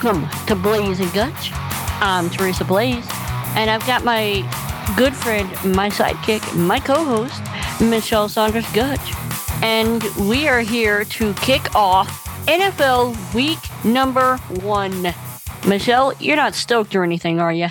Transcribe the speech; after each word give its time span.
Welcome 0.00 0.28
to 0.46 0.54
Blaes 0.54 1.00
and 1.00 1.08
Gottsch. 1.08 1.50
I'm 2.00 2.30
Teresa 2.30 2.64
Blaes, 2.64 3.04
and 3.56 3.68
I've 3.68 3.84
got 3.84 4.04
my 4.04 4.48
good 4.96 5.12
friend, 5.12 5.50
my 5.74 5.90
sidekick, 5.90 6.56
my 6.56 6.78
co 6.78 7.04
host, 7.04 7.42
Michelle 7.80 8.28
Saunders 8.28 8.64
Gottsch. 8.66 9.16
And 9.60 10.04
we 10.28 10.46
are 10.46 10.60
here 10.60 11.04
to 11.04 11.34
kick 11.34 11.74
off 11.74 12.08
NFL 12.46 13.34
week 13.34 13.58
number 13.84 14.36
one. 14.62 15.12
Michelle, 15.66 16.12
you're 16.20 16.36
not 16.36 16.54
stoked 16.54 16.94
or 16.94 17.02
anything, 17.02 17.40
are 17.40 17.52
you? 17.52 17.70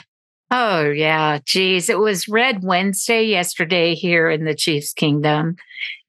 Oh, 0.49 0.89
yeah. 0.89 1.39
Geez, 1.43 1.89
it 1.89 1.99
was 1.99 2.29
Red 2.29 2.63
Wednesday 2.63 3.23
yesterday 3.23 3.93
here 3.95 4.29
in 4.29 4.45
the 4.45 4.55
Chiefs 4.55 4.93
Kingdom. 4.93 5.57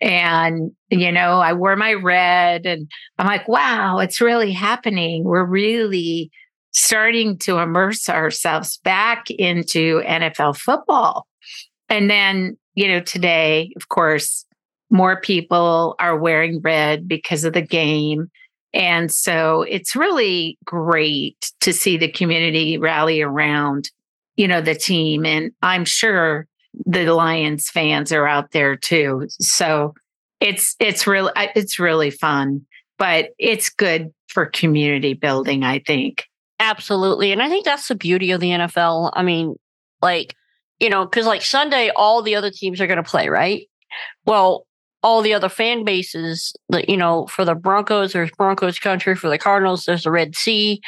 And, 0.00 0.70
you 0.90 1.10
know, 1.10 1.40
I 1.40 1.54
wore 1.54 1.74
my 1.74 1.94
red 1.94 2.64
and 2.64 2.88
I'm 3.18 3.26
like, 3.26 3.48
wow, 3.48 3.98
it's 3.98 4.20
really 4.20 4.52
happening. 4.52 5.24
We're 5.24 5.44
really 5.44 6.30
starting 6.70 7.36
to 7.38 7.58
immerse 7.58 8.08
ourselves 8.08 8.78
back 8.84 9.28
into 9.30 10.02
NFL 10.02 10.56
football. 10.56 11.26
And 11.88 12.08
then, 12.08 12.56
you 12.74 12.86
know, 12.86 13.00
today, 13.00 13.72
of 13.74 13.88
course, 13.88 14.44
more 14.88 15.20
people 15.20 15.96
are 15.98 16.16
wearing 16.16 16.60
red 16.60 17.08
because 17.08 17.42
of 17.42 17.54
the 17.54 17.62
game. 17.62 18.30
And 18.72 19.10
so 19.10 19.62
it's 19.62 19.96
really 19.96 20.58
great 20.64 21.52
to 21.62 21.72
see 21.72 21.96
the 21.96 22.10
community 22.10 22.78
rally 22.78 23.20
around 23.20 23.90
you 24.38 24.48
know, 24.48 24.62
the 24.62 24.74
team. 24.74 25.26
And 25.26 25.50
I'm 25.60 25.84
sure 25.84 26.46
the 26.86 27.12
Lions 27.12 27.68
fans 27.68 28.12
are 28.12 28.26
out 28.26 28.52
there 28.52 28.76
too. 28.76 29.26
So 29.40 29.94
it's 30.40 30.76
it's 30.78 31.06
really 31.06 31.32
it's 31.36 31.78
really 31.78 32.10
fun, 32.10 32.64
but 32.96 33.30
it's 33.38 33.68
good 33.68 34.14
for 34.28 34.46
community 34.46 35.12
building, 35.12 35.64
I 35.64 35.80
think. 35.80 36.24
Absolutely. 36.60 37.32
And 37.32 37.42
I 37.42 37.48
think 37.48 37.64
that's 37.64 37.88
the 37.88 37.94
beauty 37.96 38.30
of 38.30 38.40
the 38.40 38.50
NFL. 38.50 39.10
I 39.14 39.22
mean, 39.22 39.56
like, 40.00 40.34
you 40.78 40.88
know, 40.88 41.04
because 41.04 41.26
like 41.26 41.42
Sunday, 41.42 41.90
all 41.94 42.22
the 42.22 42.36
other 42.36 42.50
teams 42.50 42.80
are 42.80 42.86
going 42.86 43.02
to 43.02 43.08
play, 43.08 43.28
right? 43.28 43.66
Well, 44.24 44.66
all 45.02 45.22
the 45.22 45.34
other 45.34 45.48
fan 45.48 45.84
bases, 45.84 46.54
that 46.68 46.88
you 46.88 46.96
know, 46.96 47.26
for 47.26 47.44
the 47.44 47.54
Broncos, 47.54 48.12
there's 48.12 48.30
Broncos 48.32 48.78
country. 48.78 49.14
For 49.14 49.28
the 49.28 49.38
Cardinals, 49.38 49.84
there's 49.84 50.04
the 50.04 50.10
Red 50.10 50.34
Sea. 50.34 50.80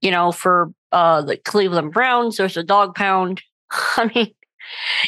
You 0.00 0.10
know, 0.10 0.32
for 0.32 0.72
uh, 0.92 1.22
the 1.22 1.36
Cleveland 1.36 1.92
Browns, 1.92 2.36
there's 2.36 2.56
a 2.56 2.64
dog 2.64 2.94
pound. 2.94 3.42
I 3.70 4.10
mean, 4.14 4.34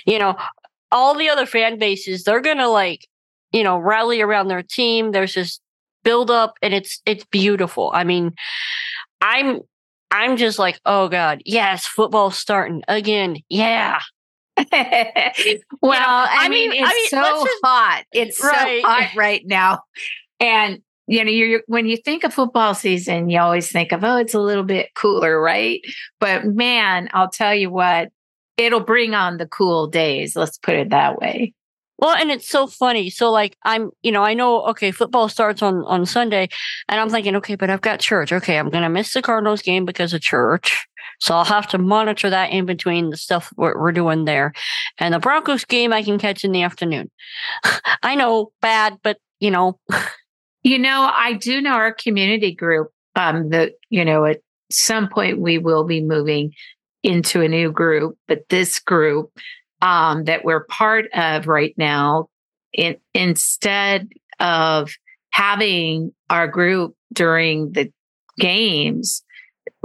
you 0.05 0.19
know, 0.19 0.37
all 0.93 1.17
the 1.17 1.29
other 1.29 1.47
fan 1.47 1.79
bases, 1.79 2.25
they're 2.25 2.41
gonna 2.41 2.69
like, 2.69 3.07
you 3.53 3.63
know, 3.63 3.79
rally 3.79 4.21
around 4.21 4.49
their 4.49 4.63
team. 4.63 5.13
There's 5.13 5.35
this 5.35 5.61
build 6.05 6.31
up, 6.31 6.55
and 6.63 6.73
it's 6.73 7.01
it's 7.05 7.25
beautiful. 7.25 7.91
I 7.93 8.05
mean, 8.05 8.35
I'm 9.21 9.61
I'm 10.11 10.37
just 10.37 10.59
like, 10.59 10.81
oh 10.87 11.09
god, 11.09 11.43
yes, 11.45 11.87
football's 11.87 12.39
starting 12.39 12.83
again. 12.89 13.39
Yeah, 13.49 14.01
well, 15.83 16.27
I, 16.31 16.49
mean, 16.49 16.71
mean, 16.71 16.83
it's 16.83 16.91
I 16.91 16.95
mean, 16.95 17.09
so 17.09 17.45
just, 17.45 17.61
hot. 17.63 18.05
It's 18.13 18.43
right. 18.43 18.83
so 18.83 18.89
hot 18.89 19.11
right 19.15 19.43
now. 19.45 19.81
And 20.41 20.81
you 21.07 21.25
know, 21.25 21.31
you're 21.31 21.63
when 21.67 21.87
you 21.87 21.97
think 21.97 22.25
of 22.25 22.35
football 22.35 22.75
season, 22.75 23.31
you 23.31 23.39
always 23.39 23.71
think 23.71 23.93
of, 23.93 24.03
oh, 24.03 24.17
it's 24.17 24.35
a 24.35 24.41
little 24.41 24.65
bit 24.65 24.95
cooler, 24.95 25.41
right? 25.41 25.81
But 26.19 26.47
man, 26.47 27.09
I'll 27.13 27.31
tell 27.31 27.55
you 27.55 27.71
what, 27.71 28.11
it'll 28.57 28.81
bring 28.81 29.15
on 29.15 29.37
the 29.37 29.47
cool 29.47 29.87
days. 29.87 30.35
Let's 30.35 30.59
put 30.59 30.75
it 30.75 30.91
that 30.91 31.19
way. 31.19 31.55
Well, 31.99 32.15
and 32.15 32.31
it's 32.31 32.49
so 32.49 32.67
funny. 32.67 33.09
So 33.09 33.31
like 33.31 33.57
I'm, 33.63 33.91
you 34.03 34.13
know, 34.13 34.23
I 34.23 34.35
know 34.35 34.63
okay, 34.67 34.91
football 34.91 35.29
starts 35.29 35.63
on 35.63 35.85
on 35.85 36.05
Sunday 36.07 36.49
and 36.89 37.01
I'm 37.01 37.09
thinking, 37.09 37.37
okay, 37.37 37.55
but 37.55 37.71
I've 37.71 37.81
got 37.81 38.01
church. 38.01 38.33
Okay, 38.33 38.59
I'm 38.59 38.69
going 38.69 38.83
to 38.83 38.91
miss 38.91 39.15
the 39.15 39.23
Cardinals 39.23 39.63
game 39.63 39.85
because 39.85 40.13
of 40.13 40.21
church. 40.21 40.87
So 41.21 41.35
I'll 41.35 41.45
have 41.45 41.69
to 41.69 41.79
monitor 41.79 42.31
that 42.31 42.51
in 42.51 42.67
between 42.67 43.11
the 43.11 43.17
stuff 43.17 43.53
we're, 43.57 43.79
we're 43.79 43.93
doing 43.93 44.25
there. 44.25 44.53
And 44.99 45.15
the 45.15 45.19
Broncos 45.19 45.65
game 45.65 45.93
I 45.93 46.03
can 46.03 46.19
catch 46.19 46.45
in 46.45 46.53
the 46.53 46.63
afternoon. 46.63 47.11
I 48.03 48.15
know 48.15 48.53
bad, 48.61 48.99
but 49.03 49.19
you 49.41 49.51
know. 49.51 49.79
you 50.63 50.79
know, 50.79 51.11
I 51.15 51.35
do 51.35 51.61
know 51.61 51.75
our 51.75 51.93
community 51.93 52.55
group 52.55 52.91
um 53.15 53.51
that, 53.51 53.73
you 53.89 54.05
know, 54.05 54.25
at 54.25 54.41
some 54.71 55.09
point 55.09 55.39
we 55.39 55.59
will 55.59 55.85
be 55.85 56.03
moving 56.03 56.53
into 57.03 57.41
a 57.41 57.49
new 57.49 57.71
group, 57.71 58.19
but 58.27 58.49
this 58.49 58.81
group 58.81 59.31
um 59.81 60.25
that 60.25 60.45
we're 60.45 60.65
part 60.65 61.07
of 61.15 61.47
right 61.47 61.75
now 61.77 62.29
in, 62.73 62.97
instead 63.15 64.09
of 64.41 64.91
having 65.31 66.13
our 66.31 66.49
group 66.49 66.95
during 67.13 67.73
the 67.73 67.93
games 68.39 69.23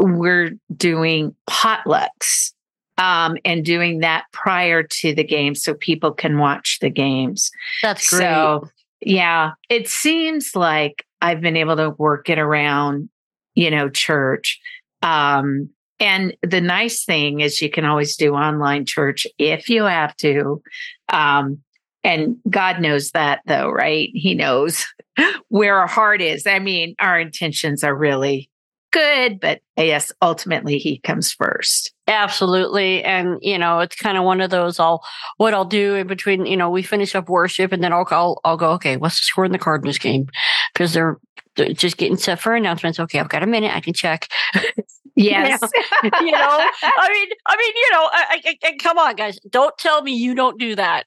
we're 0.02 0.52
doing 0.76 1.36
potlucks 1.50 2.54
um, 2.98 3.38
and 3.46 3.66
doing 3.66 4.00
that 4.00 4.26
prior 4.32 4.84
to 4.84 5.16
the 5.16 5.24
game 5.24 5.56
so 5.56 5.74
people 5.74 6.12
can 6.12 6.38
watch 6.38 6.78
the 6.82 6.90
games. 6.90 7.52
That's 7.82 8.10
great. 8.10 8.22
So, 8.22 8.70
yeah, 9.02 9.52
it 9.70 9.88
seems 9.88 10.56
like 10.56 11.06
I've 11.22 11.42
been 11.42 11.58
able 11.58 11.78
to 11.78 11.92
work 11.92 12.30
it 12.30 12.38
around, 12.38 13.10
you 13.56 13.72
know, 13.72 13.90
church. 13.90 14.60
Um, 15.02 15.70
and 16.00 16.36
the 16.42 16.62
nice 16.62 17.04
thing 17.04 17.40
is 17.40 17.62
you 17.62 17.70
can 17.70 17.86
always 17.86 18.16
do 18.16 18.34
online 18.34 18.86
church 18.86 19.26
if 19.38 19.70
you 19.70 19.84
have 19.84 20.16
to. 20.18 20.62
Um, 21.10 21.60
and 22.04 22.38
God 22.50 22.82
knows 22.82 23.12
that 23.12 23.42
though, 23.46 23.70
right? 23.70 24.10
He 24.14 24.36
knows 24.36 24.86
where 25.50 25.78
our 25.78 25.88
heart 25.88 26.22
is. 26.22 26.46
I 26.46 26.60
mean, 26.60 26.96
our 27.00 27.20
intentions 27.20 27.84
are 27.84 27.96
really 27.96 28.51
good, 28.92 29.40
but 29.40 29.62
yes, 29.78 30.12
ultimately 30.22 30.78
he 30.78 31.00
comes 31.00 31.32
first. 31.32 31.94
Absolutely. 32.08 33.04
And, 33.04 33.38
you 33.42 33.58
know, 33.58 33.80
it's 33.80 33.96
kind 33.96 34.18
of 34.18 34.24
one 34.24 34.42
of 34.42 34.50
those 34.50 34.80
I'll, 34.80 35.02
what 35.38 35.54
I'll 35.54 35.66
do 35.66 35.96
in 35.96 36.08
between, 36.08 36.46
you 36.46 36.58
know, 36.58 36.70
we 36.70 36.84
finish 36.84 37.16
up 37.16 37.30
worship 37.30 37.72
and 37.72 37.84
then 37.84 37.94
I'll, 37.94 38.08
I'll, 38.12 38.42
I'll 38.44 38.58
go, 38.58 38.72
okay, 38.74 38.98
what's 38.98 39.20
the 39.20 39.24
score 39.24 39.46
in 39.46 39.52
the 39.52 39.58
Cardinals 39.58 39.98
game? 39.98 40.28
Because 40.74 40.94
they're, 40.94 41.18
they're, 41.56 41.74
just 41.74 41.98
getting 41.98 42.18
set 42.18 42.40
for 42.40 42.56
announcements. 42.56 43.00
Okay, 43.00 43.20
I've 43.20 43.30
got 43.30 43.44
a 43.44 43.48
minute. 43.48 43.76
I 43.76 43.80
can 43.80 43.94
check. 43.94 44.28
Yes. 45.16 45.60
you, 46.22 46.32
know, 46.32 46.70
I 46.84 47.10
mean, 47.12 47.30
I 47.46 47.58
mean, 47.58 47.74
you 47.76 47.92
know, 47.92 48.10
I, 48.12 48.42
I, 48.46 48.58
I, 48.64 48.78
come 48.78 48.98
on, 48.98 49.16
guys. 49.16 49.40
Don't 49.50 49.78
tell 49.78 50.02
me 50.02 50.14
you 50.14 50.34
don't 50.34 50.58
do 50.58 50.76
that. 50.76 51.06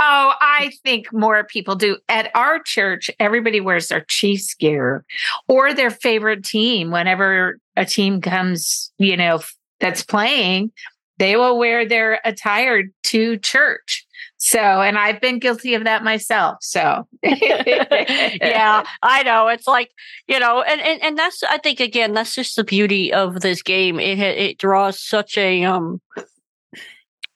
Oh, 0.00 0.32
I 0.40 0.70
think 0.84 1.12
more 1.12 1.42
people 1.44 1.74
do. 1.74 1.98
At 2.08 2.30
our 2.34 2.60
church, 2.62 3.10
everybody 3.18 3.60
wears 3.60 3.88
their 3.88 4.04
Chiefs 4.08 4.54
gear 4.54 5.04
or 5.48 5.74
their 5.74 5.90
favorite 5.90 6.44
team. 6.44 6.92
Whenever 6.92 7.58
a 7.76 7.84
team 7.84 8.20
comes, 8.20 8.92
you 8.98 9.16
know, 9.16 9.40
that's 9.80 10.04
playing, 10.04 10.70
they 11.18 11.36
will 11.36 11.58
wear 11.58 11.86
their 11.86 12.20
attire 12.24 12.84
to 13.04 13.38
church. 13.38 14.06
So, 14.36 14.60
and 14.60 14.96
I've 14.96 15.20
been 15.20 15.40
guilty 15.40 15.74
of 15.74 15.82
that 15.82 16.04
myself. 16.04 16.58
So, 16.60 17.08
yeah, 17.24 18.84
I 19.02 19.24
know. 19.24 19.48
It's 19.48 19.66
like, 19.66 19.90
you 20.28 20.38
know, 20.38 20.62
and, 20.62 20.80
and, 20.80 21.02
and 21.02 21.18
that's, 21.18 21.42
I 21.42 21.58
think, 21.58 21.80
again, 21.80 22.14
that's 22.14 22.36
just 22.36 22.54
the 22.54 22.62
beauty 22.62 23.12
of 23.12 23.40
this 23.40 23.62
game. 23.62 23.98
It, 23.98 24.20
it 24.20 24.58
draws 24.58 25.00
such 25.00 25.36
a, 25.36 25.64
um, 25.64 26.00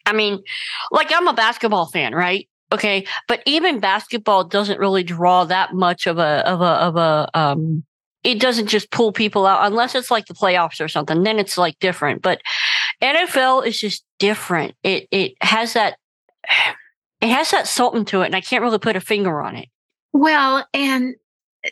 I 0.07 0.13
mean, 0.13 0.43
like 0.91 1.13
I'm 1.13 1.29
a 1.29 1.35
basketball 1.35 1.87
fan, 1.87 2.15
right? 2.15 2.49
Okay, 2.73 3.07
but 3.29 3.43
even 3.45 3.81
basketball 3.81 4.45
doesn't 4.45 4.81
really 4.81 5.03
draw 5.03 5.45
that 5.45 5.75
much 5.75 6.07
of 6.07 6.19
a 6.19 6.49
of 6.49 6.61
a 6.63 6.65
of 6.65 6.97
a 6.97 7.29
um 7.39 7.85
it 8.25 8.41
doesn't 8.41 8.69
just 8.69 8.91
pull 8.91 9.13
people 9.13 9.47
out 9.47 9.67
unless 9.67 9.95
it's 9.95 10.11
like 10.11 10.27
the 10.27 10.35
playoffs 10.35 10.83
or 10.83 10.89
something. 10.89 11.23
Then 11.23 11.39
it's 11.39 11.59
like 11.59 11.79
different. 11.81 12.23
But 12.23 12.41
NFL 13.03 13.67
is 13.67 13.79
just 13.79 14.05
different. 14.19 14.75
It 14.83 15.07
it 15.11 15.35
has 15.43 15.75
that 15.75 15.99
it 17.21 17.29
has 17.29 17.51
that 17.51 17.67
something 17.67 18.05
to 18.07 18.23
it, 18.23 18.27
and 18.27 18.37
I 18.37 18.41
can't 18.41 18.63
really 18.63 18.79
put 18.79 18.97
a 18.97 19.01
finger 19.01 19.41
on 19.41 19.57
it. 19.57 19.69
Well, 20.13 20.67
and 20.73 21.15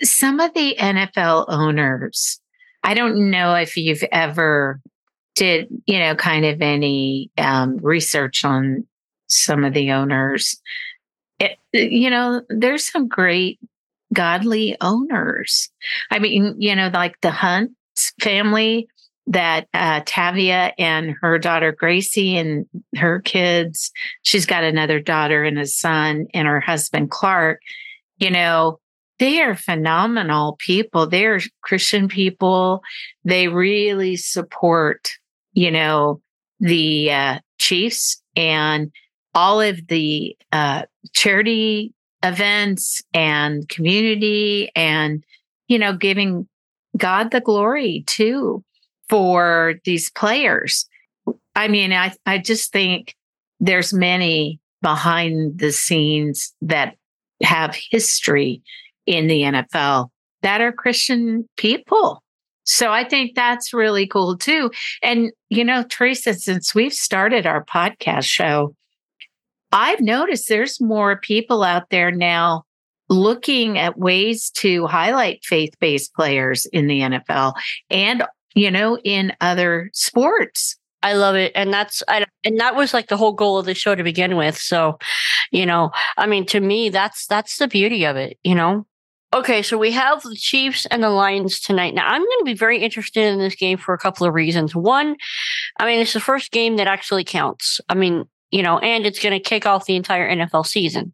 some 0.03 0.41
of 0.41 0.55
the 0.55 0.77
NFL 0.79 1.47
owners, 1.49 2.41
I 2.83 2.95
don't 2.95 3.31
know 3.31 3.55
if 3.55 3.77
you've 3.77 4.05
ever 4.13 4.81
did, 5.35 5.69
you 5.87 5.99
know, 5.99 6.15
kind 6.15 6.45
of 6.45 6.61
any 6.63 7.31
um, 7.39 7.79
research 7.79 8.45
on 8.45 8.87
some 9.29 9.65
of 9.65 9.75
the 9.75 9.93
owners 9.93 10.61
it, 11.41 11.59
you 11.73 12.11
know, 12.11 12.43
there's 12.49 12.91
some 12.91 13.09
great 13.09 13.59
godly 14.13 14.77
owners. 14.81 15.71
I 16.11 16.19
mean, 16.19 16.55
you 16.59 16.77
know, 16.77 16.91
like 16.93 17.21
the 17.21 17.31
Hunt 17.31 17.73
family 18.21 18.89
that 19.27 19.69
uh, 19.75 20.01
Tavia 20.05 20.73
and 20.79 21.15
her 21.21 21.39
daughter 21.39 21.73
Gracie 21.73 22.37
and 22.37 22.67
her 22.97 23.21
kids, 23.21 23.93
she's 24.23 24.47
got 24.47 24.65
another 24.65 25.01
daughter 25.01 25.45
and 25.45 25.59
a 25.59 25.67
son, 25.67 26.27
and 26.35 26.49
her 26.49 26.61
husband 26.61 27.11
Clark, 27.11 27.61
you 28.19 28.31
know, 28.31 28.79
they 29.19 29.41
are 29.43 29.55
phenomenal 29.55 30.57
people. 30.59 31.07
They're 31.07 31.41
Christian 31.63 32.09
people. 32.09 32.83
They 33.25 33.49
really 33.49 34.17
support, 34.17 35.11
you 35.53 35.71
know, 35.71 36.23
the 36.59 37.13
uh, 37.13 37.39
Chiefs 37.59 38.23
and 38.35 38.91
all 39.35 39.61
of 39.61 39.87
the 39.89 40.37
uh, 40.53 40.83
charity 41.13 41.93
events 42.23 43.03
and 43.15 43.69
community 43.69 44.71
and 44.77 45.25
you 45.69 45.79
know 45.79 45.97
giving 45.97 46.47
God 46.97 47.31
the 47.31 47.41
glory 47.41 48.05
too 48.07 48.65
for 49.09 49.75
these 49.85 50.11
players. 50.11 50.87
I 51.57 51.69
mean, 51.69 51.93
I, 51.93 52.13
I 52.27 52.39
just 52.39 52.73
think 52.73 53.15
there's 53.59 53.93
many 53.93 54.61
behind 54.83 55.59
the 55.59 55.73
scenes 55.73 56.55
that 56.63 56.97
have 57.43 57.77
history 57.91 58.63
in 59.07 59.27
the 59.27 59.43
NFL 59.43 60.09
that 60.43 60.61
are 60.61 60.73
Christian 60.73 61.49
people. 61.57 62.23
So 62.65 62.93
I 62.93 63.05
think 63.05 63.35
that's 63.35 63.75
really 63.75 64.07
cool 64.07 64.37
too. 64.37 64.71
And, 65.03 65.33
you 65.49 65.65
know, 65.65 65.85
Teresa, 65.89 66.35
since 66.35 66.75
we've 66.75 66.93
started 66.93 67.47
our 67.47 67.65
podcast 67.65 68.25
show, 68.25 68.75
I've 69.73 70.01
noticed 70.01 70.49
there's 70.49 70.81
more 70.81 71.17
people 71.17 71.63
out 71.63 71.91
there 71.91 72.11
now 72.11 72.65
looking 73.09 73.79
at 73.79 73.99
ways 73.99 74.51
to 74.51 74.87
highlight 74.87 75.45
faith 75.45 75.75
based 75.81 76.15
players 76.15 76.67
in 76.67 76.87
the 76.87 77.01
NFL 77.01 77.55
and, 77.89 78.25
you 78.55 78.71
know, 78.71 78.99
in 78.99 79.33
other 79.41 79.91
sports. 79.93 80.77
I 81.03 81.15
love 81.15 81.35
it, 81.35 81.53
and 81.55 81.73
that's 81.73 82.03
I, 82.09 82.27
and 82.45 82.61
that 82.61 82.77
was 82.77 82.93
like 82.93 83.09
the 83.09 83.17
whole 83.17 83.33
goal 83.33 83.57
of 83.57 83.65
the 83.65 83.75
show 83.75 83.95
to 83.95 84.03
begin 84.03 84.37
with. 84.37 84.59
So, 84.59 84.99
you 85.51 85.65
know, 85.65 85.93
I 86.19 86.27
mean, 86.27 86.45
to 86.47 86.61
me, 86.61 86.91
that's 86.91 87.27
that's 87.27 87.57
the 87.57 87.69
beauty 87.69 88.05
of 88.05 88.17
it. 88.17 88.39
You 88.45 88.55
know, 88.55 88.87
Okay, 89.33 89.63
so 89.63 89.79
we 89.79 89.93
have 89.93 90.23
the 90.23 90.35
Chiefs 90.35 90.87
and 90.87 91.05
the 91.05 91.11
Lions 91.11 91.61
tonight. 91.61 91.95
Now, 91.95 92.09
I'm 92.09 92.21
going 92.21 92.39
to 92.41 92.45
be 92.45 92.55
very 92.55 92.79
interested 92.79 93.27
in 93.27 93.39
this 93.39 93.55
game 93.55 93.79
for 93.79 93.95
a 93.95 93.99
couple 93.99 94.27
of 94.27 94.35
reasons. 94.35 94.75
One, 94.75 95.15
I 95.79 95.87
mean, 95.87 96.01
it's 96.01 96.15
the 96.15 96.21
first 96.21 96.51
game 96.51 96.77
that 96.79 96.89
actually 96.89 97.23
counts. 97.23 97.81
I 97.89 97.95
mean, 97.95 98.25
you 98.51 98.63
know, 98.63 98.79
and 98.79 99.07
it's 99.07 99.21
going 99.21 99.33
to 99.33 99.41
kick 99.41 99.67
off 99.67 99.87
the 99.87 99.97
entire 99.97 100.29
NFL 100.29 100.67
season. 100.67 101.13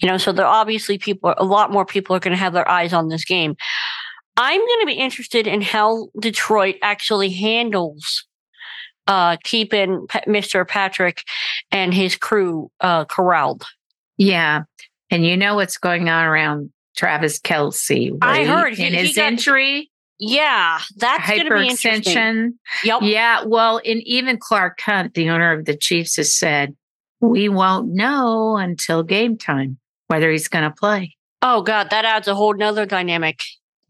You 0.00 0.08
know, 0.08 0.18
so 0.18 0.32
there 0.32 0.46
obviously 0.46 0.98
people, 0.98 1.34
a 1.36 1.44
lot 1.44 1.70
more 1.70 1.86
people 1.86 2.16
are 2.16 2.20
going 2.20 2.36
to 2.36 2.42
have 2.42 2.52
their 2.52 2.68
eyes 2.68 2.92
on 2.92 3.08
this 3.08 3.24
game. 3.24 3.56
I'm 4.36 4.58
going 4.58 4.80
to 4.80 4.86
be 4.86 4.94
interested 4.94 5.46
in 5.46 5.60
how 5.60 6.08
Detroit 6.18 6.76
actually 6.82 7.30
handles 7.30 8.26
uh, 9.06 9.36
keeping 9.44 10.06
Mr. 10.26 10.66
Patrick 10.66 11.22
and 11.70 11.94
his 11.94 12.16
crew 12.16 12.70
uh, 12.80 13.04
corralled. 13.04 13.64
Yeah. 14.16 14.62
And 15.10 15.24
you 15.24 15.36
know 15.36 15.54
what's 15.54 15.76
going 15.76 16.08
on 16.08 16.24
around 16.24 16.72
Travis 16.96 17.38
Kelce. 17.38 18.10
Right? 18.22 18.40
I 18.40 18.44
heard 18.44 18.78
in 18.78 18.94
his 18.94 19.14
got, 19.14 19.32
injury. 19.32 19.90
Yeah, 20.18 20.80
that's 20.96 21.28
going 21.28 21.44
to 21.44 21.50
be 21.50 21.68
hyperextension. 21.68 22.50
Yep. 22.84 23.02
Yeah. 23.02 23.44
Well, 23.44 23.80
and 23.84 24.00
even 24.02 24.38
Clark 24.38 24.80
Hunt, 24.80 25.14
the 25.14 25.28
owner 25.30 25.52
of 25.52 25.64
the 25.64 25.76
Chiefs, 25.76 26.16
has 26.16 26.34
said 26.34 26.76
we 27.20 27.48
won't 27.48 27.88
know 27.88 28.56
until 28.56 29.02
game 29.02 29.36
time 29.36 29.78
whether 30.06 30.30
he's 30.30 30.48
going 30.48 30.64
to 30.64 30.74
play. 30.74 31.16
Oh 31.42 31.62
God, 31.62 31.90
that 31.90 32.04
adds 32.04 32.28
a 32.28 32.34
whole 32.34 32.54
nother 32.54 32.86
dynamic. 32.86 33.40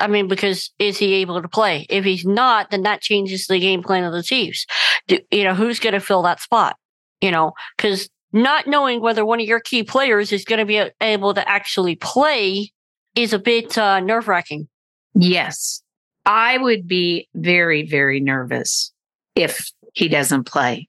I 0.00 0.06
mean, 0.08 0.26
because 0.26 0.72
is 0.78 0.98
he 0.98 1.14
able 1.14 1.40
to 1.40 1.48
play? 1.48 1.86
If 1.88 2.04
he's 2.04 2.24
not, 2.24 2.70
then 2.70 2.82
that 2.82 3.00
changes 3.00 3.46
the 3.46 3.60
game 3.60 3.82
plan 3.82 4.04
of 4.04 4.12
the 4.12 4.22
Chiefs. 4.22 4.66
Do, 5.06 5.18
you 5.30 5.44
know, 5.44 5.54
who's 5.54 5.78
going 5.78 5.92
to 5.92 6.00
fill 6.00 6.22
that 6.22 6.40
spot? 6.40 6.76
You 7.20 7.30
know, 7.30 7.52
because 7.76 8.08
not 8.32 8.66
knowing 8.66 9.00
whether 9.00 9.24
one 9.24 9.40
of 9.40 9.46
your 9.46 9.60
key 9.60 9.84
players 9.84 10.32
is 10.32 10.44
going 10.44 10.58
to 10.58 10.64
be 10.64 10.90
able 11.00 11.34
to 11.34 11.48
actually 11.48 11.94
play 11.94 12.72
is 13.14 13.32
a 13.32 13.38
bit 13.38 13.78
uh, 13.78 14.00
nerve 14.00 14.26
wracking. 14.26 14.68
Yes. 15.14 15.83
I 16.26 16.58
would 16.58 16.88
be 16.88 17.28
very, 17.34 17.86
very 17.86 18.20
nervous 18.20 18.92
if 19.34 19.70
he 19.92 20.08
doesn't 20.08 20.44
play. 20.44 20.88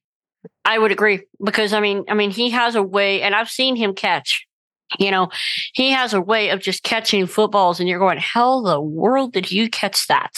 I 0.63 0.79
would 0.79 0.91
agree 0.91 1.21
because 1.43 1.73
I 1.73 1.79
mean, 1.79 2.05
I 2.09 2.13
mean, 2.13 2.31
he 2.31 2.49
has 2.51 2.75
a 2.75 2.83
way, 2.83 3.21
and 3.21 3.35
I've 3.35 3.49
seen 3.49 3.75
him 3.75 3.93
catch. 3.93 4.45
You 4.99 5.11
know, 5.11 5.29
he 5.73 5.91
has 5.91 6.13
a 6.13 6.21
way 6.21 6.49
of 6.49 6.59
just 6.59 6.83
catching 6.83 7.25
footballs, 7.27 7.79
and 7.79 7.89
you're 7.89 7.99
going, 7.99 8.19
"How 8.19 8.61
the 8.61 8.79
world 8.79 9.33
did 9.33 9.51
you 9.51 9.69
catch 9.69 10.07
that?" 10.07 10.33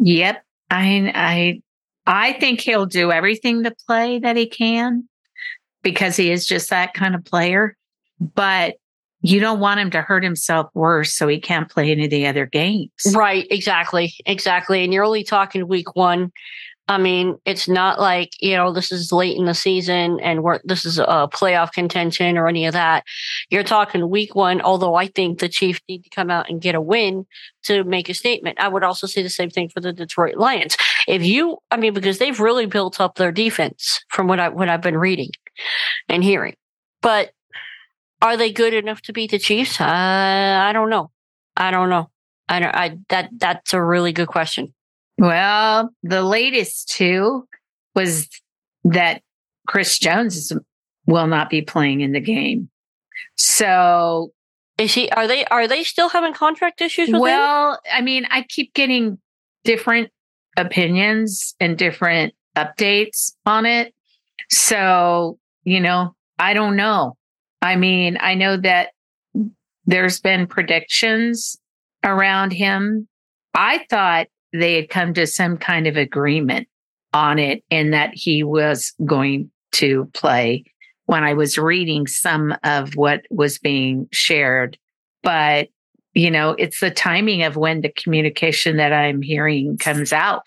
Yep, 0.00 0.42
I, 0.70 1.12
I, 1.14 1.62
I 2.06 2.32
think 2.34 2.60
he'll 2.60 2.86
do 2.86 3.12
everything 3.12 3.62
to 3.64 3.74
play 3.86 4.18
that 4.18 4.36
he 4.36 4.46
can 4.46 5.08
because 5.82 6.16
he 6.16 6.30
is 6.30 6.46
just 6.46 6.70
that 6.70 6.94
kind 6.94 7.14
of 7.14 7.24
player. 7.24 7.76
But 8.20 8.76
you 9.24 9.40
don't 9.40 9.58
want 9.58 9.80
him 9.80 9.90
to 9.90 10.02
hurt 10.02 10.22
himself 10.22 10.68
worse 10.74 11.14
so 11.14 11.26
he 11.26 11.40
can't 11.40 11.70
play 11.70 11.90
any 11.90 12.04
of 12.04 12.10
the 12.10 12.26
other 12.26 12.44
games. 12.44 12.90
Right, 13.14 13.46
exactly. 13.50 14.12
Exactly. 14.26 14.84
And 14.84 14.92
you're 14.92 15.02
only 15.02 15.24
talking 15.24 15.66
week 15.66 15.96
1. 15.96 16.30
I 16.88 16.98
mean, 16.98 17.38
it's 17.46 17.66
not 17.66 17.98
like, 17.98 18.32
you 18.40 18.54
know, 18.54 18.70
this 18.70 18.92
is 18.92 19.12
late 19.12 19.38
in 19.38 19.46
the 19.46 19.54
season 19.54 20.20
and 20.20 20.42
we're 20.42 20.60
this 20.64 20.84
is 20.84 20.98
a 20.98 21.26
playoff 21.32 21.72
contention 21.72 22.36
or 22.36 22.48
any 22.48 22.66
of 22.66 22.74
that. 22.74 23.04
You're 23.48 23.62
talking 23.62 24.10
week 24.10 24.34
1, 24.34 24.60
although 24.60 24.94
I 24.94 25.06
think 25.06 25.38
the 25.38 25.48
Chiefs 25.48 25.80
need 25.88 26.02
to 26.02 26.10
come 26.10 26.28
out 26.28 26.50
and 26.50 26.60
get 26.60 26.74
a 26.74 26.80
win 26.82 27.24
to 27.62 27.82
make 27.84 28.10
a 28.10 28.14
statement. 28.14 28.60
I 28.60 28.68
would 28.68 28.84
also 28.84 29.06
say 29.06 29.22
the 29.22 29.30
same 29.30 29.48
thing 29.48 29.70
for 29.70 29.80
the 29.80 29.94
Detroit 29.94 30.36
Lions. 30.36 30.76
If 31.08 31.24
you 31.24 31.56
I 31.70 31.78
mean 31.78 31.94
because 31.94 32.18
they've 32.18 32.38
really 32.38 32.66
built 32.66 33.00
up 33.00 33.14
their 33.14 33.32
defense 33.32 34.04
from 34.10 34.28
what 34.28 34.38
I 34.38 34.50
what 34.50 34.68
I've 34.68 34.82
been 34.82 34.98
reading 34.98 35.30
and 36.10 36.22
hearing. 36.22 36.56
But 37.00 37.30
are 38.24 38.38
they 38.38 38.50
good 38.50 38.72
enough 38.72 39.02
to 39.02 39.12
beat 39.12 39.30
the 39.30 39.38
Chiefs? 39.38 39.78
Uh, 39.80 39.84
I 39.84 40.72
don't 40.72 40.88
know. 40.88 41.10
I 41.56 41.70
don't 41.70 41.90
know. 41.90 42.10
I 42.48 42.58
don't. 42.58 42.74
I 42.74 42.98
that 43.10 43.28
that's 43.36 43.74
a 43.74 43.82
really 43.82 44.12
good 44.12 44.28
question. 44.28 44.74
Well, 45.18 45.90
the 46.02 46.22
latest 46.22 46.88
too 46.88 47.46
was 47.94 48.28
that 48.84 49.22
Chris 49.68 49.98
Jones 49.98 50.36
is, 50.36 50.52
will 51.06 51.26
not 51.26 51.50
be 51.50 51.62
playing 51.62 52.00
in 52.00 52.12
the 52.12 52.20
game. 52.20 52.70
So 53.36 54.32
is 54.78 54.94
he? 54.94 55.10
Are 55.10 55.26
they? 55.26 55.44
Are 55.46 55.68
they 55.68 55.84
still 55.84 56.08
having 56.08 56.32
contract 56.32 56.80
issues? 56.80 57.10
With 57.10 57.20
well, 57.20 57.72
him? 57.72 57.78
I 57.92 58.00
mean, 58.00 58.26
I 58.30 58.42
keep 58.48 58.72
getting 58.72 59.18
different 59.64 60.10
opinions 60.56 61.54
and 61.60 61.76
different 61.76 62.34
updates 62.56 63.32
on 63.44 63.66
it. 63.66 63.94
So 64.50 65.38
you 65.64 65.80
know, 65.80 66.14
I 66.38 66.54
don't 66.54 66.76
know. 66.76 67.16
I 67.64 67.76
mean, 67.76 68.18
I 68.20 68.34
know 68.34 68.58
that 68.58 68.90
there's 69.86 70.20
been 70.20 70.46
predictions 70.46 71.56
around 72.04 72.52
him. 72.52 73.08
I 73.54 73.86
thought 73.88 74.26
they 74.52 74.76
had 74.76 74.90
come 74.90 75.14
to 75.14 75.26
some 75.26 75.56
kind 75.56 75.86
of 75.86 75.96
agreement 75.96 76.68
on 77.14 77.38
it 77.38 77.64
and 77.70 77.94
that 77.94 78.10
he 78.12 78.42
was 78.42 78.92
going 79.06 79.50
to 79.72 80.10
play 80.12 80.64
when 81.06 81.24
I 81.24 81.32
was 81.32 81.56
reading 81.56 82.06
some 82.06 82.54
of 82.64 82.96
what 82.96 83.22
was 83.30 83.58
being 83.58 84.08
shared. 84.12 84.76
But, 85.22 85.68
you 86.12 86.30
know, 86.30 86.50
it's 86.50 86.80
the 86.80 86.90
timing 86.90 87.44
of 87.44 87.56
when 87.56 87.80
the 87.80 87.92
communication 87.92 88.76
that 88.76 88.92
I'm 88.92 89.22
hearing 89.22 89.78
comes 89.78 90.12
out 90.12 90.42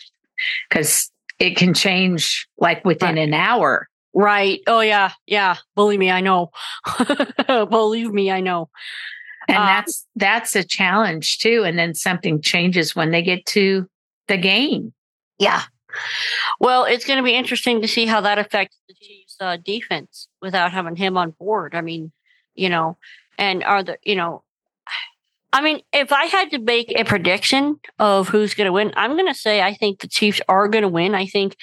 because 0.69 1.11
it 1.39 1.57
can 1.57 1.73
change 1.73 2.47
like 2.59 2.85
within 2.85 3.17
an 3.17 3.33
hour. 3.33 3.87
Right. 4.13 4.61
Oh 4.67 4.79
yeah. 4.79 5.11
Yeah. 5.25 5.57
Believe 5.75 5.99
me, 5.99 6.09
I 6.09 6.21
know. 6.21 6.51
Believe 7.47 8.11
me, 8.11 8.31
I 8.31 8.41
know. 8.41 8.69
And 9.47 9.57
uh, 9.57 9.65
that's 9.65 10.05
that's 10.15 10.55
a 10.55 10.63
challenge 10.63 11.39
too. 11.39 11.63
And 11.65 11.77
then 11.77 11.93
something 11.93 12.41
changes 12.41 12.95
when 12.95 13.11
they 13.11 13.21
get 13.21 13.45
to 13.47 13.87
the 14.27 14.37
game. 14.37 14.93
Yeah. 15.39 15.63
Well, 16.59 16.85
it's 16.85 17.05
going 17.05 17.17
to 17.17 17.23
be 17.23 17.35
interesting 17.35 17.81
to 17.81 17.87
see 17.87 18.05
how 18.05 18.21
that 18.21 18.39
affects 18.39 18.77
the 18.87 18.93
Chiefs' 18.93 19.37
uh, 19.39 19.57
defense 19.57 20.27
without 20.41 20.71
having 20.71 20.95
him 20.95 21.17
on 21.17 21.31
board. 21.31 21.75
I 21.75 21.81
mean, 21.81 22.11
you 22.55 22.69
know, 22.69 22.97
and 23.37 23.63
are 23.63 23.83
the 23.83 23.97
you 24.03 24.15
know, 24.15 24.43
I 25.53 25.61
mean, 25.61 25.81
if 25.93 26.11
I 26.11 26.25
had 26.25 26.51
to 26.51 26.59
make 26.59 26.91
a 26.95 27.05
prediction 27.05 27.79
of 27.99 28.27
who's 28.27 28.53
going 28.53 28.65
to 28.65 28.73
win, 28.73 28.91
I'm 28.95 29.13
going 29.13 29.27
to 29.27 29.39
say 29.39 29.61
I 29.61 29.73
think 29.73 30.01
the 30.01 30.07
Chiefs 30.07 30.41
are 30.47 30.67
going 30.67 30.83
to 30.83 30.89
win. 30.89 31.15
I 31.15 31.25
think 31.25 31.55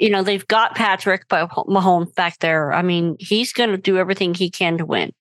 you 0.00 0.08
know, 0.08 0.22
they've 0.22 0.48
got 0.48 0.74
Patrick 0.74 1.28
Mahomes 1.28 2.14
back 2.14 2.38
there. 2.38 2.72
I 2.72 2.80
mean, 2.82 3.16
he's 3.20 3.52
going 3.52 3.70
to 3.70 3.76
do 3.76 3.98
everything 3.98 4.32
he 4.32 4.50
can 4.50 4.78
to 4.78 4.86
win. 4.86 5.12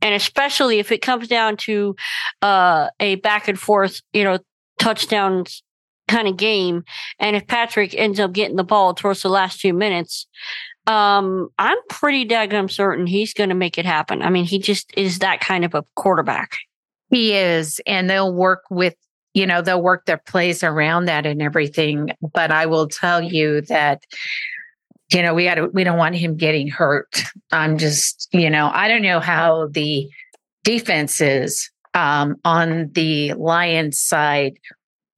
And 0.00 0.14
especially 0.14 0.78
if 0.78 0.92
it 0.92 1.02
comes 1.02 1.26
down 1.26 1.56
to 1.58 1.96
uh, 2.42 2.88
a 3.00 3.16
back 3.16 3.48
and 3.48 3.58
forth, 3.58 4.00
you 4.12 4.22
know, 4.22 4.38
touchdowns 4.78 5.62
kind 6.06 6.28
of 6.28 6.36
game. 6.36 6.84
And 7.18 7.34
if 7.34 7.46
Patrick 7.46 7.94
ends 7.94 8.20
up 8.20 8.32
getting 8.32 8.56
the 8.56 8.64
ball 8.64 8.94
towards 8.94 9.22
the 9.22 9.28
last 9.28 9.60
few 9.60 9.74
minutes, 9.74 10.26
um, 10.86 11.48
I'm 11.58 11.78
pretty 11.88 12.26
daggum 12.26 12.70
certain 12.70 13.06
he's 13.06 13.34
going 13.34 13.48
to 13.48 13.54
make 13.54 13.78
it 13.78 13.86
happen. 13.86 14.22
I 14.22 14.30
mean, 14.30 14.44
he 14.44 14.58
just 14.58 14.92
is 14.96 15.20
that 15.20 15.40
kind 15.40 15.64
of 15.64 15.74
a 15.74 15.84
quarterback. 15.96 16.56
He 17.10 17.34
is, 17.34 17.80
and 17.86 18.08
they'll 18.08 18.32
work 18.32 18.62
with 18.70 18.94
you 19.34 19.46
know, 19.46 19.62
they'll 19.62 19.82
work 19.82 20.06
their 20.06 20.18
plays 20.18 20.62
around 20.62 21.06
that 21.06 21.26
and 21.26 21.40
everything. 21.40 22.10
But 22.32 22.50
I 22.50 22.66
will 22.66 22.88
tell 22.88 23.22
you 23.22 23.62
that, 23.62 24.04
you 25.12 25.22
know, 25.22 25.34
we 25.34 25.44
had 25.44 25.56
to, 25.56 25.66
we 25.68 25.84
don't 25.84 25.98
want 25.98 26.16
him 26.16 26.36
getting 26.36 26.68
hurt. 26.68 27.22
I'm 27.52 27.78
just, 27.78 28.28
you 28.32 28.50
know, 28.50 28.70
I 28.72 28.88
don't 28.88 29.02
know 29.02 29.20
how 29.20 29.68
the 29.68 30.08
defense 30.64 31.20
is 31.20 31.70
um, 31.94 32.36
on 32.44 32.90
the 32.92 33.34
Lions 33.34 33.98
side, 33.98 34.58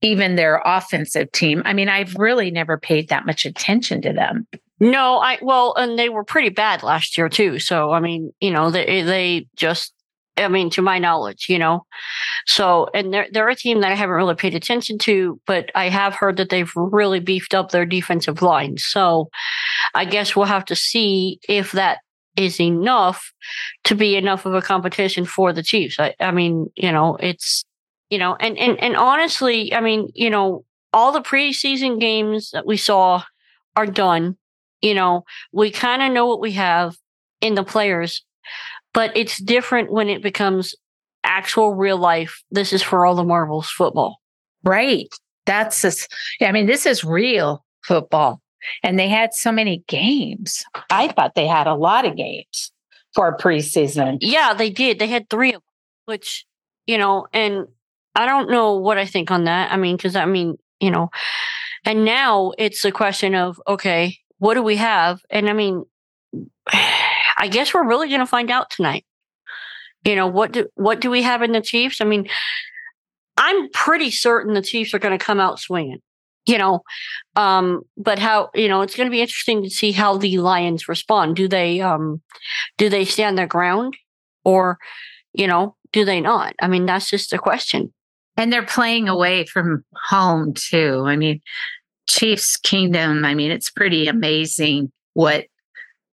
even 0.02 0.36
their 0.36 0.60
offensive 0.64 1.30
team. 1.32 1.62
I 1.64 1.72
mean, 1.72 1.88
I've 1.88 2.14
really 2.16 2.50
never 2.50 2.78
paid 2.78 3.08
that 3.08 3.26
much 3.26 3.44
attention 3.44 4.02
to 4.02 4.12
them. 4.12 4.46
No, 4.80 5.18
I 5.18 5.38
well, 5.40 5.72
and 5.76 5.98
they 5.98 6.08
were 6.08 6.24
pretty 6.24 6.48
bad 6.48 6.82
last 6.82 7.16
year 7.16 7.28
too. 7.28 7.58
So 7.60 7.92
I 7.92 8.00
mean, 8.00 8.32
you 8.40 8.50
know, 8.50 8.70
they 8.70 9.02
they 9.02 9.46
just 9.56 9.94
I 10.36 10.48
mean, 10.48 10.70
to 10.70 10.82
my 10.82 10.98
knowledge, 10.98 11.46
you 11.48 11.58
know. 11.58 11.86
So, 12.46 12.88
and 12.94 13.12
they're 13.12 13.28
they're 13.32 13.48
a 13.48 13.54
team 13.54 13.80
that 13.80 13.92
I 13.92 13.94
haven't 13.94 14.16
really 14.16 14.34
paid 14.34 14.54
attention 14.54 14.98
to, 14.98 15.40
but 15.46 15.70
I 15.74 15.88
have 15.88 16.14
heard 16.14 16.36
that 16.38 16.50
they've 16.50 16.72
really 16.74 17.20
beefed 17.20 17.54
up 17.54 17.70
their 17.70 17.86
defensive 17.86 18.42
line. 18.42 18.76
So, 18.78 19.28
I 19.94 20.04
guess 20.04 20.34
we'll 20.34 20.46
have 20.46 20.64
to 20.66 20.76
see 20.76 21.38
if 21.48 21.72
that 21.72 21.98
is 22.36 22.60
enough 22.60 23.32
to 23.84 23.94
be 23.94 24.16
enough 24.16 24.44
of 24.44 24.54
a 24.54 24.62
competition 24.62 25.24
for 25.24 25.52
the 25.52 25.62
Chiefs. 25.62 26.00
I, 26.00 26.14
I 26.18 26.32
mean, 26.32 26.70
you 26.76 26.90
know, 26.90 27.16
it's 27.20 27.64
you 28.10 28.18
know, 28.18 28.36
and 28.40 28.58
and 28.58 28.78
and 28.80 28.96
honestly, 28.96 29.72
I 29.72 29.80
mean, 29.80 30.08
you 30.14 30.30
know, 30.30 30.64
all 30.92 31.12
the 31.12 31.20
preseason 31.20 32.00
games 32.00 32.50
that 32.52 32.66
we 32.66 32.76
saw 32.76 33.22
are 33.76 33.86
done. 33.86 34.36
You 34.82 34.94
know, 34.94 35.24
we 35.52 35.70
kind 35.70 36.02
of 36.02 36.12
know 36.12 36.26
what 36.26 36.40
we 36.40 36.52
have 36.52 36.96
in 37.40 37.54
the 37.54 37.64
players, 37.64 38.24
but 38.94 39.14
it's 39.14 39.38
different 39.42 39.92
when 39.92 40.08
it 40.08 40.22
becomes 40.22 40.74
actual 41.24 41.74
real 41.74 41.98
life. 41.98 42.42
This 42.50 42.72
is 42.72 42.82
for 42.82 43.04
all 43.04 43.14
the 43.14 43.24
marbles 43.24 43.68
football. 43.68 44.20
Right. 44.62 45.08
That's 45.44 45.82
just, 45.82 46.10
I 46.40 46.52
mean, 46.52 46.66
this 46.66 46.86
is 46.86 47.04
real 47.04 47.64
football. 47.82 48.40
And 48.82 48.98
they 48.98 49.08
had 49.08 49.34
so 49.34 49.52
many 49.52 49.84
games. 49.88 50.64
I 50.88 51.08
thought 51.08 51.34
they 51.34 51.46
had 51.46 51.66
a 51.66 51.74
lot 51.74 52.06
of 52.06 52.16
games 52.16 52.72
for 53.14 53.36
preseason. 53.36 54.18
Yeah, 54.22 54.54
they 54.54 54.70
did. 54.70 54.98
They 54.98 55.08
had 55.08 55.28
three 55.28 55.50
of 55.50 55.60
them, 55.60 55.62
which, 56.06 56.46
you 56.86 56.96
know, 56.96 57.26
and 57.34 57.66
I 58.14 58.24
don't 58.24 58.50
know 58.50 58.76
what 58.76 58.96
I 58.96 59.04
think 59.04 59.30
on 59.30 59.44
that. 59.44 59.70
I 59.70 59.76
mean, 59.76 59.96
because 59.96 60.16
I 60.16 60.24
mean, 60.24 60.56
you 60.80 60.90
know, 60.90 61.10
and 61.84 62.04
now 62.04 62.52
it's 62.56 62.84
a 62.84 62.92
question 62.92 63.34
of, 63.34 63.60
okay, 63.68 64.16
what 64.38 64.54
do 64.54 64.62
we 64.62 64.76
have? 64.76 65.20
And 65.28 65.50
I 65.50 65.52
mean, 65.52 65.84
I 67.38 67.48
guess 67.48 67.74
we're 67.74 67.86
really 67.86 68.08
going 68.08 68.20
to 68.20 68.26
find 68.26 68.50
out 68.50 68.70
tonight. 68.70 69.04
You 70.04 70.16
know, 70.16 70.26
what 70.26 70.52
do, 70.52 70.68
what 70.74 71.00
do 71.00 71.10
we 71.10 71.22
have 71.22 71.42
in 71.42 71.52
the 71.52 71.60
Chiefs? 71.60 72.00
I 72.00 72.04
mean, 72.04 72.28
I'm 73.36 73.70
pretty 73.70 74.10
certain 74.10 74.54
the 74.54 74.62
Chiefs 74.62 74.92
are 74.94 74.98
going 74.98 75.18
to 75.18 75.24
come 75.24 75.40
out 75.40 75.58
swinging 75.58 76.00
you 76.46 76.58
know? 76.58 76.80
Um 77.36 77.82
but 77.96 78.18
how 78.18 78.50
you 78.54 78.68
know 78.68 78.82
it's 78.82 78.96
going 78.96 79.06
to 79.06 79.10
be 79.10 79.20
interesting 79.20 79.62
to 79.62 79.70
see 79.70 79.92
how 79.92 80.16
the 80.16 80.38
lions 80.38 80.88
respond. 80.88 81.36
Do 81.36 81.48
they 81.48 81.80
um 81.80 82.22
do 82.78 82.88
they 82.88 83.04
stand 83.04 83.38
their 83.38 83.46
ground? 83.46 83.96
Or 84.44 84.78
you 85.32 85.46
know 85.46 85.76
do 85.92 86.04
they 86.04 86.20
not? 86.20 86.54
I 86.60 86.68
mean 86.68 86.86
that's 86.86 87.10
just 87.10 87.32
a 87.32 87.38
question. 87.38 87.92
And 88.36 88.52
they're 88.52 88.66
playing 88.66 89.08
away 89.08 89.46
from 89.46 89.84
home 90.08 90.54
too. 90.54 91.04
I 91.06 91.16
mean 91.16 91.40
chiefs 92.06 92.58
kingdom 92.58 93.24
i 93.24 93.34
mean 93.34 93.50
it's 93.50 93.70
pretty 93.70 94.06
amazing 94.06 94.92
what 95.14 95.46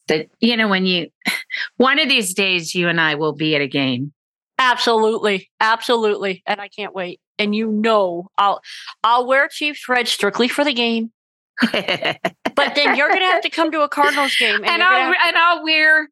that 0.07 0.27
you 0.39 0.55
know 0.57 0.67
when 0.67 0.85
you 0.85 1.07
one 1.77 1.99
of 1.99 2.09
these 2.09 2.33
days 2.33 2.73
you 2.75 2.87
and 2.87 2.99
i 2.99 3.15
will 3.15 3.33
be 3.33 3.55
at 3.55 3.61
a 3.61 3.67
game 3.67 4.13
absolutely 4.57 5.49
absolutely 5.59 6.43
and 6.45 6.61
i 6.61 6.67
can't 6.67 6.93
wait 6.93 7.19
and 7.41 7.55
you 7.55 7.71
know 7.71 8.27
I'll 8.37 8.61
I'll 9.03 9.27
wear 9.27 9.47
Chiefs 9.49 9.89
red 9.89 10.07
strictly 10.07 10.47
for 10.47 10.63
the 10.63 10.73
game. 10.73 11.11
but 11.61 12.75
then 12.75 12.95
you're 12.95 13.09
gonna 13.09 13.25
have 13.25 13.41
to 13.41 13.49
come 13.49 13.71
to 13.71 13.81
a 13.81 13.89
Cardinals 13.89 14.35
game, 14.35 14.55
and, 14.55 14.65
and 14.67 14.83
I'll 14.83 15.11
to- 15.11 15.19
and 15.25 15.37
I'll 15.37 15.63
wear. 15.63 16.07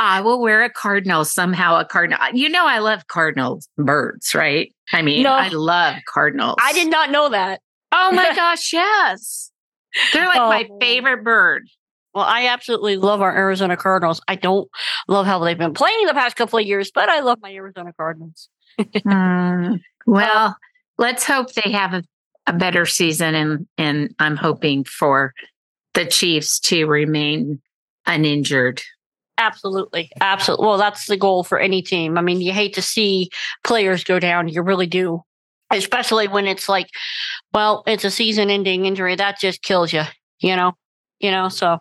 I 0.00 0.22
will 0.22 0.40
wear 0.40 0.64
a 0.64 0.70
cardinal 0.70 1.24
somehow. 1.24 1.78
A 1.78 1.84
cardinal. 1.84 2.18
You 2.32 2.48
know, 2.48 2.66
I 2.66 2.78
love 2.78 3.06
cardinal 3.06 3.60
birds, 3.78 4.34
right? 4.34 4.74
I 4.92 5.02
mean, 5.02 5.22
no, 5.22 5.32
I 5.32 5.48
love 5.48 5.96
cardinals. 6.06 6.56
I 6.60 6.72
did 6.72 6.90
not 6.90 7.10
know 7.10 7.28
that. 7.30 7.60
Oh 7.92 8.10
my 8.12 8.32
gosh, 8.36 8.72
yes. 8.72 9.50
They're 10.12 10.26
like 10.26 10.40
oh. 10.40 10.48
my 10.48 10.68
favorite 10.80 11.22
bird. 11.22 11.68
Well, 12.14 12.24
I 12.24 12.46
absolutely 12.46 12.96
love 12.96 13.20
our 13.20 13.36
Arizona 13.36 13.76
Cardinals. 13.76 14.20
I 14.28 14.36
don't 14.36 14.68
love 15.08 15.26
how 15.26 15.40
they've 15.40 15.58
been 15.58 15.74
playing 15.74 16.06
the 16.06 16.14
past 16.14 16.36
couple 16.36 16.58
of 16.58 16.64
years, 16.64 16.90
but 16.94 17.08
I 17.08 17.20
love 17.20 17.38
my 17.42 17.52
Arizona 17.52 17.92
Cardinals. 17.92 18.48
mm, 18.80 19.80
well, 20.06 20.56
let's 20.96 21.24
hope 21.24 21.52
they 21.52 21.72
have 21.72 21.92
a, 21.92 22.04
a 22.46 22.52
better 22.52 22.86
season 22.86 23.34
and 23.34 23.66
and 23.78 24.14
I'm 24.18 24.36
hoping 24.36 24.84
for 24.84 25.32
the 25.94 26.06
Chiefs 26.06 26.60
to 26.60 26.86
remain 26.86 27.60
uninjured. 28.06 28.82
Absolutely. 29.38 30.10
Absolutely. 30.20 30.66
Well, 30.66 30.78
that's 30.78 31.06
the 31.06 31.16
goal 31.16 31.42
for 31.42 31.58
any 31.58 31.82
team. 31.82 32.16
I 32.16 32.20
mean, 32.20 32.40
you 32.40 32.52
hate 32.52 32.74
to 32.74 32.82
see 32.82 33.30
players 33.64 34.04
go 34.04 34.20
down. 34.20 34.48
You 34.48 34.62
really 34.62 34.86
do. 34.86 35.22
Especially 35.72 36.28
when 36.28 36.46
it's 36.46 36.68
like, 36.68 36.88
well, 37.52 37.82
it's 37.86 38.04
a 38.04 38.10
season 38.10 38.50
ending 38.50 38.86
injury. 38.86 39.16
That 39.16 39.40
just 39.40 39.62
kills 39.62 39.92
you, 39.92 40.02
you 40.38 40.54
know? 40.54 40.74
You 41.20 41.30
know, 41.30 41.48
so 41.48 41.78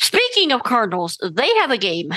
speaking 0.00 0.52
of 0.52 0.62
Cardinals, 0.62 1.18
they 1.22 1.48
have 1.58 1.70
a 1.70 1.78
game. 1.78 2.12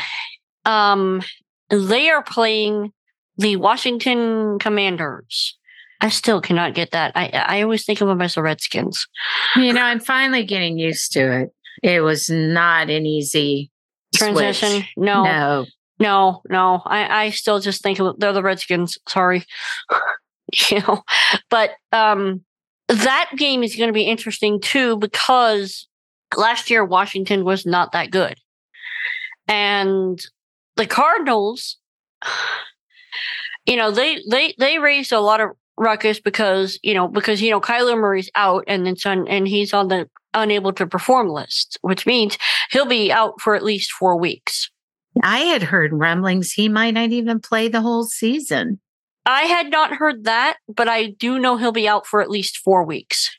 Um, 0.66 1.22
they 1.70 2.10
are 2.10 2.24
playing 2.24 2.92
the 3.38 3.56
Washington 3.58 4.60
Commanders. 4.60 5.58
I 6.00 6.10
still 6.10 6.42
cannot 6.42 6.76
get 6.76 6.92
that. 6.92 7.12
I 7.16 7.30
I 7.30 7.62
always 7.62 7.86
think 7.86 8.02
of 8.02 8.08
them 8.08 8.22
as 8.22 8.36
the 8.36 8.44
Redskins. 8.44 9.08
You 9.56 9.74
know, 9.74 9.82
I'm 9.82 10.00
finally 10.00 10.44
getting 10.44 10.78
used 10.78 11.12
to 11.14 11.42
it. 11.42 11.54
It 11.84 12.02
was 12.02 12.30
not 12.30 12.90
an 12.90 13.06
easy 13.06 13.72
transition. 14.16 14.70
Switch. 14.70 14.94
No, 14.96 15.24
no, 15.24 15.66
no, 16.00 16.42
no. 16.50 16.82
I 16.86 17.26
I 17.26 17.30
still 17.32 17.60
just 17.60 17.82
think 17.82 18.00
of, 18.00 18.20
they're 18.20 18.34
the 18.34 18.44
Redskins. 18.44 18.98
Sorry, 19.08 19.44
you 20.70 20.82
know, 20.82 21.02
but 21.50 21.72
um, 21.92 22.44
that 22.88 23.32
game 23.36 23.64
is 23.64 23.76
going 23.76 23.90
to 23.90 23.94
be 23.94 24.04
interesting 24.04 24.62
too 24.62 24.98
because 24.98 25.88
last 26.36 26.70
year 26.70 26.84
Washington 26.84 27.44
was 27.44 27.66
not 27.66 27.92
that 27.92 28.12
good, 28.12 28.36
and 29.48 30.20
the 30.76 30.88
Cardinals. 30.88 31.78
You 33.66 33.76
know, 33.76 33.92
they 33.92 34.22
they 34.30 34.56
they 34.58 34.80
raised 34.80 35.12
a 35.12 35.20
lot 35.20 35.42
of 35.42 35.50
ruckus 35.78 36.22
because 36.22 36.80
you 36.84 36.94
know 36.94 37.10
because 37.10 37.42
you 37.42 37.52
know 37.52 37.60
Kyler 37.60 38.00
Murray's 38.00 38.30
out 38.34 38.64
and 38.66 38.88
it's 38.88 39.06
on 39.06 39.28
and 39.28 39.46
he's 39.46 39.74
on 39.74 39.90
the 39.90 40.10
unable 40.34 40.72
to 40.74 40.88
perform 40.88 41.28
list, 41.28 41.78
which 41.82 42.06
means 42.06 42.38
he'll 42.72 42.86
be 42.86 43.12
out 43.12 43.42
for 43.42 43.56
at 43.56 43.64
least 43.64 43.92
four 43.92 44.18
weeks. 44.18 44.70
I 45.24 45.40
had 45.40 45.64
heard 45.64 45.94
rumblings 45.94 46.52
he 46.52 46.70
might 46.70 46.94
not 46.94 47.10
even 47.10 47.40
play 47.40 47.68
the 47.68 47.82
whole 47.82 48.04
season. 48.04 48.80
I 49.26 49.44
had 49.44 49.70
not 49.70 49.94
heard 49.94 50.24
that, 50.24 50.58
but 50.74 50.88
I 50.88 51.08
do 51.08 51.40
know 51.40 51.58
he'll 51.58 51.72
be 51.72 51.88
out 51.88 52.08
for 52.08 52.22
at 52.22 52.30
least 52.30 52.58
four 52.58 52.86
weeks. 52.86 53.30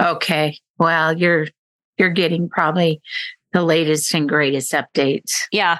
Okay. 0.00 0.58
Well, 0.78 1.16
you're 1.16 1.48
you're 2.02 2.10
getting 2.10 2.50
probably 2.50 3.00
the 3.54 3.62
latest 3.62 4.12
and 4.12 4.28
greatest 4.28 4.72
updates. 4.72 5.42
Yeah. 5.50 5.78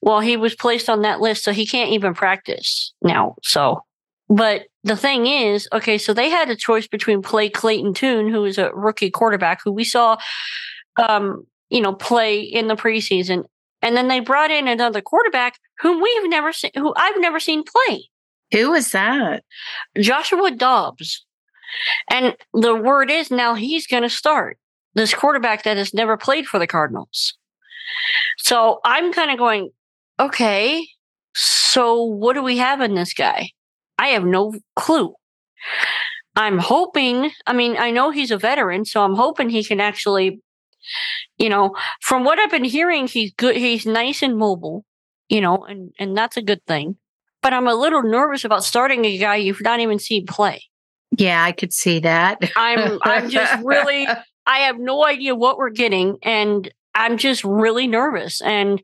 Well, 0.00 0.20
he 0.20 0.36
was 0.36 0.54
placed 0.54 0.88
on 0.88 1.02
that 1.02 1.20
list, 1.20 1.42
so 1.42 1.52
he 1.52 1.66
can't 1.66 1.90
even 1.90 2.14
practice 2.14 2.92
now. 3.02 3.34
So 3.42 3.82
but 4.32 4.66
the 4.82 4.96
thing 4.96 5.26
is, 5.26 5.68
okay, 5.74 5.98
so 5.98 6.14
they 6.14 6.30
had 6.30 6.48
a 6.48 6.56
choice 6.56 6.86
between 6.86 7.20
play 7.20 7.50
Clayton 7.50 7.92
Tune, 7.92 8.30
who 8.30 8.46
is 8.46 8.56
a 8.56 8.72
rookie 8.72 9.10
quarterback 9.10 9.60
who 9.62 9.70
we 9.70 9.84
saw, 9.84 10.16
um, 10.96 11.46
you 11.68 11.82
know, 11.82 11.92
play 11.92 12.40
in 12.40 12.66
the 12.66 12.74
preseason, 12.74 13.44
and 13.82 13.94
then 13.94 14.08
they 14.08 14.20
brought 14.20 14.50
in 14.50 14.68
another 14.68 15.02
quarterback 15.02 15.58
whom 15.80 16.00
we've 16.00 16.30
never 16.30 16.50
seen, 16.50 16.70
who 16.76 16.94
I've 16.96 17.20
never 17.20 17.38
seen 17.38 17.62
play. 17.62 18.08
Who 18.52 18.70
was 18.70 18.90
that? 18.92 19.44
Joshua 19.98 20.50
Dobbs. 20.50 21.26
And 22.10 22.34
the 22.54 22.74
word 22.74 23.10
is 23.10 23.30
now 23.30 23.54
he's 23.54 23.86
going 23.86 24.02
to 24.02 24.10
start 24.10 24.58
this 24.94 25.14
quarterback 25.14 25.64
that 25.64 25.76
has 25.76 25.94
never 25.94 26.16
played 26.16 26.46
for 26.46 26.58
the 26.58 26.66
Cardinals. 26.66 27.34
So 28.38 28.80
I'm 28.84 29.12
kind 29.12 29.30
of 29.30 29.38
going, 29.38 29.70
okay, 30.18 30.86
so 31.34 32.02
what 32.02 32.34
do 32.34 32.42
we 32.42 32.58
have 32.58 32.80
in 32.80 32.94
this 32.94 33.14
guy? 33.14 33.50
I 33.98 34.08
have 34.08 34.24
no 34.24 34.54
clue. 34.76 35.14
I'm 36.34 36.58
hoping, 36.58 37.30
I 37.46 37.52
mean, 37.52 37.76
I 37.78 37.90
know 37.90 38.10
he's 38.10 38.30
a 38.30 38.38
veteran, 38.38 38.84
so 38.84 39.02
I'm 39.02 39.14
hoping 39.14 39.50
he 39.50 39.62
can 39.62 39.80
actually, 39.80 40.40
you 41.38 41.48
know, 41.48 41.76
from 42.00 42.24
what 42.24 42.38
I've 42.38 42.50
been 42.50 42.64
hearing, 42.64 43.06
he's 43.06 43.32
good, 43.34 43.56
he's 43.56 43.84
nice 43.84 44.22
and 44.22 44.36
mobile, 44.36 44.84
you 45.28 45.40
know, 45.40 45.64
and, 45.64 45.92
and 45.98 46.16
that's 46.16 46.36
a 46.36 46.42
good 46.42 46.64
thing. 46.66 46.96
But 47.42 47.52
I'm 47.52 47.66
a 47.66 47.74
little 47.74 48.02
nervous 48.02 48.44
about 48.44 48.64
starting 48.64 49.04
a 49.04 49.18
guy 49.18 49.36
you've 49.36 49.60
not 49.60 49.80
even 49.80 49.98
seen 49.98 50.26
play. 50.26 50.62
Yeah, 51.16 51.44
I 51.44 51.52
could 51.52 51.72
see 51.72 51.98
that. 52.00 52.38
I'm 52.56 52.98
I'm 53.02 53.28
just 53.28 53.62
really 53.62 54.06
I 54.46 54.60
have 54.60 54.78
no 54.78 55.04
idea 55.04 55.34
what 55.34 55.58
we're 55.58 55.70
getting 55.70 56.18
and 56.22 56.70
I'm 56.94 57.16
just 57.16 57.44
really 57.44 57.86
nervous. 57.86 58.40
And, 58.42 58.82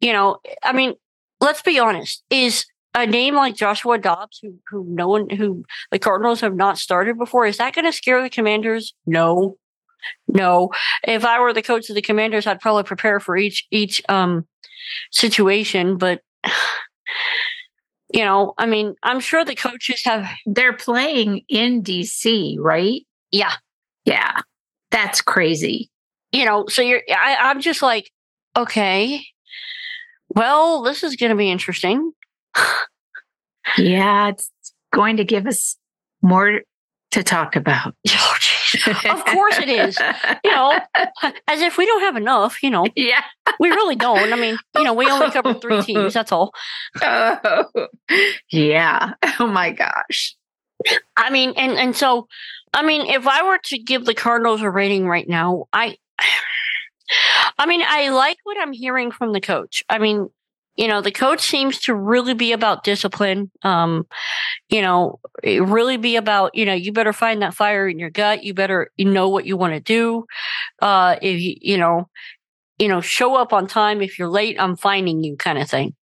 you 0.00 0.12
know, 0.12 0.38
I 0.62 0.72
mean, 0.72 0.94
let's 1.40 1.62
be 1.62 1.78
honest, 1.78 2.22
is 2.30 2.66
a 2.94 3.06
name 3.06 3.34
like 3.34 3.56
Joshua 3.56 3.98
Dobbs, 3.98 4.38
who 4.42 4.54
who 4.68 4.84
no 4.88 5.08
one 5.08 5.30
who 5.30 5.64
the 5.90 5.98
Cardinals 5.98 6.40
have 6.40 6.54
not 6.54 6.78
started 6.78 7.18
before, 7.18 7.46
is 7.46 7.56
that 7.56 7.74
going 7.74 7.84
to 7.86 7.92
scare 7.92 8.22
the 8.22 8.30
Commanders? 8.30 8.94
No, 9.06 9.56
no. 10.28 10.70
If 11.06 11.24
I 11.24 11.40
were 11.40 11.52
the 11.52 11.62
coach 11.62 11.88
of 11.88 11.94
the 11.94 12.02
Commanders, 12.02 12.46
I'd 12.46 12.60
probably 12.60 12.82
prepare 12.84 13.20
for 13.20 13.36
each 13.36 13.66
each 13.70 14.02
um 14.08 14.46
situation. 15.10 15.96
But 15.96 16.20
you 18.12 18.24
know, 18.24 18.52
I 18.58 18.66
mean, 18.66 18.94
I'm 19.02 19.20
sure 19.20 19.44
the 19.44 19.54
coaches 19.54 20.02
have. 20.04 20.28
They're 20.44 20.74
playing 20.74 21.42
in 21.48 21.82
DC, 21.82 22.56
right? 22.58 23.06
Yeah, 23.30 23.54
yeah. 24.04 24.40
That's 24.92 25.20
crazy. 25.20 25.90
You 26.30 26.44
know, 26.44 26.66
so 26.68 26.82
you're. 26.82 27.02
I, 27.10 27.36
I'm 27.40 27.60
just 27.60 27.82
like, 27.82 28.10
okay. 28.56 29.24
Well, 30.28 30.82
this 30.82 31.02
is 31.02 31.16
going 31.16 31.30
to 31.30 31.36
be 31.36 31.50
interesting 31.50 32.12
Yeah, 33.78 34.28
it's 34.28 34.50
going 34.92 35.16
to 35.18 35.24
give 35.24 35.46
us 35.46 35.76
more 36.22 36.62
to 37.12 37.22
talk 37.22 37.56
about. 37.56 37.94
Oh, 38.86 39.10
of 39.10 39.24
course 39.26 39.58
it 39.58 39.68
is. 39.68 39.98
You 40.42 40.50
know, 40.50 40.72
as 41.46 41.60
if 41.60 41.76
we 41.76 41.84
don't 41.84 42.00
have 42.00 42.16
enough, 42.16 42.62
you 42.62 42.70
know. 42.70 42.86
Yeah. 42.96 43.22
We 43.60 43.68
really 43.68 43.96
don't. 43.96 44.32
I 44.32 44.36
mean, 44.36 44.56
you 44.74 44.84
know, 44.84 44.94
we 44.94 45.06
only 45.10 45.30
cover 45.30 45.52
three 45.52 45.82
teams, 45.84 46.14
that's 46.14 46.32
all. 46.32 46.54
Oh, 47.02 47.66
yeah. 48.50 49.12
Oh 49.38 49.46
my 49.46 49.72
gosh. 49.72 50.34
I 51.18 51.28
mean, 51.28 51.52
and 51.58 51.72
and 51.72 51.94
so 51.94 52.28
I 52.74 52.82
mean, 52.82 53.02
if 53.02 53.26
I 53.26 53.46
were 53.46 53.58
to 53.64 53.78
give 53.78 54.06
the 54.06 54.14
Cardinals 54.14 54.62
a 54.62 54.70
rating 54.70 55.06
right 55.06 55.28
now, 55.28 55.66
I 55.72 55.96
I 57.58 57.66
mean, 57.66 57.82
I 57.86 58.10
like 58.10 58.38
what 58.44 58.56
I'm 58.60 58.72
hearing 58.72 59.10
from 59.10 59.32
the 59.32 59.40
coach. 59.40 59.82
I 59.88 59.98
mean, 59.98 60.28
you 60.76 60.88
know, 60.88 61.02
the 61.02 61.10
coach 61.10 61.40
seems 61.40 61.78
to 61.80 61.94
really 61.94 62.34
be 62.34 62.52
about 62.52 62.84
discipline. 62.84 63.50
Um, 63.62 64.06
you 64.70 64.80
know, 64.80 65.20
really 65.44 65.98
be 65.98 66.16
about, 66.16 66.54
you 66.54 66.64
know, 66.64 66.72
you 66.72 66.92
better 66.92 67.12
find 67.12 67.42
that 67.42 67.54
fire 67.54 67.86
in 67.86 67.98
your 67.98 68.10
gut. 68.10 68.42
You 68.42 68.54
better 68.54 68.90
know 68.98 69.28
what 69.28 69.44
you 69.44 69.56
want 69.56 69.74
to 69.74 69.80
do. 69.80 70.24
Uh, 70.80 71.16
if 71.20 71.40
you, 71.40 71.56
you 71.60 71.76
know, 71.76 72.08
you 72.78 72.88
know, 72.88 73.00
show 73.00 73.34
up 73.36 73.52
on 73.52 73.66
time. 73.66 74.00
If 74.00 74.18
you're 74.18 74.28
late, 74.30 74.56
I'm 74.58 74.76
finding 74.76 75.22
you 75.22 75.36
kind 75.36 75.58
of 75.58 75.68
thing. 75.68 75.94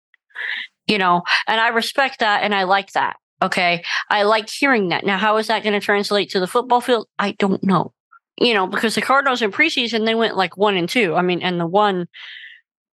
You 0.86 0.98
know, 0.98 1.22
and 1.46 1.60
I 1.60 1.68
respect 1.68 2.20
that 2.20 2.42
and 2.42 2.54
I 2.54 2.64
like 2.64 2.92
that. 2.92 3.16
Okay. 3.42 3.84
I 4.10 4.22
like 4.22 4.48
hearing 4.48 4.88
that. 4.88 5.04
Now, 5.04 5.18
how 5.18 5.36
is 5.36 5.46
that 5.46 5.62
going 5.62 5.74
to 5.74 5.84
translate 5.84 6.30
to 6.30 6.40
the 6.40 6.46
football 6.46 6.80
field? 6.80 7.06
I 7.18 7.32
don't 7.32 7.62
know. 7.62 7.92
You 8.40 8.54
know, 8.54 8.66
because 8.66 8.94
the 8.94 9.02
Cardinals 9.02 9.42
in 9.42 9.50
preseason, 9.50 10.06
they 10.06 10.14
went 10.14 10.36
like 10.36 10.56
one 10.56 10.76
and 10.76 10.88
two. 10.88 11.14
I 11.14 11.22
mean, 11.22 11.42
and 11.42 11.60
the 11.60 11.66
one 11.66 12.06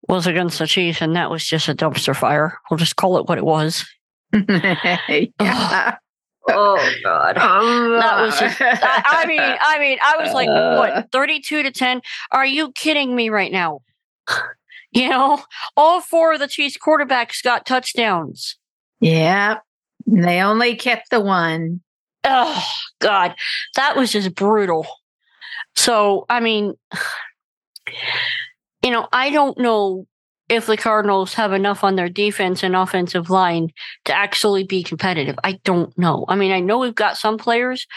was 0.07 0.27
against 0.27 0.59
the 0.59 0.67
Chiefs, 0.67 1.01
and 1.01 1.15
that 1.15 1.29
was 1.29 1.45
just 1.45 1.67
a 1.67 1.75
dumpster 1.75 2.15
fire. 2.15 2.59
We'll 2.69 2.77
just 2.77 2.95
call 2.95 3.17
it 3.17 3.27
what 3.27 3.37
it 3.37 3.45
was. 3.45 3.85
yeah. 4.33 5.97
Oh 6.47 6.77
God, 7.03 7.37
that 7.37 8.21
was 8.21 8.39
just. 8.39 8.61
I, 8.61 9.01
I, 9.03 9.25
mean, 9.25 9.39
I 9.41 9.79
mean, 9.79 9.97
I 9.99 10.17
was 10.23 10.31
like, 10.31 10.47
what, 10.47 10.91
uh. 10.91 11.03
thirty-two 11.11 11.63
to 11.63 11.71
ten? 11.71 12.01
Are 12.31 12.45
you 12.45 12.71
kidding 12.73 13.15
me 13.15 13.29
right 13.29 13.51
now? 13.51 13.79
You 14.91 15.09
know, 15.09 15.43
all 15.75 15.99
four 15.99 16.33
of 16.33 16.39
the 16.39 16.47
Chiefs 16.47 16.77
quarterbacks 16.77 17.43
got 17.43 17.65
touchdowns. 17.65 18.55
Yeah, 19.01 19.57
they 20.05 20.41
only 20.41 20.75
kept 20.75 21.09
the 21.09 21.21
one. 21.21 21.81
Oh 22.24 22.63
God, 23.00 23.35
that 23.75 23.95
was 23.95 24.12
just 24.12 24.35
brutal. 24.35 24.88
So, 25.75 26.25
I 26.29 26.39
mean, 26.39 26.74
you 28.83 28.91
know, 28.91 29.07
I 29.12 29.29
don't 29.29 29.57
know 29.57 30.05
if 30.47 30.67
the 30.67 30.77
Cardinals 30.77 31.33
have 31.33 31.53
enough 31.53 31.83
on 31.83 31.95
their 31.95 32.09
defense 32.09 32.62
and 32.62 32.75
offensive 32.75 33.31
line 33.31 33.69
to 34.05 34.15
actually 34.15 34.63
be 34.63 34.83
competitive. 34.83 35.35
I 35.43 35.59
don't 35.63 35.95
know. 35.97 36.25
I 36.27 36.35
mean, 36.35 36.51
I 36.51 36.59
know 36.59 36.77
we've 36.77 36.93
got 36.93 37.17
some 37.17 37.38
players, 37.38 37.88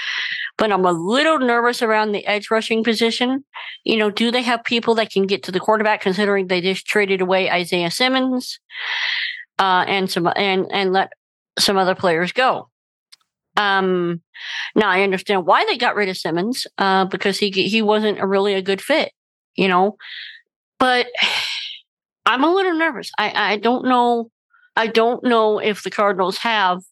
but 0.56 0.72
I'm 0.72 0.86
a 0.86 0.92
little 0.92 1.38
nervous 1.38 1.82
around 1.82 2.12
the 2.12 2.26
edge 2.26 2.50
rushing 2.50 2.82
position. 2.82 3.44
You 3.84 3.98
know, 3.98 4.10
do 4.10 4.30
they 4.30 4.42
have 4.42 4.64
people 4.64 4.94
that 4.94 5.10
can 5.10 5.26
get 5.26 5.42
to 5.42 5.52
the 5.52 5.60
quarterback 5.60 6.00
considering 6.00 6.46
they 6.46 6.62
just 6.62 6.86
traded 6.86 7.20
away 7.20 7.50
Isaiah 7.50 7.90
Simmons 7.90 8.58
uh, 9.58 9.84
and 9.86 10.10
some 10.10 10.30
and 10.34 10.66
and 10.72 10.92
let 10.92 11.12
some 11.58 11.76
other 11.76 11.94
players 11.94 12.32
go? 12.32 12.68
Um, 13.56 14.22
now 14.76 14.88
I 14.88 15.02
understand 15.02 15.44
why 15.44 15.64
they 15.64 15.76
got 15.76 15.96
rid 15.96 16.08
of 16.08 16.16
Simmons 16.16 16.66
uh, 16.78 17.06
because 17.06 17.38
he 17.38 17.50
he 17.50 17.82
wasn't 17.82 18.20
a 18.20 18.26
really 18.26 18.54
a 18.54 18.62
good 18.62 18.80
fit. 18.80 19.12
You 19.56 19.68
know, 19.68 19.96
but 20.78 21.06
I'm 22.26 22.44
a 22.44 22.54
little 22.54 22.74
nervous. 22.74 23.10
I, 23.18 23.54
I 23.54 23.56
don't 23.56 23.86
know. 23.86 24.30
I 24.76 24.86
don't 24.86 25.24
know 25.24 25.58
if 25.58 25.82
the 25.82 25.90
Cardinals 25.90 26.38
have 26.38 26.82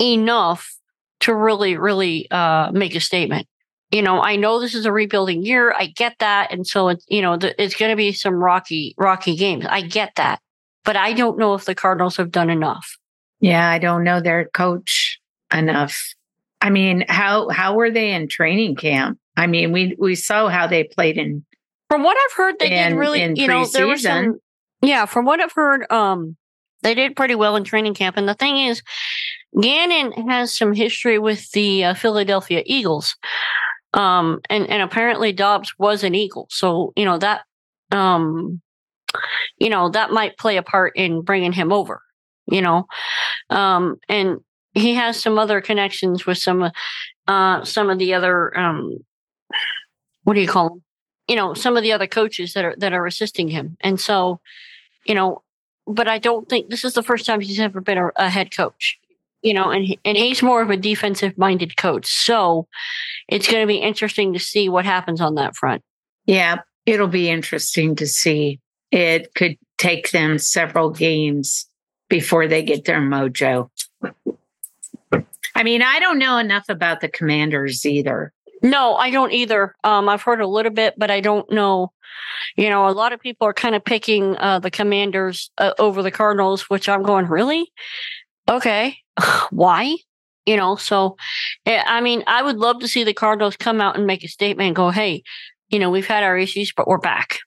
enough 0.00 0.76
to 1.20 1.34
really, 1.34 1.76
really 1.76 2.30
uh, 2.30 2.70
make 2.72 2.94
a 2.94 3.00
statement. 3.00 3.46
You 3.90 4.02
know, 4.02 4.20
I 4.20 4.36
know 4.36 4.60
this 4.60 4.74
is 4.74 4.84
a 4.84 4.92
rebuilding 4.92 5.44
year. 5.44 5.72
I 5.72 5.86
get 5.86 6.16
that, 6.18 6.52
and 6.52 6.66
so 6.66 6.88
it's 6.88 7.04
you 7.08 7.22
know 7.22 7.36
the, 7.36 7.60
it's 7.62 7.76
going 7.76 7.90
to 7.90 7.96
be 7.96 8.12
some 8.12 8.34
rocky, 8.34 8.94
rocky 8.98 9.36
games. 9.36 9.64
I 9.68 9.82
get 9.82 10.12
that, 10.16 10.40
but 10.84 10.96
I 10.96 11.12
don't 11.12 11.38
know 11.38 11.54
if 11.54 11.64
the 11.64 11.74
Cardinals 11.74 12.16
have 12.16 12.32
done 12.32 12.50
enough. 12.50 12.98
Yeah, 13.40 13.68
I 13.68 13.78
don't 13.78 14.04
know 14.04 14.20
their 14.20 14.46
coach 14.46 15.18
enough. 15.52 16.02
I 16.60 16.70
mean, 16.70 17.04
how 17.08 17.48
how 17.48 17.74
were 17.74 17.90
they 17.90 18.12
in 18.12 18.28
training 18.28 18.76
camp? 18.76 19.18
I 19.36 19.46
mean, 19.46 19.72
we 19.72 19.94
we 19.98 20.14
saw 20.14 20.48
how 20.48 20.66
they 20.66 20.84
played 20.84 21.18
in 21.18 21.44
from 21.88 22.02
what 22.02 22.16
I've 22.16 22.36
heard, 22.36 22.58
they 22.58 22.72
in, 22.72 22.92
did 22.92 22.98
really, 22.98 23.22
you 23.34 23.46
know, 23.46 23.64
there 23.66 23.86
was 23.86 24.02
some, 24.02 24.40
yeah, 24.82 25.06
from 25.06 25.24
what 25.24 25.40
I've 25.40 25.52
heard, 25.52 25.90
um, 25.90 26.36
they 26.82 26.94
did 26.94 27.16
pretty 27.16 27.34
well 27.34 27.56
in 27.56 27.64
training 27.64 27.94
camp. 27.94 28.16
And 28.16 28.28
the 28.28 28.34
thing 28.34 28.58
is, 28.58 28.82
Gannon 29.60 30.12
has 30.28 30.52
some 30.52 30.72
history 30.72 31.18
with 31.18 31.50
the 31.52 31.84
uh, 31.84 31.94
Philadelphia 31.94 32.62
Eagles. 32.66 33.16
Um, 33.94 34.40
and, 34.50 34.68
and 34.68 34.82
apparently 34.82 35.32
Dobbs 35.32 35.72
was 35.78 36.04
an 36.04 36.14
Eagle. 36.14 36.48
So, 36.50 36.92
you 36.96 37.04
know, 37.04 37.18
that, 37.18 37.42
um, 37.92 38.60
you 39.58 39.70
know, 39.70 39.88
that 39.90 40.10
might 40.10 40.36
play 40.36 40.56
a 40.56 40.62
part 40.62 40.92
in 40.96 41.22
bringing 41.22 41.52
him 41.52 41.72
over, 41.72 42.02
you 42.50 42.62
know, 42.62 42.86
um, 43.50 43.96
and 44.08 44.40
he 44.74 44.94
has 44.94 45.20
some 45.20 45.38
other 45.38 45.60
connections 45.60 46.26
with 46.26 46.38
some, 46.38 46.70
uh, 47.26 47.64
some 47.64 47.90
of 47.90 47.98
the 47.98 48.14
other, 48.14 48.56
um, 48.58 48.98
what 50.24 50.34
do 50.34 50.40
you 50.40 50.48
call 50.48 50.68
them? 50.68 50.82
you 51.28 51.36
know 51.36 51.54
some 51.54 51.76
of 51.76 51.82
the 51.82 51.92
other 51.92 52.06
coaches 52.06 52.52
that 52.52 52.64
are 52.64 52.74
that 52.78 52.92
are 52.92 53.06
assisting 53.06 53.48
him. 53.48 53.76
And 53.80 54.00
so 54.00 54.40
you 55.04 55.14
know 55.14 55.42
but 55.88 56.08
i 56.08 56.18
don't 56.18 56.48
think 56.48 56.68
this 56.68 56.84
is 56.84 56.94
the 56.94 57.02
first 57.02 57.26
time 57.26 57.40
he's 57.40 57.60
ever 57.60 57.80
been 57.80 57.98
a, 57.98 58.10
a 58.16 58.28
head 58.28 58.54
coach 58.54 58.98
you 59.42 59.54
know 59.54 59.70
and 59.70 59.96
and 60.04 60.16
he's 60.16 60.42
more 60.42 60.62
of 60.62 60.70
a 60.70 60.76
defensive 60.76 61.36
minded 61.38 61.76
coach. 61.76 62.06
So 62.06 62.66
it's 63.28 63.50
going 63.50 63.62
to 63.62 63.66
be 63.66 63.78
interesting 63.78 64.32
to 64.32 64.38
see 64.38 64.68
what 64.68 64.84
happens 64.84 65.20
on 65.20 65.34
that 65.36 65.56
front. 65.56 65.82
Yeah 66.26 66.60
it'll 66.86 67.08
be 67.08 67.28
interesting 67.28 67.96
to 67.96 68.06
see. 68.06 68.60
It 68.92 69.34
could 69.34 69.56
take 69.76 70.12
them 70.12 70.38
several 70.38 70.90
games 70.90 71.68
before 72.08 72.46
they 72.46 72.62
get 72.62 72.84
their 72.84 73.00
mojo 73.00 73.70
i 75.54 75.62
mean 75.62 75.82
i 75.82 75.98
don't 75.98 76.18
know 76.18 76.38
enough 76.38 76.68
about 76.68 77.00
the 77.00 77.08
commanders 77.08 77.84
either 77.84 78.32
no, 78.62 78.94
I 78.96 79.10
don't 79.10 79.32
either. 79.32 79.74
Um, 79.84 80.08
I've 80.08 80.22
heard 80.22 80.40
a 80.40 80.46
little 80.46 80.72
bit, 80.72 80.94
but 80.96 81.10
I 81.10 81.20
don't 81.20 81.50
know. 81.50 81.92
You 82.56 82.70
know, 82.70 82.88
a 82.88 82.90
lot 82.90 83.12
of 83.12 83.20
people 83.20 83.46
are 83.46 83.52
kind 83.52 83.74
of 83.74 83.84
picking 83.84 84.36
uh, 84.36 84.58
the 84.58 84.70
Commanders 84.70 85.50
uh, 85.58 85.72
over 85.78 86.02
the 86.02 86.10
Cardinals, 86.10 86.68
which 86.70 86.88
I'm 86.88 87.02
going, 87.02 87.26
really? 87.26 87.70
Okay, 88.48 88.96
why? 89.50 89.96
You 90.46 90.56
know, 90.56 90.76
so 90.76 91.16
eh, 91.66 91.82
I 91.84 92.00
mean, 92.00 92.22
I 92.26 92.42
would 92.42 92.56
love 92.56 92.80
to 92.80 92.88
see 92.88 93.04
the 93.04 93.12
Cardinals 93.12 93.56
come 93.56 93.80
out 93.80 93.96
and 93.96 94.06
make 94.06 94.24
a 94.24 94.28
statement 94.28 94.68
and 94.68 94.76
go, 94.76 94.90
hey, 94.90 95.22
you 95.68 95.78
know, 95.78 95.90
we've 95.90 96.06
had 96.06 96.22
our 96.22 96.38
issues, 96.38 96.72
but 96.76 96.86
we're 96.86 96.98
back. 96.98 97.38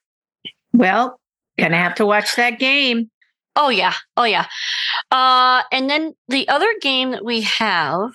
Well, 0.72 1.18
gonna 1.58 1.76
have 1.76 1.94
to 1.96 2.06
watch 2.06 2.36
that 2.36 2.58
game. 2.58 3.10
Oh 3.60 3.68
yeah, 3.68 3.94
oh 4.16 4.24
yeah. 4.24 4.46
Uh, 5.10 5.62
and 5.70 5.90
then 5.90 6.14
the 6.28 6.48
other 6.48 6.68
game 6.80 7.10
that 7.10 7.24
we 7.24 7.42
have 7.42 8.10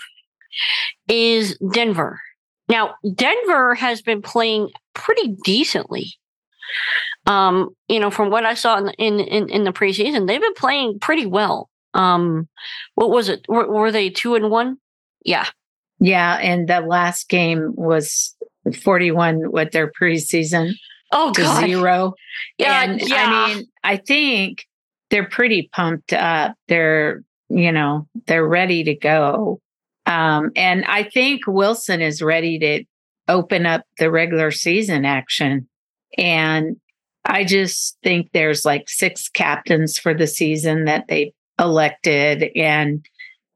is 1.08 1.58
Denver 1.72 2.20
now, 2.68 2.96
Denver 3.14 3.76
has 3.76 4.02
been 4.02 4.22
playing 4.22 4.72
pretty 4.94 5.36
decently. 5.44 6.14
Um, 7.28 7.70
you 7.88 8.00
know, 8.00 8.10
from 8.10 8.30
what 8.30 8.46
I 8.46 8.54
saw 8.54 8.78
in, 8.78 8.90
in 8.98 9.20
in, 9.20 9.50
in 9.50 9.64
the 9.64 9.74
preseason, 9.74 10.28
they've 10.28 10.42
been 10.42 10.54
playing 10.56 11.00
pretty 11.00 11.26
well. 11.26 11.70
Um, 11.94 12.48
what 12.96 13.10
was 13.10 13.30
it? 13.30 13.46
Were, 13.48 13.72
were 13.72 13.92
they 13.92 14.10
two 14.10 14.36
and 14.36 14.50
one? 14.50 14.78
Yeah, 15.24 15.48
yeah. 16.00 16.36
And 16.36 16.68
the 16.68 16.82
last 16.82 17.30
game 17.30 17.74
was 17.76 18.36
forty-one. 18.84 19.52
What 19.52 19.72
their 19.72 19.92
preseason? 19.92 20.74
Oh, 21.12 21.32
God. 21.32 21.66
zero. 21.66 22.14
Yeah, 22.58 22.84
and 22.84 23.02
yeah. 23.02 23.26
I 23.28 23.54
mean, 23.54 23.66
I 23.84 23.98
think 23.98 24.66
they're 25.16 25.30
pretty 25.30 25.70
pumped 25.72 26.12
up. 26.12 26.58
They're 26.68 27.24
you 27.48 27.72
know 27.72 28.06
they're 28.28 28.46
ready 28.46 28.84
to 28.84 28.94
go. 28.94 29.62
Um, 30.06 30.52
and 30.58 30.84
I 30.86 31.04
think 31.04 31.48
Wilson 31.48 32.02
is 32.02 32.22
ready 32.22 32.60
to 32.60 32.84
open 33.30 33.66
up 33.66 33.86
the 33.98 34.12
regular 34.12 34.52
season 34.52 35.06
action. 35.06 35.70
And 36.18 36.76
I 37.24 37.46
just 37.46 37.98
think 38.04 38.30
there's 38.34 38.66
like 38.66 38.90
six 38.90 39.30
captains 39.30 39.98
for 39.98 40.14
the 40.14 40.28
season 40.28 40.84
that 40.86 41.08
they 41.08 41.34
elected. 41.58 42.52
And, 42.56 43.06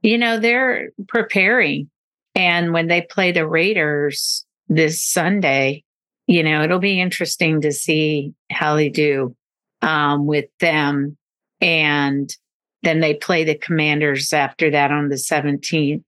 you 0.02 0.17
know, 0.17 0.39
they're 0.39 0.89
preparing. 1.10 1.89
And 2.36 2.72
when 2.74 2.88
they 2.88 3.02
play 3.02 3.34
the 3.34 3.48
Raiders 3.48 4.45
this 4.69 5.06
Sunday, 5.06 5.84
you 6.26 6.41
know, 6.41 6.63
it'll 6.63 6.80
be 6.80 7.02
interesting 7.02 7.62
to 7.62 7.72
see 7.74 8.34
how 8.50 8.76
they 8.76 8.89
do 8.89 9.36
um, 9.82 10.26
with 10.26 10.45
them. 10.60 11.17
And 11.62 12.30
then 12.84 13.00
they 13.00 13.13
play 13.13 13.43
the 13.43 13.56
Commanders 13.56 14.32
after 14.34 14.69
that 14.72 14.91
on 14.91 15.10
the 15.10 15.15
17th 15.15 16.04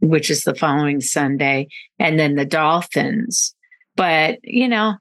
which 0.00 0.30
is 0.30 0.44
the 0.44 0.54
following 0.54 1.00
Sunday, 1.00 1.68
and 1.98 2.18
then 2.18 2.34
the 2.34 2.44
Dolphins. 2.44 3.54
But, 3.96 4.38
you 4.42 4.68
know, 4.68 4.94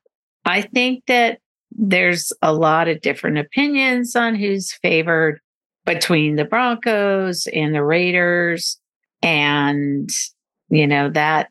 I 0.45 0.61
think 0.61 1.03
that 1.07 1.39
there's 1.71 2.31
a 2.41 2.53
lot 2.53 2.87
of 2.87 3.01
different 3.01 3.37
opinions 3.37 4.15
on 4.15 4.35
who's 4.35 4.71
favored. 4.81 5.39
between 5.85 6.35
the 6.35 6.45
Broncos 6.45 7.47
and 7.53 7.73
the 7.73 7.83
Raiders. 7.83 8.79
And, 9.21 10.09
you 10.69 10.87
know, 10.87 11.09
that 11.11 11.49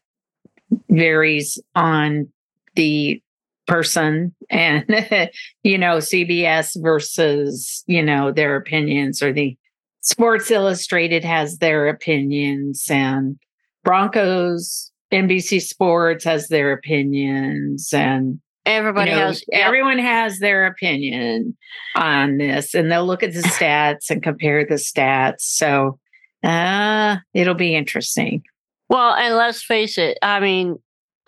varies 0.90 1.58
on 1.74 2.28
the 2.74 3.22
person 3.66 4.34
and, 4.50 4.84
you 5.62 5.78
know, 5.78 5.98
CBS 5.98 6.80
versus, 6.82 7.82
you 7.86 8.02
know, 8.02 8.32
their 8.32 8.56
opinions 8.56 9.22
or 9.22 9.32
the 9.32 9.56
Sports 10.00 10.50
Illustrated 10.50 11.24
has 11.24 11.58
their 11.58 11.88
opinions 11.88 12.86
and 12.90 13.38
Broncos, 13.84 14.92
NBC 15.12 15.62
Sports 15.62 16.24
has 16.24 16.48
their 16.48 16.72
opinions 16.72 17.92
and 17.92 18.40
Everybody 18.66 19.10
you 19.10 19.16
know, 19.16 19.26
has 19.26 19.44
everyone 19.52 19.98
has 19.98 20.38
their 20.38 20.66
opinion 20.66 21.54
on 21.96 22.38
this 22.38 22.74
and 22.74 22.90
they'll 22.90 23.04
look 23.04 23.22
at 23.22 23.34
the 23.34 23.40
stats 23.42 24.08
and 24.08 24.22
compare 24.22 24.64
the 24.64 24.76
stats. 24.76 25.40
So 25.40 25.98
uh 26.42 27.16
it'll 27.34 27.54
be 27.54 27.74
interesting. 27.74 28.42
Well, 28.88 29.14
and 29.14 29.34
let's 29.34 29.62
face 29.62 29.98
it, 29.98 30.16
I 30.22 30.40
mean 30.40 30.78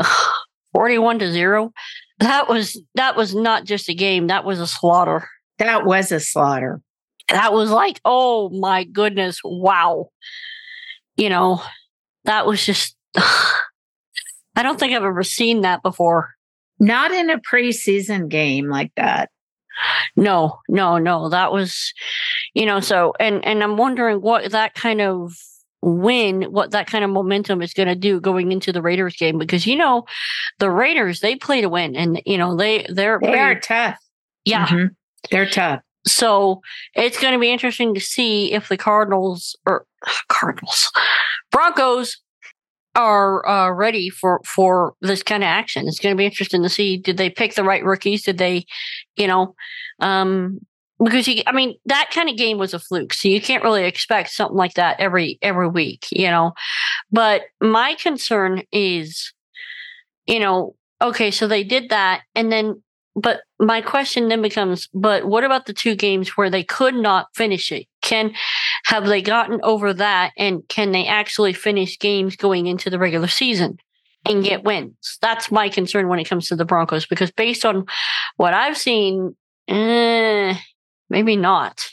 41 0.72 1.18
to 1.18 1.30
0. 1.30 1.72
That 2.18 2.48
was 2.48 2.80
that 2.94 3.16
was 3.16 3.34
not 3.34 3.64
just 3.64 3.88
a 3.88 3.94
game, 3.94 4.28
that 4.28 4.44
was 4.44 4.60
a 4.60 4.66
slaughter. 4.66 5.28
That 5.58 5.84
was 5.84 6.12
a 6.12 6.20
slaughter. 6.20 6.80
That 7.28 7.52
was 7.52 7.70
like, 7.70 8.00
oh 8.04 8.50
my 8.50 8.84
goodness, 8.84 9.40
wow. 9.44 10.10
You 11.16 11.28
know, 11.28 11.62
that 12.24 12.46
was 12.46 12.64
just 12.64 12.96
I 13.16 14.62
don't 14.62 14.78
think 14.78 14.94
I've 14.94 15.02
ever 15.02 15.22
seen 15.22 15.62
that 15.62 15.82
before. 15.82 16.30
Not 16.78 17.10
in 17.10 17.30
a 17.30 17.38
preseason 17.38 18.28
game 18.28 18.68
like 18.68 18.92
that. 18.96 19.30
No, 20.14 20.60
no, 20.68 20.98
no. 20.98 21.28
That 21.28 21.52
was, 21.52 21.92
you 22.54 22.64
know, 22.64 22.80
so 22.80 23.12
and 23.20 23.44
and 23.44 23.62
I'm 23.62 23.76
wondering 23.76 24.20
what 24.20 24.50
that 24.52 24.74
kind 24.74 25.00
of 25.00 25.34
win, 25.88 26.42
what 26.50 26.72
that 26.72 26.88
kind 26.88 27.04
of 27.04 27.10
momentum 27.10 27.62
is 27.62 27.72
going 27.72 27.86
to 27.88 27.94
do 27.94 28.20
going 28.20 28.50
into 28.50 28.72
the 28.72 28.82
Raiders 28.82 29.14
game 29.16 29.38
because 29.38 29.66
you 29.66 29.76
know, 29.76 30.04
the 30.58 30.70
Raiders 30.70 31.20
they 31.20 31.36
play 31.36 31.60
to 31.60 31.68
win 31.68 31.94
and 31.94 32.20
you 32.26 32.36
know 32.36 32.56
they 32.56 32.84
they're 32.88 33.18
They 33.20 33.28
pretty- 33.28 33.40
are 33.42 33.60
tough. 33.60 33.96
yeah. 34.44 34.66
Mhm. 34.66 34.90
They're 35.30 35.48
tough. 35.48 35.80
So 36.06 36.60
it's 36.94 37.20
going 37.20 37.32
to 37.34 37.38
be 37.40 37.50
interesting 37.50 37.94
to 37.94 38.00
see 38.00 38.52
if 38.52 38.68
the 38.68 38.76
Cardinals 38.76 39.56
or 39.66 39.86
Cardinals, 40.28 40.90
Broncos 41.52 42.18
are 42.94 43.46
uh, 43.48 43.70
ready 43.70 44.08
for 44.10 44.40
for 44.44 44.94
this 45.02 45.22
kind 45.22 45.42
of 45.42 45.48
action. 45.48 45.86
It's 45.86 46.00
going 46.00 46.14
to 46.14 46.18
be 46.18 46.24
interesting 46.26 46.62
to 46.62 46.68
see 46.68 46.96
did 46.96 47.16
they 47.16 47.30
pick 47.30 47.54
the 47.54 47.64
right 47.64 47.84
rookies? 47.84 48.22
Did 48.24 48.38
they, 48.38 48.64
you 49.16 49.26
know, 49.26 49.54
um, 50.00 50.60
because 51.02 51.28
you, 51.28 51.42
I 51.46 51.52
mean 51.52 51.76
that 51.86 52.10
kind 52.12 52.28
of 52.28 52.36
game 52.36 52.58
was 52.58 52.74
a 52.74 52.78
fluke, 52.78 53.12
so 53.12 53.28
you 53.28 53.40
can't 53.40 53.64
really 53.64 53.84
expect 53.84 54.30
something 54.30 54.56
like 54.56 54.74
that 54.74 54.98
every 54.98 55.38
every 55.42 55.68
week, 55.68 56.06
you 56.10 56.28
know. 56.28 56.52
But 57.10 57.42
my 57.60 57.94
concern 57.94 58.62
is, 58.72 59.32
you 60.26 60.40
know, 60.40 60.74
okay, 61.02 61.30
so 61.30 61.46
they 61.46 61.64
did 61.64 61.90
that, 61.90 62.22
and 62.34 62.50
then 62.50 62.82
but 63.16 63.40
my 63.58 63.80
question 63.80 64.28
then 64.28 64.42
becomes 64.42 64.88
but 64.94 65.24
what 65.24 65.42
about 65.42 65.66
the 65.66 65.72
two 65.72 65.96
games 65.96 66.36
where 66.36 66.50
they 66.50 66.62
could 66.62 66.94
not 66.94 67.28
finish 67.34 67.72
it 67.72 67.86
can 68.02 68.32
have 68.84 69.06
they 69.06 69.22
gotten 69.22 69.58
over 69.62 69.94
that 69.94 70.32
and 70.36 70.62
can 70.68 70.92
they 70.92 71.06
actually 71.06 71.54
finish 71.54 71.98
games 71.98 72.36
going 72.36 72.66
into 72.66 72.90
the 72.90 72.98
regular 72.98 73.26
season 73.26 73.78
and 74.28 74.44
get 74.44 74.64
wins 74.64 75.18
that's 75.22 75.50
my 75.50 75.68
concern 75.68 76.08
when 76.08 76.18
it 76.18 76.28
comes 76.28 76.46
to 76.46 76.56
the 76.56 76.64
broncos 76.64 77.06
because 77.06 77.30
based 77.30 77.64
on 77.64 77.86
what 78.36 78.52
i've 78.52 78.76
seen 78.76 79.34
eh, 79.68 80.54
maybe 81.10 81.36
not 81.36 81.86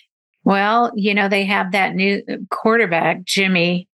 Well, 0.43 0.91
you 0.95 1.13
know, 1.13 1.29
they 1.29 1.45
have 1.45 1.71
that 1.71 1.95
new 1.95 2.21
quarterback, 2.49 3.23
Jimmy, 3.23 3.87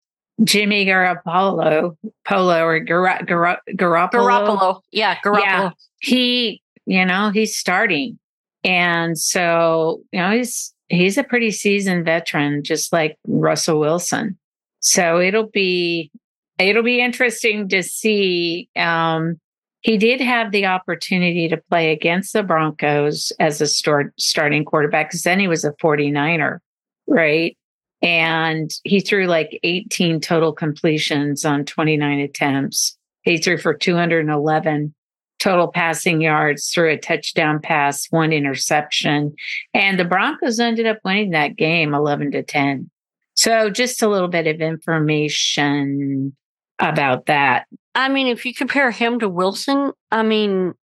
Jimmy 0.43 0.85
Garoppolo, 0.85 1.95
Polo 2.27 2.63
or 2.65 2.79
Gar- 2.79 3.23
Gar- 3.23 3.61
Garoppolo. 3.69 4.09
garoppolo 4.11 4.81
yeah 4.91 5.17
garoppolo 5.23 5.41
Yeah. 5.43 5.69
He, 6.01 6.61
you 6.85 7.05
know, 7.05 7.29
he's 7.29 7.55
starting. 7.55 8.17
And 8.63 9.17
so, 9.17 10.01
you 10.11 10.19
know, 10.19 10.31
he's 10.31 10.73
he's 10.87 11.17
a 11.17 11.23
pretty 11.23 11.51
seasoned 11.51 12.05
veteran, 12.05 12.63
just 12.63 12.91
like 12.91 13.17
Russell 13.27 13.79
Wilson. 13.79 14.37
So 14.79 15.19
it'll 15.19 15.47
be 15.49 16.09
it'll 16.57 16.83
be 16.83 17.01
interesting 17.01 17.69
to 17.69 17.83
see. 17.83 18.69
Um, 18.75 19.39
he 19.81 19.97
did 19.97 20.19
have 20.21 20.51
the 20.51 20.65
opportunity 20.65 21.47
to 21.47 21.57
play 21.69 21.91
against 21.91 22.33
the 22.33 22.43
Broncos 22.43 23.31
as 23.39 23.61
a 23.61 23.67
start, 23.67 24.13
starting 24.19 24.65
quarterback 24.65 25.09
because 25.09 25.23
then 25.23 25.39
he 25.39 25.47
was 25.47 25.63
a 25.63 25.73
49er, 25.73 26.59
right? 27.07 27.57
And 28.01 28.71
he 28.83 28.99
threw 28.99 29.27
like 29.27 29.59
18 29.63 30.19
total 30.19 30.53
completions 30.53 31.45
on 31.45 31.65
29 31.65 32.19
attempts. 32.19 32.97
He 33.23 33.37
threw 33.37 33.57
for 33.57 33.73
211 33.73 34.93
total 35.39 35.69
passing 35.69 36.21
yards, 36.21 36.69
threw 36.69 36.89
a 36.89 36.97
touchdown 36.97 37.59
pass, 37.61 38.07
one 38.09 38.33
interception. 38.33 39.33
And 39.73 39.99
the 39.99 40.05
Broncos 40.05 40.59
ended 40.59 40.85
up 40.85 40.99
winning 41.03 41.31
that 41.31 41.55
game 41.55 41.93
11 41.93 42.31
to 42.31 42.43
10. 42.43 42.89
So 43.35 43.69
just 43.69 44.01
a 44.01 44.09
little 44.09 44.27
bit 44.27 44.47
of 44.47 44.59
information 44.59 46.35
about 46.79 47.27
that. 47.27 47.67
I 47.99 48.07
mean, 48.07 48.27
if 48.27 48.45
you 48.45 48.53
compare 48.53 48.91
him 48.91 49.19
to 49.19 49.27
Wilson, 49.27 49.91
I 50.09 50.23
mean, 50.23 50.73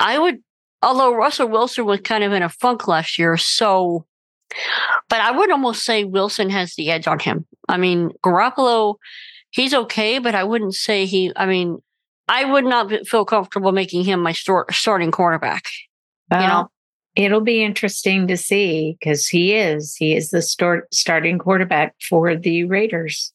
I 0.00 0.18
would, 0.18 0.42
although 0.80 1.14
Russell 1.14 1.48
Wilson 1.48 1.84
was 1.84 2.00
kind 2.00 2.24
of 2.24 2.32
in 2.32 2.42
a 2.42 2.48
funk 2.48 2.88
last 2.88 3.18
year, 3.18 3.36
so, 3.36 4.06
but 5.10 5.20
I 5.20 5.32
would 5.32 5.50
almost 5.50 5.84
say 5.84 6.04
Wilson 6.04 6.48
has 6.48 6.76
the 6.76 6.90
edge 6.90 7.06
on 7.06 7.18
him. 7.18 7.44
I 7.68 7.76
mean, 7.76 8.10
Garoppolo, 8.24 8.94
he's 9.50 9.74
okay, 9.74 10.18
but 10.18 10.34
I 10.34 10.44
wouldn't 10.44 10.74
say 10.74 11.04
he, 11.04 11.30
I 11.36 11.44
mean, 11.44 11.82
I 12.26 12.46
would 12.46 12.64
not 12.64 12.90
feel 13.06 13.26
comfortable 13.26 13.72
making 13.72 14.04
him 14.04 14.22
my 14.22 14.32
starting 14.32 15.10
cornerback. 15.10 15.66
Well, 16.30 16.62
know? 16.62 16.70
it'll 17.16 17.42
be 17.42 17.62
interesting 17.62 18.28
to 18.28 18.38
see 18.38 18.96
because 18.98 19.28
he 19.28 19.52
is 19.52 19.94
he 19.94 20.16
is 20.16 20.30
the 20.30 20.40
start, 20.40 20.88
starting 20.90 21.38
quarterback 21.38 21.94
for 22.08 22.34
the 22.34 22.64
Raiders. 22.64 23.33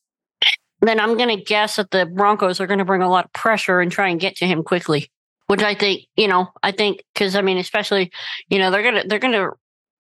Then 0.82 1.00
I'm 1.00 1.18
going 1.18 1.36
to 1.36 1.44
guess 1.44 1.76
that 1.76 1.92
the 1.92 2.06
Broncos 2.06 2.62
are 2.62 2.68
going 2.68 2.80
to 2.80 2.86
bring 2.86 3.02
a 3.02 3.10
lot 3.10 3.26
of 3.26 3.34
pressure 3.34 3.82
and 3.82 3.92
try 3.92 4.10
and 4.10 4.20
get 4.20 4.36
to 4.38 4.48
him 4.48 4.64
quickly, 4.64 5.12
which 5.48 5.62
I 5.62 5.76
think, 5.76 6.04
you 6.16 6.28
know, 6.28 6.48
I 6.64 6.72
think, 6.72 7.04
because 7.14 7.36
I 7.36 7.42
mean, 7.42 7.58
especially, 7.58 8.12
you 8.50 8.60
know, 8.60 8.72
they're 8.72 8.84
going 8.84 9.02
to, 9.02 9.08
they're 9.08 9.20
going 9.20 9.34
to 9.34 9.52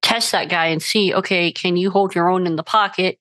test 0.02 0.32
that 0.32 0.50
guy 0.50 0.68
and 0.68 0.82
see, 0.82 1.14
okay, 1.14 1.52
can 1.52 1.76
you 1.76 1.92
hold 1.92 2.16
your 2.16 2.30
own 2.30 2.48
in 2.48 2.56
the 2.56 2.64
pocket? 2.64 3.20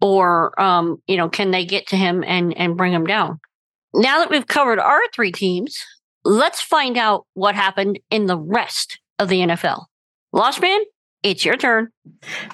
Or, 0.00 0.58
um, 0.60 1.02
you 1.08 1.16
know, 1.16 1.28
can 1.28 1.50
they 1.50 1.64
get 1.64 1.88
to 1.88 1.96
him 1.96 2.22
and, 2.24 2.56
and 2.56 2.76
bring 2.76 2.92
him 2.92 3.04
down? 3.04 3.40
Now 3.92 4.20
that 4.20 4.30
we've 4.30 4.46
covered 4.46 4.78
our 4.78 5.00
three 5.12 5.32
teams, 5.32 5.84
let's 6.24 6.60
find 6.60 6.96
out 6.96 7.26
what 7.34 7.56
happened 7.56 7.98
in 8.10 8.26
the 8.26 8.38
rest 8.38 9.00
of 9.18 9.28
the 9.28 9.40
NFL. 9.40 9.86
Losh 10.32 10.60
Man, 10.60 10.80
it's 11.24 11.44
your 11.44 11.56
turn. 11.56 11.88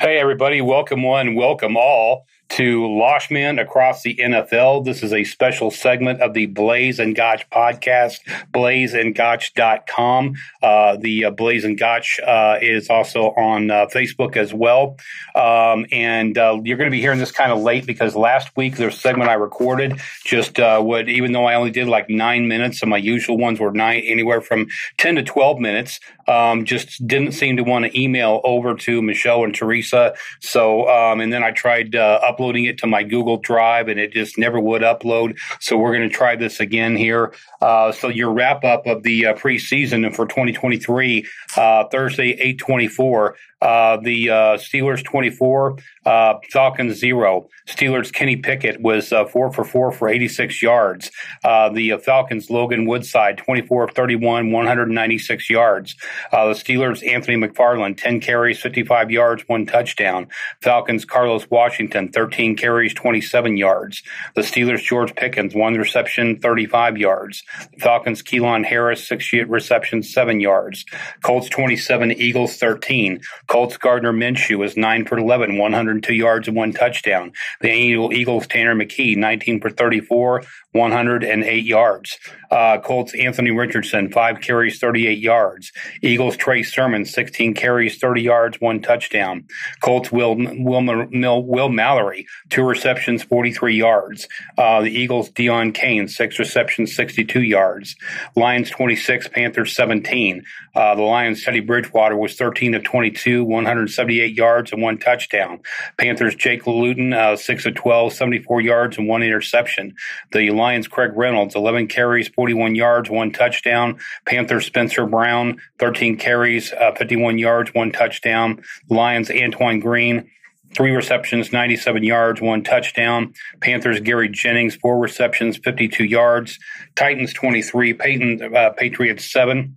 Hey, 0.00 0.18
everybody. 0.18 0.62
Welcome 0.62 1.02
one, 1.02 1.34
welcome 1.34 1.76
all 1.76 2.24
to 2.50 2.82
Loshman 2.82 3.60
Across 3.60 4.02
the 4.02 4.16
NFL. 4.16 4.84
This 4.84 5.02
is 5.02 5.12
a 5.12 5.24
special 5.24 5.70
segment 5.70 6.20
of 6.20 6.34
the 6.34 6.46
Blaes 6.46 6.98
and 6.98 7.16
Gottsch 7.16 7.44
podcast, 7.50 8.20
blaesandgottsch.com. 8.52 10.34
Uh, 10.62 10.96
the 10.96 11.24
uh, 11.24 11.30
Blaes 11.30 11.64
and 11.64 11.78
Gottsch 11.78 12.20
uh, 12.26 12.58
is 12.60 12.88
also 12.90 13.30
on 13.30 13.70
uh, 13.70 13.86
Facebook 13.86 14.36
as 14.36 14.54
well. 14.54 14.96
Um, 15.34 15.86
and 15.90 16.36
uh, 16.38 16.60
you're 16.62 16.76
going 16.76 16.90
to 16.90 16.94
be 16.94 17.00
hearing 17.00 17.18
this 17.18 17.32
kind 17.32 17.50
of 17.50 17.60
late 17.60 17.86
because 17.86 18.14
last 18.14 18.56
week 18.56 18.76
there's 18.76 18.94
a 18.94 18.98
segment 18.98 19.30
I 19.30 19.34
recorded 19.34 20.00
just 20.24 20.60
uh, 20.60 20.80
would, 20.84 21.08
even 21.08 21.32
though 21.32 21.46
I 21.46 21.54
only 21.54 21.70
did 21.70 21.88
like 21.88 22.08
nine 22.08 22.46
minutes 22.46 22.82
and 22.82 22.90
my 22.90 22.98
usual 22.98 23.38
ones 23.38 23.58
were 23.58 23.72
nine, 23.72 24.02
anywhere 24.04 24.40
from 24.40 24.66
10 24.98 25.16
to 25.16 25.22
12 25.22 25.58
minutes, 25.58 26.00
um, 26.26 26.64
just 26.64 27.06
didn't 27.06 27.32
seem 27.32 27.56
to 27.56 27.64
want 27.64 27.84
to 27.84 28.00
email 28.00 28.40
over 28.44 28.74
to 28.74 29.02
Michelle 29.02 29.44
and 29.44 29.54
Teresa. 29.54 30.14
So, 30.40 30.88
um, 30.88 31.20
and 31.20 31.32
then 31.32 31.42
I 31.42 31.50
tried 31.50 31.94
uh, 31.94 32.20
uploading 32.22 32.64
it 32.64 32.78
to 32.78 32.86
my 32.86 33.02
Google 33.02 33.38
Drive 33.38 33.88
and 33.88 33.98
it 34.00 34.12
just 34.12 34.38
never 34.38 34.60
would 34.60 34.82
upload. 34.82 35.38
So 35.60 35.76
we're 35.76 35.94
going 35.94 36.08
to 36.08 36.14
try 36.14 36.36
this 36.36 36.60
again 36.60 36.96
here. 36.96 37.34
Uh, 37.60 37.92
so 37.92 38.08
your 38.08 38.32
wrap 38.32 38.64
up 38.64 38.86
of 38.86 39.02
the 39.02 39.26
uh, 39.26 39.34
preseason 39.34 40.14
for 40.14 40.26
2023, 40.26 41.26
uh, 41.56 41.84
Thursday, 41.88 42.30
824. 42.30 43.36
Uh, 43.64 43.96
the 43.96 44.28
uh, 44.28 44.34
Steelers 44.58 45.02
24, 45.02 45.78
uh, 46.04 46.34
Falcons 46.52 46.98
0. 46.98 47.48
Steelers 47.66 48.12
Kenny 48.12 48.36
Pickett 48.36 48.82
was 48.82 49.10
uh, 49.10 49.24
4 49.24 49.52
for 49.54 49.64
4 49.64 49.90
for 49.90 50.08
86 50.08 50.60
yards. 50.60 51.10
Uh, 51.42 51.70
the 51.70 51.96
Falcons 51.96 52.50
Logan 52.50 52.86
Woodside 52.86 53.38
24 53.38 53.84
of 53.84 53.90
31, 53.92 54.52
196 54.52 55.48
yards. 55.48 55.96
The 56.30 56.52
Steelers 56.52 57.06
Anthony 57.10 57.38
McFarland 57.38 57.96
10 57.96 58.20
carries, 58.20 58.60
55 58.60 59.10
yards, 59.10 59.44
one 59.46 59.64
touchdown. 59.64 60.28
Falcons 60.60 61.06
Carlos 61.06 61.48
Washington 61.50 62.12
13 62.12 62.56
carries, 62.56 62.92
27 62.92 63.56
yards. 63.56 64.02
The 64.34 64.42
Steelers 64.42 64.82
George 64.82 65.14
Pickens 65.14 65.54
one 65.54 65.74
reception, 65.74 66.38
35 66.38 66.98
yards. 66.98 67.42
Falcons 67.80 68.22
Keelan 68.22 68.66
Harris 68.66 69.08
six 69.08 69.32
receptions, 69.32 70.12
seven 70.12 70.40
yards. 70.40 70.84
Colts 71.22 71.48
27, 71.48 72.12
Eagles 72.12 72.58
13. 72.58 73.22
Colts 73.54 73.76
Gardner 73.76 74.12
Minshew 74.12 74.58
was 74.58 74.76
9 74.76 75.06
for 75.06 75.16
11, 75.16 75.58
102 75.58 76.12
yards 76.12 76.48
and 76.48 76.56
one 76.56 76.72
touchdown. 76.72 77.30
The 77.60 77.70
annual 77.70 78.12
Eagles 78.12 78.48
Tanner 78.48 78.74
McKee, 78.74 79.16
19 79.16 79.60
for 79.60 79.70
34, 79.70 80.42
108 80.74 81.64
yards. 81.64 82.18
Uh, 82.50 82.78
Colts 82.78 83.14
Anthony 83.14 83.52
Richardson, 83.52 84.10
five 84.10 84.40
carries, 84.40 84.78
38 84.78 85.18
yards. 85.18 85.72
Eagles 86.02 86.36
Trey 86.36 86.62
Sermon, 86.62 87.04
16 87.04 87.54
carries, 87.54 87.98
30 87.98 88.22
yards, 88.22 88.60
one 88.60 88.82
touchdown. 88.82 89.46
Colts 89.80 90.10
Will, 90.10 90.36
Will, 90.36 91.42
Will 91.42 91.68
Mallory, 91.68 92.26
two 92.50 92.64
receptions, 92.64 93.22
43 93.22 93.76
yards. 93.76 94.28
Uh, 94.58 94.82
the 94.82 94.90
Eagles 94.90 95.30
Dion 95.30 95.72
Kane, 95.72 96.08
six 96.08 96.38
receptions, 96.38 96.94
62 96.94 97.42
yards. 97.42 97.96
Lions 98.36 98.70
26, 98.70 99.28
Panthers 99.28 99.74
17. 99.74 100.44
Uh, 100.74 100.94
the 100.96 101.02
Lions 101.02 101.44
Teddy 101.44 101.60
Bridgewater 101.60 102.16
was 102.16 102.34
13 102.34 102.74
of 102.74 102.82
22, 102.82 103.44
178 103.44 104.34
yards 104.34 104.72
and 104.72 104.82
one 104.82 104.98
touchdown. 104.98 105.60
Panthers 105.98 106.34
Jake 106.34 106.66
Luton, 106.66 107.12
uh, 107.12 107.36
6 107.36 107.66
of 107.66 107.74
12, 107.76 108.12
74 108.12 108.60
yards 108.60 108.98
and 108.98 109.08
one 109.08 109.22
interception. 109.22 109.94
The 110.32 110.50
Lions 110.64 110.88
Craig 110.88 111.10
Reynolds, 111.14 111.54
11 111.54 111.88
carries, 111.88 112.28
41 112.28 112.74
yards, 112.74 113.10
one 113.10 113.32
touchdown. 113.32 113.98
Panthers 114.24 114.64
Spencer 114.64 115.04
Brown, 115.04 115.58
13 115.78 116.16
carries, 116.16 116.72
uh, 116.72 116.92
51 116.96 117.36
yards, 117.36 117.74
one 117.74 117.92
touchdown. 117.92 118.64
Lions 118.88 119.30
Antoine 119.30 119.78
Green, 119.78 120.30
three 120.74 120.92
receptions, 120.92 121.52
97 121.52 122.02
yards, 122.02 122.40
one 122.40 122.64
touchdown. 122.64 123.34
Panthers 123.60 124.00
Gary 124.00 124.30
Jennings, 124.30 124.74
four 124.74 124.98
receptions, 124.98 125.58
52 125.58 126.02
yards. 126.02 126.58
Titans 126.96 127.34
23, 127.34 127.92
Peyton, 127.92 128.56
uh, 128.56 128.70
Patriots 128.70 129.30
7. 129.30 129.76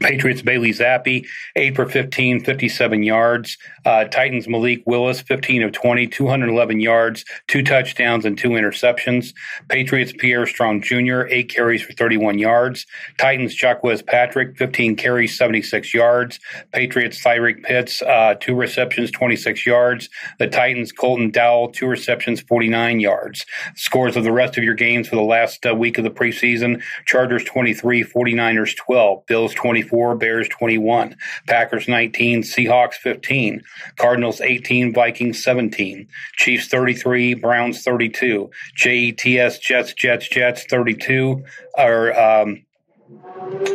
Patriots 0.00 0.42
Bailey 0.42 0.70
Zappe, 0.70 1.26
8 1.56 1.76
for 1.76 1.86
15, 1.86 2.44
57 2.44 3.02
yards. 3.02 3.56
Uh, 3.84 4.04
Titans 4.04 4.48
Malik 4.48 4.82
Willis, 4.86 5.20
15 5.20 5.62
of 5.62 5.72
20, 5.72 6.06
211 6.08 6.80
yards, 6.80 7.24
two 7.48 7.62
touchdowns, 7.62 8.24
and 8.24 8.36
two 8.36 8.50
interceptions. 8.50 9.32
Patriots 9.68 10.12
Pierre 10.16 10.46
Strong 10.46 10.82
Jr., 10.82 11.22
8 11.28 11.48
carries 11.48 11.82
for 11.82 11.92
31 11.94 12.38
yards. 12.38 12.86
Titans 13.18 13.54
Jacquez 13.54 14.02
Patrick, 14.02 14.56
15 14.58 14.96
carries, 14.96 15.36
76 15.36 15.94
yards. 15.94 16.38
Patriots 16.72 17.22
Tyreek 17.22 17.62
Pitts, 17.62 18.02
uh, 18.02 18.34
2 18.40 18.54
receptions, 18.54 19.10
26 19.10 19.64
yards. 19.64 20.08
The 20.38 20.48
Titans 20.48 20.92
Colton 20.92 21.30
Dowell, 21.30 21.70
2 21.72 21.86
receptions, 21.86 22.40
49 22.40 23.00
yards. 23.00 23.46
Scores 23.74 24.16
of 24.16 24.24
the 24.24 24.32
rest 24.32 24.58
of 24.58 24.64
your 24.64 24.74
games 24.74 25.08
for 25.08 25.16
the 25.16 25.22
last 25.22 25.64
uh, 25.66 25.74
week 25.74 25.98
of 25.98 26.04
the 26.04 26.10
preseason 26.10 26.82
Chargers 27.06 27.44
23, 27.44 28.04
49ers 28.04 28.76
12, 28.76 29.26
Bills 29.26 29.54
24, 29.74 30.14
Bears 30.14 30.48
21, 30.50 31.16
Packers 31.48 31.88
19, 31.88 32.42
Seahawks 32.42 32.94
15, 32.94 33.60
Cardinals 33.96 34.40
18, 34.40 34.94
Vikings 34.94 35.42
17, 35.42 36.06
Chiefs 36.36 36.68
33, 36.68 37.34
Browns 37.34 37.82
32, 37.82 38.50
JETS 38.76 39.58
Jets 39.58 39.92
Jets 39.94 40.28
Jets 40.28 40.64
32, 40.66 41.42
or 41.76 42.20
um, 42.20 42.64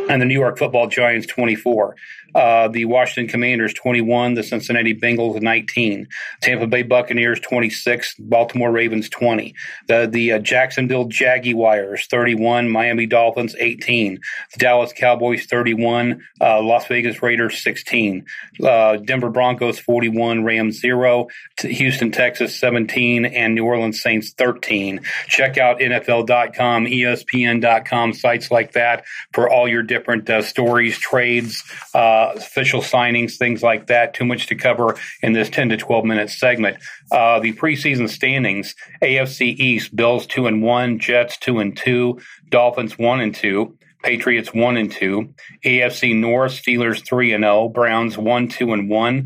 and 0.10 0.22
the 0.22 0.26
New 0.26 0.34
York 0.34 0.58
Football 0.58 0.88
Giants 0.88 1.28
24. 1.28 1.96
Uh, 2.36 2.68
the 2.68 2.86
Washington 2.86 3.28
Commanders 3.28 3.74
21, 3.74 4.36
the 4.36 4.44
Cincinnati 4.44 4.94
Bengals 4.94 5.42
19, 5.42 6.08
Tampa 6.42 6.68
Bay 6.68 6.84
Buccaneers 6.84 7.40
26, 7.40 8.16
Baltimore 8.20 8.72
Ravens 8.72 9.10
20, 9.10 9.56
the 9.88 10.08
the 10.12 10.34
uh, 10.34 10.40
Jacksonville 10.40 11.06
Jaguars 11.06 12.06
31, 12.06 12.70
Miami 12.70 13.08
Dolphins 13.08 13.56
18, 13.58 14.20
the 14.54 14.60
Dallas 14.60 14.94
Cowboys 14.94 15.46
31, 15.46 16.22
uh, 16.40 16.62
Las 16.62 16.86
Vegas 16.86 17.24
Raiders 17.24 17.64
16, 17.64 18.26
uh, 18.64 18.98
Denver 18.98 19.30
Broncos 19.30 19.80
41, 19.80 20.44
Rams 20.44 20.80
0, 20.80 21.30
Houston 21.62 22.12
Texas 22.12 22.60
17, 22.60 23.26
and 23.26 23.56
New 23.56 23.66
Orleans 23.66 24.02
Saints 24.02 24.34
13. 24.34 25.02
Check 25.28 25.58
out 25.58 25.80
NFL.com, 25.80 26.86
ESPN.com, 26.86 28.14
sites 28.14 28.52
like 28.52 28.74
that 28.74 29.04
for 29.34 29.50
all 29.50 29.68
your 29.68 29.84
different 29.84 30.30
uh, 30.30 30.42
stories, 30.42 30.98
trades. 30.98 31.64
Uh, 31.94 32.34
official 32.36 32.82
signings, 32.82 33.38
things 33.38 33.62
like 33.64 33.88
that. 33.88 34.14
Too 34.14 34.26
much 34.26 34.48
to 34.48 34.56
cover 34.56 34.98
in 35.22 35.34
this 35.34 35.50
10 35.50 35.70
to 35.70 35.78
12 35.78 36.06
minute 36.06 36.30
segment. 36.30 36.78
Uh, 37.12 37.40
the 37.40 37.54
preseason 37.54 38.10
standings: 38.10 38.76
AFC 39.02 39.56
East, 39.60 39.96
Bills 39.96 40.26
two 40.26 40.48
and 40.48 40.62
one, 40.62 41.00
Jets 41.00 41.38
two 41.38 41.60
and 41.60 41.76
two, 41.76 42.20
Dolphins 42.50 42.98
one 42.98 43.22
and 43.22 43.34
two. 43.34 43.76
Patriots 44.02 44.54
one 44.54 44.78
and 44.78 44.90
two, 44.90 45.34
AFC 45.66 46.16
North 46.16 46.54
Steelers 46.54 47.06
three 47.06 47.34
and 47.34 47.44
0, 47.44 47.68
Browns 47.68 48.18
one 48.18 48.48
two 48.48 48.72
and 48.72 48.90
one, 48.90 49.26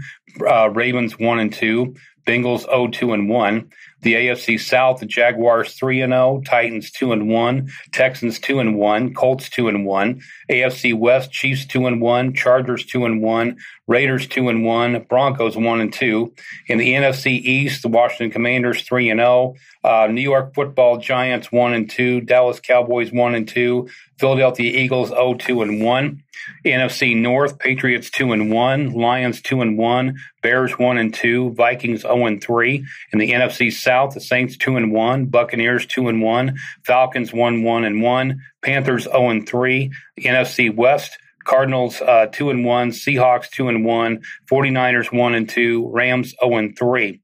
uh, 0.50 0.68
Ravens 0.72 1.20
one 1.20 1.38
and 1.38 1.54
two, 1.54 1.94
Bengals 2.26 2.62
0 2.62 2.88
2 2.88 3.14
and 3.14 3.30
1. 3.30 3.70
The 4.04 4.14
AFC 4.14 4.60
South, 4.60 5.00
the 5.00 5.06
Jaguars 5.06 5.74
3 5.76 6.02
and 6.02 6.12
0, 6.12 6.44
Titans 6.46 6.92
2 6.92 7.14
and 7.14 7.30
1, 7.30 7.70
Texans 7.94 8.38
2 8.40 8.60
and 8.60 8.78
1, 8.78 9.14
Colts 9.14 9.50
2 9.50 9.70
and 9.70 9.86
1, 9.86 10.22
AFC 10.52 10.94
West, 10.94 11.32
Chiefs 11.32 11.66
2 11.66 11.88
and 11.88 12.02
1, 12.02 12.34
Chargers 12.34 12.86
2 12.86 13.06
and 13.06 13.22
1, 13.22 13.58
Raiders 13.88 14.28
2 14.28 14.50
and 14.50 14.66
1, 14.66 15.06
Broncos 15.10 15.56
1 15.56 15.82
and 15.82 15.94
2. 15.94 16.34
In 16.68 16.78
the 16.78 16.94
NFC 16.94 17.28
East, 17.28 17.82
the 17.82 17.88
Washington 17.88 18.32
Commanders 18.32 18.84
3 18.84 19.10
and 19.10 19.20
0, 19.20 19.56
uh, 19.84 20.08
New 20.08 20.22
York 20.22 20.54
Football 20.54 20.98
Giants 20.98 21.52
1 21.52 21.74
and 21.74 21.90
2, 21.90 22.22
Dallas 22.22 22.60
Cowboys 22.60 23.12
1 23.12 23.36
and 23.36 23.48
2, 23.48 23.90
Philadelphia 24.24 24.72
Eagles 24.72 25.10
0 25.10 25.34
2 25.34 25.64
and 25.64 25.84
1. 25.84 26.24
NFC 26.66 27.14
North, 27.14 27.60
Patriots 27.60 28.10
2 28.10 28.32
and 28.32 28.54
1, 28.54 28.94
Lions 28.94 29.42
2 29.42 29.60
and 29.60 29.78
1, 29.78 30.16
Bears 30.42 30.80
1 30.80 30.98
and 30.98 31.14
2, 31.14 31.52
Vikings 31.56 32.04
0 32.04 32.26
and 32.28 32.42
3. 32.42 32.86
In 33.12 33.20
the 33.20 33.32
NFC 33.32 33.70
South, 33.70 34.14
the 34.14 34.22
Saints 34.22 34.56
2 34.56 34.78
and 34.78 34.94
1, 34.94 35.26
Buccaneers 35.26 35.86
2 35.88 36.08
and 36.08 36.22
1, 36.22 36.56
Falcons 36.86 37.34
1 37.34 37.64
1 37.64 37.84
and 37.84 38.02
1, 38.02 38.42
Panthers 38.62 39.04
0 39.04 39.30
and 39.30 39.46
3. 39.46 39.92
The 40.16 40.24
NFC 40.24 40.74
West, 40.74 41.18
Cardinals 41.44 42.00
uh, 42.00 42.28
2 42.28 42.50
and 42.50 42.64
1, 42.64 42.92
Seahawks 42.92 43.50
2 43.50 43.68
and 43.68 43.84
1, 43.84 44.22
49ers 44.50 45.12
1 45.12 45.36
and 45.36 45.50
2, 45.50 45.90
Rams 45.92 46.34
0 46.42 46.56
and 46.60 46.80
3. 46.80 47.20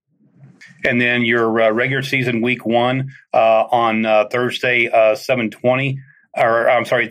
And 0.83 0.99
then 0.99 1.23
your 1.23 1.61
uh, 1.61 1.69
regular 1.71 2.03
season 2.03 2.41
week 2.41 2.65
one 2.65 3.11
uh, 3.33 3.63
on 3.71 4.05
uh, 4.05 4.25
Thursday, 4.29 4.89
uh, 4.89 5.15
720, 5.15 5.99
or 6.35 6.69
I'm 6.69 6.85
sorry, 6.85 7.09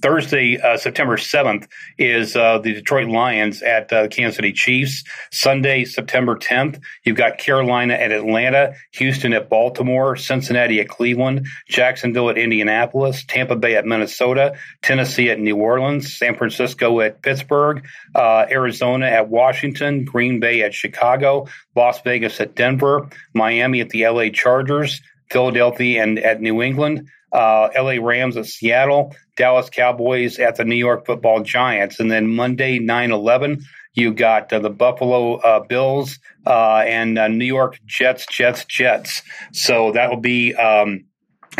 Thursday, 0.00 0.60
uh, 0.60 0.76
September 0.76 1.16
7th, 1.16 1.66
is 1.98 2.36
uh, 2.36 2.58
the 2.58 2.74
Detroit 2.74 3.08
Lions 3.08 3.62
at 3.62 3.92
uh, 3.92 4.06
Kansas 4.08 4.36
City 4.36 4.52
Chiefs. 4.52 5.02
Sunday, 5.32 5.84
September 5.84 6.36
10th, 6.36 6.80
you've 7.04 7.16
got 7.16 7.38
Carolina 7.38 7.94
at 7.94 8.12
Atlanta, 8.12 8.74
Houston 8.92 9.32
at 9.32 9.48
Baltimore, 9.48 10.14
Cincinnati 10.14 10.80
at 10.80 10.88
Cleveland, 10.88 11.46
Jacksonville 11.68 12.30
at 12.30 12.38
Indianapolis, 12.38 13.24
Tampa 13.24 13.56
Bay 13.56 13.76
at 13.76 13.84
Minnesota, 13.84 14.56
Tennessee 14.82 15.30
at 15.30 15.40
New 15.40 15.56
Orleans, 15.56 16.16
San 16.16 16.36
Francisco 16.36 17.00
at 17.00 17.22
Pittsburgh, 17.22 17.84
uh, 18.14 18.46
Arizona 18.50 19.06
at 19.06 19.28
Washington, 19.28 20.04
Green 20.04 20.38
Bay 20.38 20.62
at 20.62 20.74
Chicago, 20.74 21.48
Las 21.74 22.00
Vegas 22.02 22.40
at 22.40 22.54
Denver, 22.54 23.08
Miami 23.34 23.80
at 23.80 23.90
the 23.90 24.06
LA 24.06 24.28
Chargers, 24.28 25.00
Philadelphia 25.30 26.02
and 26.02 26.18
at 26.18 26.40
New 26.40 26.62
England, 26.62 27.08
uh, 27.32 27.68
LA 27.76 27.96
Rams 28.00 28.36
at 28.36 28.46
Seattle, 28.46 29.14
Dallas 29.36 29.70
Cowboys 29.70 30.38
at 30.38 30.56
the 30.56 30.64
New 30.64 30.76
York 30.76 31.06
Football 31.06 31.42
Giants, 31.42 32.00
and 32.00 32.10
then 32.10 32.28
Monday 32.28 32.78
9-11, 32.78 33.62
you 33.94 34.14
got 34.14 34.52
uh, 34.52 34.58
the 34.58 34.70
Buffalo 34.70 35.34
uh, 35.36 35.60
Bills 35.60 36.18
uh, 36.46 36.82
and 36.86 37.18
uh, 37.18 37.28
New 37.28 37.44
York 37.44 37.80
Jets, 37.84 38.26
Jets, 38.26 38.64
Jets. 38.64 39.22
So 39.52 39.92
that 39.92 40.10
will 40.10 40.20
be. 40.20 40.54
Um, 40.54 41.04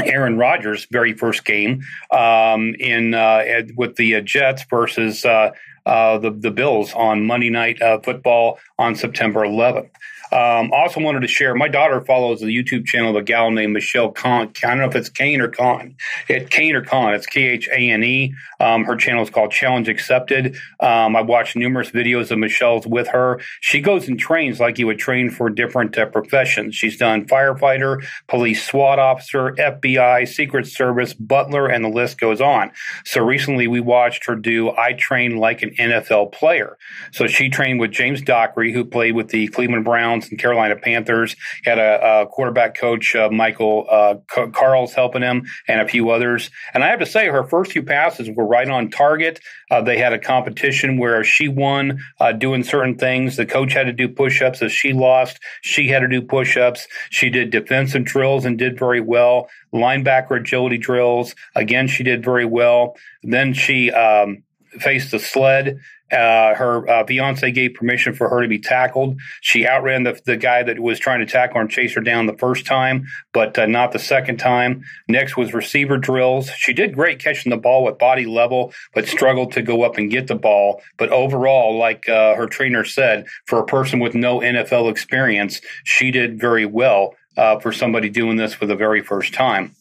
Aaron 0.05 0.39
Rodgers' 0.39 0.87
very 0.93 1.13
first 1.13 1.45
game 1.45 1.83
um, 2.13 2.77
in 2.79 3.15
uh, 3.15 3.43
with 3.75 3.97
the 3.97 4.21
Jets 4.21 4.65
versus 4.71 5.27
the 5.89 6.37
the 6.39 6.51
Bills 6.51 6.93
on 6.95 7.27
Monday 7.27 7.51
Night 7.51 7.79
Football 8.05 8.59
on 8.79 8.95
September 8.95 9.41
11th. 9.41 9.91
Um, 10.31 10.71
also 10.73 11.01
wanted 11.01 11.21
to 11.21 11.29
share, 11.29 11.55
my 11.55 11.69
daughter 11.69 12.01
follows 12.03 12.41
the 12.41 12.47
YouTube 12.47 12.87
channel 12.87 13.11
of 13.11 13.17
a 13.17 13.23
gal 13.23 13.51
named 13.51 13.73
Michelle 13.73 14.11
Kahn. 14.11 14.53
I 14.63 14.69
don't 14.69 14.79
know 14.79 14.87
if 14.87 14.97
it's 14.97 15.09
Kane 15.09 15.41
or 15.41 15.49
Kahn. 15.49 15.97
It 16.29 16.51
Kane 16.51 16.75
or 16.75 16.83
Kahn. 16.83 17.15
It's 17.15 17.27
K 17.27 17.49
H 17.49 17.69
A 17.69 17.91
N 17.91 18.05
E. 18.05 18.35
Um, 18.61 18.85
her 18.85 18.97
channel 18.97 19.23
is 19.23 19.31
called 19.31 19.53
Challenge 19.53 19.89
Accepted. 19.89 20.57
Um, 20.81 21.17
I 21.17 21.23
watched 21.23 21.57
numerous 21.57 21.91
videos 21.91 22.31
of 22.31 22.39
Michelle's 22.39 22.87
with 22.87 23.09
her. 23.09 23.41
She 23.61 23.81
goes 23.81 24.09
and 24.09 24.19
trains 24.19 24.61
like 24.61 24.79
you 24.79 24.87
would 24.87 24.99
train 24.99 25.31
for 25.31 25.49
different 25.49 25.97
uh, 25.97 26.07
professions. 26.07 26.75
She's 26.75 26.99
done 26.99 27.27
firefighter, 27.27 28.05
police 28.27 28.67
SWAT 28.67 28.99
officer, 28.99 29.53
FBI, 29.53 30.29
Secret 30.29 30.67
Service, 30.67 31.15
butler, 31.15 31.69
and 31.69 31.85
the 31.85 31.89
list 31.89 32.19
goes 32.19 32.41
on. 32.41 32.71
So 33.05 33.25
recently 33.25 33.67
we 33.67 33.81
watched 33.81 34.27
her 34.27 34.35
do 34.35 34.71
I 34.77 34.93
Train 34.93 35.37
Like 35.37 35.63
an 35.63 35.75
NFL 35.79 36.33
player. 36.33 36.77
So 37.13 37.27
she 37.27 37.49
trained 37.49 37.81
with 37.81 37.91
James 37.91 38.21
Dockery, 38.21 38.73
who 38.73 38.85
played 38.85 39.15
with 39.15 39.29
the 39.29 39.49
Cleveland 39.49 39.85
Browns 39.85 40.29
and 40.29 40.39
Carolina 40.39 40.77
Panthers. 40.77 41.37
Had 41.65 41.79
a, 41.79 42.23
a 42.23 42.27
quarterback 42.27 42.77
coach, 42.77 43.15
uh, 43.15 43.31
Michael 43.31 43.87
uh, 43.91 44.15
Carl's 44.53 44.93
helping 44.93 45.23
him, 45.23 45.45
and 45.67 45.81
a 45.81 45.89
few 45.89 46.11
others. 46.11 46.51
And 46.75 46.85
I 46.85 46.89
have 46.89 47.01
to 47.01 47.07
say, 47.07 47.29
her 47.29 47.45
first 47.45 47.73
few 47.73 47.83
passes 47.83 48.29
were 48.31 48.47
right 48.47 48.69
on 48.69 48.91
target. 48.91 49.41
Uh, 49.71 49.83
they 49.83 49.99
had 49.99 50.13
a 50.13 50.19
competition 50.19 50.99
where 50.99 51.23
she 51.25 51.49
won 51.49 52.01
uh, 52.21 52.33
doing 52.33 52.65
certain 52.65 52.97
things. 52.97 53.37
The 53.37 53.47
coach 53.47 53.73
had 53.73 53.87
to 53.87 53.93
do 53.93 54.09
push-ups. 54.09 54.63
If 54.63 54.73
she 54.73 54.93
lost, 54.93 55.39
she 55.63 55.89
had 55.89 56.01
to 56.01 56.09
do 56.09 56.23
push-ups. 56.23 56.87
She 57.11 57.31
did 57.31 57.51
defensive 57.51 58.05
drills 58.05 58.45
and 58.45 58.59
did 58.59 58.79
very 58.79 59.01
well. 59.01 59.49
Linebacker 59.73 60.41
agility 60.41 60.79
drills. 60.79 61.35
Again, 61.55 61.87
she 61.89 62.03
did 62.03 62.25
very 62.25 62.45
well. 62.45 62.97
Then 63.23 63.53
she 63.53 63.91
um, 63.91 64.43
faced 64.81 65.11
the 65.11 65.19
sled. 65.19 65.81
Uh, 66.11 66.55
her 66.55 66.89
uh, 66.89 67.05
fiance 67.05 67.51
gave 67.51 67.75
permission 67.75 68.15
for 68.15 68.31
her 68.31 68.41
to 68.41 68.49
be 68.49 68.59
tackled. 68.59 69.19
She 69.43 69.67
outran 69.67 70.05
the, 70.05 70.19
the 70.25 70.39
guy 70.39 70.63
that 70.63 70.81
was 70.81 70.99
trying 70.99 71.21
to 71.21 71.27
tackle 71.27 71.57
her 71.57 71.61
and 71.61 71.71
chase 71.71 71.95
her 71.95 72.01
down 72.01 72.25
the 72.25 72.37
first 72.39 72.65
time, 72.65 73.07
but 73.35 73.59
uh, 73.59 73.67
not 73.67 73.93
the 73.93 73.99
second 73.99 74.39
time. 74.39 74.85
Next 75.07 75.37
was 75.37 75.53
receiver 75.53 75.99
drills. 75.99 76.51
She 76.51 76.73
did 76.73 76.95
great 76.95 77.19
catching 77.19 77.51
the 77.51 77.59
ball 77.59 77.85
with 77.85 77.99
body 77.99 78.25
level, 78.25 78.73
but 78.95 79.07
struggled 79.07 79.53
to 79.53 79.63
go 79.63 79.83
up 79.83 79.99
and 79.99 80.11
get 80.11 80.29
the 80.29 80.35
ball. 80.35 80.81
But 80.97 81.11
overall, 81.11 81.77
like 81.77 82.09
uh, 82.09 82.35
her 82.37 82.47
trainer 82.47 82.85
said, 82.85 83.27
for 83.47 83.59
a 83.59 83.67
person 83.67 83.99
with 83.99 84.15
no 84.15 84.41
NFL 84.41 84.91
experience, 84.91 85.61
she 85.85 86.11
did 86.11 86.41
very 86.41 86.65
well 86.65 87.17
uh, 87.37 87.59
for 87.59 87.71
somebody 87.71 88.09
doing 88.09 88.37
this 88.39 88.55
for 88.55 88.65
the 88.65 88.77
very 88.77 89.03
first 89.03 89.35
time. 89.35 89.75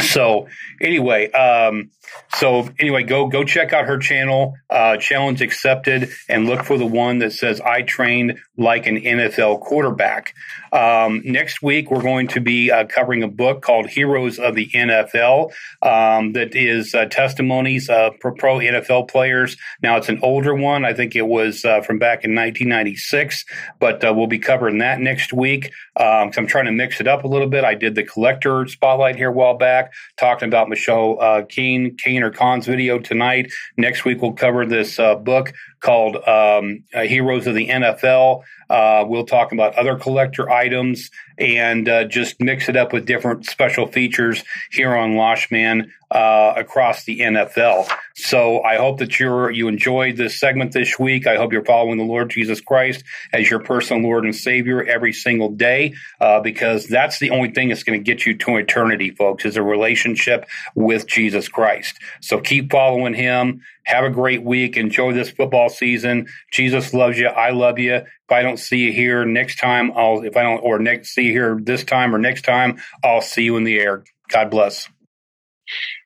So 0.00 0.48
anyway, 0.80 1.30
um, 1.32 1.90
so 2.34 2.68
anyway, 2.78 3.04
go 3.04 3.28
go 3.28 3.44
check 3.44 3.72
out 3.72 3.86
her 3.86 3.98
channel, 3.98 4.54
uh, 4.68 4.96
challenge 4.96 5.40
accepted, 5.40 6.10
and 6.28 6.46
look 6.46 6.64
for 6.64 6.76
the 6.76 6.86
one 6.86 7.18
that 7.18 7.32
says 7.32 7.60
"I 7.60 7.82
trained 7.82 8.38
like 8.56 8.86
an 8.86 8.96
NFL 8.96 9.60
quarterback." 9.60 10.34
Um, 10.72 11.22
next 11.24 11.62
week, 11.62 11.90
we're 11.90 12.02
going 12.02 12.28
to 12.28 12.40
be 12.40 12.70
uh, 12.70 12.86
covering 12.86 13.22
a 13.22 13.28
book 13.28 13.62
called 13.62 13.86
"Heroes 13.86 14.38
of 14.38 14.56
the 14.56 14.68
NFL," 14.68 15.52
um, 15.82 16.32
that 16.32 16.56
is 16.56 16.94
uh, 16.94 17.04
testimonies 17.06 17.88
of 17.88 18.18
pro 18.18 18.58
NFL 18.58 19.08
players. 19.08 19.56
Now, 19.82 19.96
it's 19.96 20.08
an 20.08 20.18
older 20.22 20.54
one. 20.54 20.84
I 20.84 20.92
think 20.92 21.14
it 21.14 21.26
was 21.26 21.64
uh, 21.64 21.82
from 21.82 21.98
back 21.98 22.24
in 22.24 22.34
1996, 22.34 23.44
but 23.78 24.04
uh, 24.04 24.12
we'll 24.14 24.26
be 24.26 24.40
covering 24.40 24.78
that 24.78 24.98
next 24.98 25.32
week. 25.32 25.72
Um, 25.96 26.32
I'm 26.36 26.46
trying 26.48 26.66
to 26.66 26.72
mix 26.72 27.00
it 27.00 27.06
up 27.06 27.22
a 27.22 27.28
little 27.28 27.48
bit. 27.48 27.62
I 27.62 27.74
did 27.74 27.94
the 27.94 28.02
collector 28.02 28.66
spotlight 28.66 29.14
here 29.16 29.28
a 29.28 29.32
while 29.32 29.56
back, 29.56 29.92
talking 30.16 30.48
about 30.48 30.68
Michelle 30.68 31.20
uh, 31.20 31.42
Keane 31.42 31.93
Kane 31.98 32.22
or 32.22 32.30
Khan's 32.30 32.66
video 32.66 32.98
tonight. 32.98 33.50
Next 33.76 34.04
week, 34.04 34.22
we'll 34.22 34.32
cover 34.32 34.66
this 34.66 34.98
uh, 34.98 35.14
book 35.16 35.52
called 35.84 36.16
um, 36.16 36.82
uh, 36.94 37.02
Heroes 37.02 37.46
of 37.46 37.54
the 37.54 37.68
NFL. 37.68 38.42
Uh, 38.70 39.04
we'll 39.06 39.26
talk 39.26 39.52
about 39.52 39.74
other 39.74 39.96
collector 39.96 40.50
items 40.50 41.10
and 41.36 41.88
uh, 41.88 42.04
just 42.04 42.40
mix 42.40 42.68
it 42.68 42.76
up 42.76 42.92
with 42.92 43.04
different 43.04 43.44
special 43.46 43.86
features 43.86 44.42
here 44.70 44.94
on 44.94 45.16
Losh 45.16 45.50
Man 45.50 45.92
uh, 46.10 46.54
across 46.56 47.04
the 47.04 47.20
NFL. 47.20 47.90
So 48.14 48.62
I 48.62 48.76
hope 48.76 48.98
that 49.00 49.18
you're 49.18 49.50
you 49.50 49.68
enjoyed 49.68 50.16
this 50.16 50.38
segment 50.38 50.72
this 50.72 50.98
week. 50.98 51.26
I 51.26 51.36
hope 51.36 51.52
you're 51.52 51.64
following 51.64 51.98
the 51.98 52.04
Lord 52.04 52.30
Jesus 52.30 52.60
Christ 52.60 53.02
as 53.32 53.50
your 53.50 53.60
personal 53.60 54.02
Lord 54.02 54.24
and 54.24 54.34
Savior 54.34 54.82
every 54.84 55.12
single 55.12 55.50
day, 55.50 55.94
uh, 56.20 56.40
because 56.40 56.86
that's 56.86 57.18
the 57.18 57.30
only 57.30 57.50
thing 57.50 57.68
that's 57.68 57.82
going 57.82 57.98
to 57.98 58.04
get 58.04 58.24
you 58.24 58.36
to 58.38 58.56
eternity, 58.56 59.10
folks, 59.10 59.44
is 59.44 59.56
a 59.56 59.62
relationship 59.62 60.46
with 60.74 61.06
Jesus 61.06 61.48
Christ. 61.48 61.98
So 62.20 62.40
keep 62.40 62.70
following 62.70 63.14
Him. 63.14 63.62
Have 63.84 64.04
a 64.04 64.10
great 64.10 64.42
week. 64.42 64.76
Enjoy 64.76 65.12
this 65.12 65.30
football 65.30 65.68
season. 65.68 66.26
Jesus 66.52 66.94
loves 66.94 67.18
you. 67.18 67.28
I 67.28 67.50
love 67.50 67.78
you. 67.78 67.94
If 67.94 68.30
I 68.30 68.42
don't 68.42 68.58
see 68.58 68.78
you 68.78 68.92
here 68.92 69.24
next 69.24 69.56
time, 69.56 69.92
I'll, 69.94 70.22
if 70.24 70.36
I 70.36 70.42
don't, 70.42 70.60
or 70.60 70.78
next, 70.78 71.10
see 71.10 71.24
you 71.24 71.32
here 71.32 71.58
this 71.62 71.84
time 71.84 72.14
or 72.14 72.18
next 72.18 72.42
time, 72.42 72.80
I'll 73.04 73.20
see 73.20 73.42
you 73.42 73.56
in 73.56 73.64
the 73.64 73.78
air. 73.78 74.04
God 74.28 74.50
bless. 74.50 74.88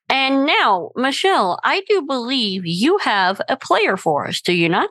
And 0.08 0.46
now, 0.46 0.90
Michelle, 0.96 1.60
I 1.62 1.82
do 1.88 2.02
believe 2.02 2.64
you 2.64 2.98
have 2.98 3.40
a 3.48 3.56
player 3.56 3.96
for 3.96 4.26
us, 4.26 4.40
do 4.40 4.52
you 4.52 4.68
not? 4.68 4.90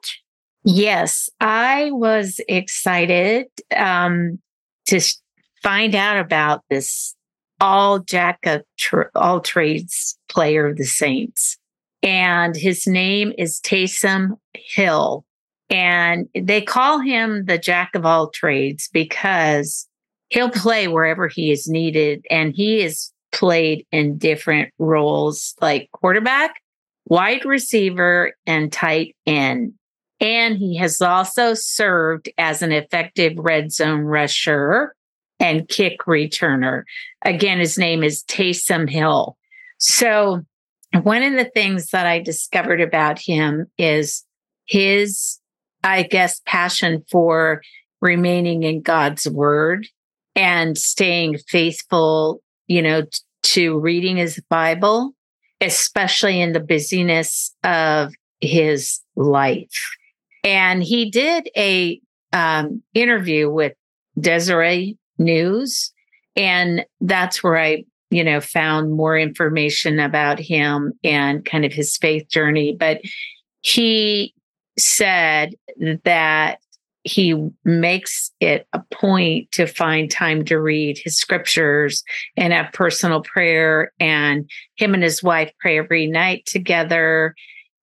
Yes, 0.64 1.30
I 1.40 1.92
was 1.92 2.40
excited 2.48 3.48
um, 3.76 4.40
to 4.88 5.02
find 5.64 5.96
out 5.96 6.18
about 6.18 6.64
this 6.70 7.16
all 7.60 8.00
jack 8.00 8.40
of 8.46 8.64
tra- 8.78 9.10
all 9.16 9.40
trades 9.40 10.18
player 10.30 10.68
of 10.68 10.78
the 10.78 10.86
Saints 10.86 11.58
and 12.04 12.56
his 12.56 12.88
name 12.88 13.34
is 13.38 13.60
Taysom 13.60 14.38
Hill. 14.54 15.26
And 15.70 16.28
they 16.34 16.62
call 16.62 17.00
him 17.00 17.46
the 17.46 17.58
jack 17.58 17.96
of 17.96 18.06
all 18.06 18.30
trades 18.30 18.90
because 18.94 19.88
he'll 20.30 20.50
play 20.50 20.88
wherever 20.88 21.28
he 21.28 21.52
is 21.52 21.68
needed. 21.68 22.26
And 22.30 22.54
he 22.56 22.82
is 22.82 23.12
played 23.34 23.86
in 23.92 24.18
different 24.18 24.74
roles 24.80 25.56
like 25.60 25.90
quarterback, 25.92 26.62
wide 27.06 27.44
receiver, 27.44 28.34
and 28.46 28.72
tight 28.72 29.16
end. 29.26 29.74
And 30.20 30.58
he 30.58 30.78
has 30.78 31.02
also 31.02 31.54
served 31.54 32.30
as 32.38 32.62
an 32.62 32.72
effective 32.72 33.34
red 33.38 33.72
zone 33.72 34.02
rusher 34.02 34.96
and 35.40 35.68
kick 35.68 36.00
returner. 36.08 36.84
Again, 37.24 37.60
his 37.60 37.78
name 37.78 38.04
is 38.04 38.24
Taysom 38.24 38.90
Hill. 38.90 39.38
So 39.78 40.44
one 40.94 41.24
of 41.24 41.34
the 41.34 41.50
things 41.54 41.90
that 41.92 42.06
I 42.06 42.20
discovered 42.20 42.82
about 42.82 43.20
him 43.20 43.68
is 43.78 44.24
his, 44.66 45.40
I 45.84 46.04
guess, 46.04 46.42
passion 46.46 47.04
for 47.12 47.62
remaining 48.02 48.64
in 48.64 48.82
God's 48.82 49.28
word 49.28 49.88
and 50.36 50.78
staying 50.78 51.40
faithful, 51.48 52.42
you 52.68 52.82
know, 52.82 53.04
t- 53.04 53.20
to 53.44 53.80
reading 53.80 54.18
his 54.18 54.42
Bible, 54.50 55.14
especially 55.62 56.40
in 56.42 56.54
the 56.54 56.60
busyness 56.60 57.54
of 57.64 58.14
his 58.40 59.00
life. 59.16 59.96
And 60.44 60.84
he 60.84 61.10
did 61.10 61.50
a 61.58 62.00
um, 62.34 62.84
interview 62.94 63.50
with 63.50 63.74
Deseret 64.20 64.98
News, 65.18 65.92
and 66.36 66.86
that's 67.02 67.44
where 67.44 67.58
I 67.58 67.86
you 68.10 68.24
know, 68.24 68.40
found 68.40 68.94
more 68.94 69.18
information 69.18 70.00
about 70.00 70.40
him 70.40 70.94
and 71.04 71.44
kind 71.46 71.66
of 71.66 71.74
his 71.74 71.98
faith 71.98 72.30
journey. 72.30 72.76
But 72.78 73.02
he 73.62 74.34
said 74.78 75.56
that 76.04 76.60
he 77.04 77.50
makes 77.64 78.32
it 78.40 78.68
a 78.74 78.82
point 78.92 79.52
to 79.54 79.66
find 79.66 80.12
time 80.12 80.44
to 80.46 80.58
read 80.58 81.00
his 81.02 81.18
scriptures 81.18 82.04
and 82.36 82.52
have 82.52 82.74
personal 82.74 83.22
prayer. 83.22 83.92
And 84.00 84.50
him 84.76 84.94
and 84.94 85.04
his 85.04 85.24
wife 85.24 85.52
pray 85.60 85.78
every 85.78 86.06
night 86.06 86.46
together, 86.46 87.34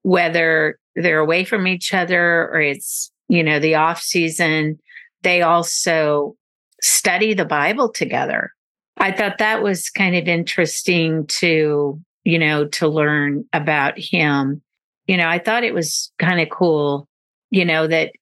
whether 0.03 0.79
they're 0.95 1.21
away 1.21 1.45
from 1.45 1.67
each 1.67 1.95
other 1.95 2.51
or 2.51 2.61
it's, 2.61 3.11
you 3.29 3.43
know, 3.43 3.59
the 3.59 3.75
off 3.75 4.01
season. 4.01 4.79
They 5.23 5.41
also 5.41 6.37
study 6.83 7.33
the 7.33 7.47
Bible 7.47 7.91
together. 7.91 8.53
I 8.97 9.13
thought 9.13 9.39
that 9.39 9.63
was 9.63 9.91
kind 9.91 10.15
of 10.17 10.29
interesting 10.29 11.27
to, 11.27 12.01
you 12.25 12.39
know, 12.39 12.67
to 12.69 12.89
learn 12.89 13.45
about 13.53 13.99
him. 13.99 14.63
You 15.07 15.17
know, 15.17 15.29
I 15.29 15.39
thought 15.39 15.65
it 15.65 15.75
was 15.75 16.13
kind 16.19 16.41
of 16.41 16.49
cool, 16.49 17.09
you 17.51 17.65
know, 17.65 17.87
that 17.87 18.13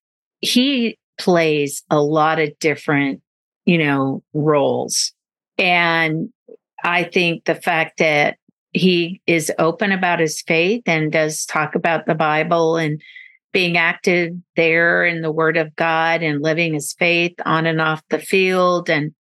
he 0.40 0.98
plays 1.18 1.84
a 1.90 2.00
lot 2.00 2.40
of 2.40 2.58
different, 2.58 3.20
you 3.64 3.78
know, 3.78 4.22
roles. 4.32 5.12
And 5.58 6.30
I 6.82 7.04
think 7.04 7.44
the 7.44 7.54
fact 7.54 7.98
that 7.98 8.38
he 8.72 9.20
is 9.26 9.52
open 9.58 9.92
about 9.92 10.18
his 10.18 10.42
faith 10.42 10.82
and 10.86 11.12
does 11.12 11.44
talk 11.44 11.74
about 11.74 12.06
the 12.06 12.14
Bible 12.14 12.76
and 12.76 13.00
being 13.52 13.76
active 13.76 14.32
there 14.56 15.04
in 15.04 15.20
the 15.20 15.30
word 15.30 15.58
of 15.58 15.76
God 15.76 16.22
and 16.22 16.42
living 16.42 16.74
his 16.74 16.94
faith 16.94 17.34
on 17.44 17.66
and 17.66 17.80
off 17.80 18.02
the 18.08 18.18
field 18.18 18.88
and 18.88 19.12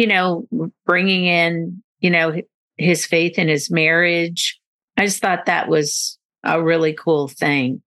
you 0.00 0.06
know, 0.06 0.46
bringing 0.86 1.26
in, 1.26 1.82
you 1.98 2.08
know, 2.08 2.40
his 2.78 3.04
faith 3.04 3.38
in 3.38 3.48
his 3.48 3.70
marriage. 3.70 4.58
I 4.96 5.04
just 5.04 5.20
thought 5.20 5.44
that 5.44 5.68
was 5.68 6.18
a 6.42 6.62
really 6.62 6.94
cool 6.94 7.28
thing 7.28 7.82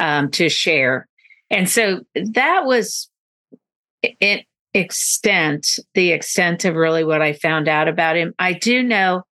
um, 0.00 0.30
to 0.30 0.48
share. 0.48 1.06
And 1.50 1.68
so 1.68 2.00
that 2.14 2.64
was 2.64 3.10
it 4.02 4.46
extent, 4.72 5.78
the 5.92 6.12
extent 6.12 6.64
of 6.64 6.74
really 6.74 7.04
what 7.04 7.20
I 7.20 7.34
found 7.34 7.68
out 7.68 7.86
about 7.86 8.16
him. 8.16 8.32
I 8.38 8.54
do 8.54 8.82
know 8.82 9.24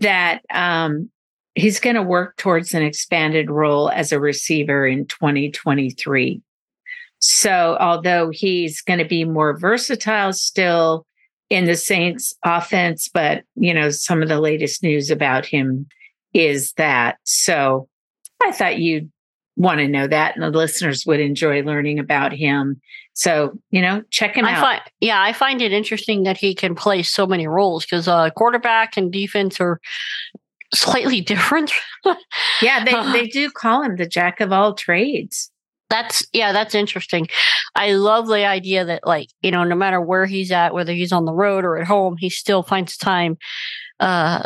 that 0.00 0.42
um, 0.52 1.08
he's 1.54 1.78
going 1.78 1.94
to 1.94 2.02
work 2.02 2.36
towards 2.36 2.74
an 2.74 2.82
expanded 2.82 3.48
role 3.48 3.90
as 3.90 4.10
a 4.10 4.18
receiver 4.18 4.88
in 4.88 5.06
2023. 5.06 6.42
So, 7.20 7.76
although 7.78 8.30
he's 8.32 8.80
going 8.80 8.98
to 8.98 9.04
be 9.04 9.24
more 9.24 9.56
versatile 9.56 10.32
still, 10.32 11.06
in 11.50 11.66
the 11.66 11.76
Saints 11.76 12.34
offense, 12.44 13.08
but 13.12 13.44
you 13.54 13.72
know, 13.72 13.90
some 13.90 14.22
of 14.22 14.28
the 14.28 14.40
latest 14.40 14.82
news 14.82 15.10
about 15.10 15.46
him 15.46 15.86
is 16.34 16.72
that. 16.74 17.18
So 17.24 17.88
I 18.42 18.52
thought 18.52 18.78
you'd 18.78 19.10
want 19.56 19.78
to 19.78 19.88
know 19.88 20.06
that, 20.06 20.34
and 20.34 20.42
the 20.42 20.50
listeners 20.50 21.04
would 21.06 21.20
enjoy 21.20 21.62
learning 21.62 21.98
about 21.98 22.32
him. 22.32 22.80
So, 23.14 23.58
you 23.70 23.80
know, 23.80 24.02
check 24.10 24.36
him 24.36 24.44
I 24.44 24.52
out. 24.52 24.60
find, 24.60 24.82
yeah, 25.00 25.22
I 25.22 25.32
find 25.32 25.62
it 25.62 25.72
interesting 25.72 26.24
that 26.24 26.36
he 26.36 26.54
can 26.54 26.74
play 26.74 27.02
so 27.02 27.26
many 27.26 27.46
roles 27.46 27.84
because 27.84 28.06
uh, 28.06 28.28
quarterback 28.30 28.96
and 28.96 29.10
defense 29.10 29.58
are 29.60 29.80
slightly 30.74 31.20
different. 31.22 31.72
yeah, 32.60 32.84
they, 32.84 33.12
they 33.12 33.26
do 33.26 33.50
call 33.50 33.82
him 33.82 33.96
the 33.96 34.06
jack 34.06 34.40
of 34.40 34.52
all 34.52 34.74
trades. 34.74 35.50
That's 35.88 36.26
yeah, 36.32 36.52
that's 36.52 36.74
interesting. 36.74 37.28
I 37.74 37.92
love 37.92 38.26
the 38.26 38.44
idea 38.44 38.84
that 38.84 39.06
like, 39.06 39.28
you 39.40 39.50
know, 39.50 39.64
no 39.64 39.76
matter 39.76 40.00
where 40.00 40.26
he's 40.26 40.50
at, 40.50 40.74
whether 40.74 40.92
he's 40.92 41.12
on 41.12 41.24
the 41.24 41.32
road 41.32 41.64
or 41.64 41.78
at 41.78 41.86
home, 41.86 42.16
he 42.18 42.30
still 42.30 42.62
finds 42.62 42.96
time 42.96 43.38
uh 44.00 44.42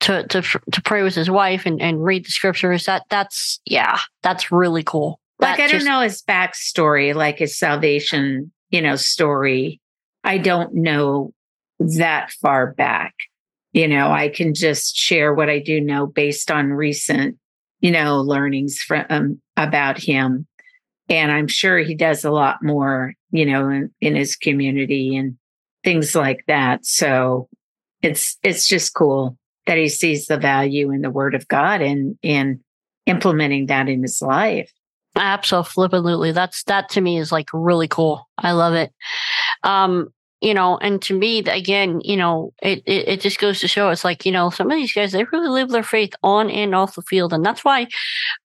to 0.00 0.26
to 0.28 0.42
to 0.42 0.82
pray 0.82 1.02
with 1.02 1.14
his 1.14 1.30
wife 1.30 1.66
and, 1.66 1.80
and 1.80 2.02
read 2.02 2.24
the 2.24 2.30
scriptures. 2.30 2.86
That 2.86 3.04
that's 3.08 3.60
yeah, 3.64 3.98
that's 4.22 4.50
really 4.50 4.82
cool. 4.82 5.20
Like 5.38 5.58
That 5.58 5.70
I 5.70 5.72
don't 5.72 5.84
know 5.84 6.00
his 6.00 6.22
backstory, 6.22 7.14
like 7.14 7.38
his 7.38 7.56
salvation, 7.58 8.52
you 8.70 8.82
know, 8.82 8.96
story. 8.96 9.80
I 10.24 10.38
don't 10.38 10.74
know 10.74 11.32
that 11.78 12.30
far 12.42 12.74
back. 12.74 13.14
You 13.72 13.88
know, 13.88 14.10
I 14.10 14.28
can 14.28 14.52
just 14.52 14.96
share 14.96 15.32
what 15.32 15.48
I 15.48 15.60
do 15.60 15.80
know 15.80 16.06
based 16.06 16.50
on 16.50 16.70
recent, 16.70 17.38
you 17.80 17.90
know, 17.90 18.20
learnings 18.20 18.78
from 18.78 19.06
um, 19.08 19.40
about 19.56 19.98
him. 19.98 20.46
And 21.10 21.32
I'm 21.32 21.48
sure 21.48 21.78
he 21.78 21.94
does 21.94 22.24
a 22.24 22.30
lot 22.30 22.62
more, 22.62 23.14
you 23.32 23.44
know, 23.44 23.68
in, 23.68 23.90
in 24.00 24.14
his 24.14 24.36
community 24.36 25.16
and 25.16 25.36
things 25.84 26.14
like 26.14 26.44
that. 26.46 26.86
So 26.86 27.48
it's 28.00 28.38
it's 28.42 28.66
just 28.66 28.94
cool 28.94 29.36
that 29.66 29.76
he 29.76 29.88
sees 29.88 30.26
the 30.26 30.38
value 30.38 30.90
in 30.90 31.02
the 31.02 31.10
word 31.10 31.34
of 31.34 31.46
God 31.48 31.82
and 31.82 32.16
in 32.22 32.60
implementing 33.06 33.66
that 33.66 33.88
in 33.88 34.02
his 34.02 34.22
life. 34.22 34.70
Absolutely. 35.16 36.32
That's 36.32 36.62
that 36.64 36.88
to 36.90 37.00
me 37.00 37.18
is 37.18 37.32
like 37.32 37.48
really 37.52 37.88
cool. 37.88 38.28
I 38.38 38.52
love 38.52 38.74
it. 38.74 38.92
Um, 39.64 40.08
you 40.40 40.54
know, 40.54 40.78
and 40.78 41.02
to 41.02 41.18
me, 41.18 41.40
again, 41.40 42.00
you 42.02 42.16
know, 42.16 42.54
it, 42.62 42.82
it 42.86 43.08
it 43.08 43.20
just 43.20 43.38
goes 43.38 43.60
to 43.60 43.68
show 43.68 43.90
it's 43.90 44.04
like, 44.04 44.24
you 44.24 44.32
know, 44.32 44.48
some 44.48 44.70
of 44.70 44.76
these 44.76 44.92
guys 44.92 45.12
they 45.12 45.24
really 45.24 45.48
live 45.48 45.68
their 45.68 45.82
faith 45.82 46.14
on 46.22 46.48
and 46.48 46.74
off 46.74 46.94
the 46.94 47.02
field, 47.02 47.32
and 47.32 47.44
that's 47.44 47.64
why 47.64 47.88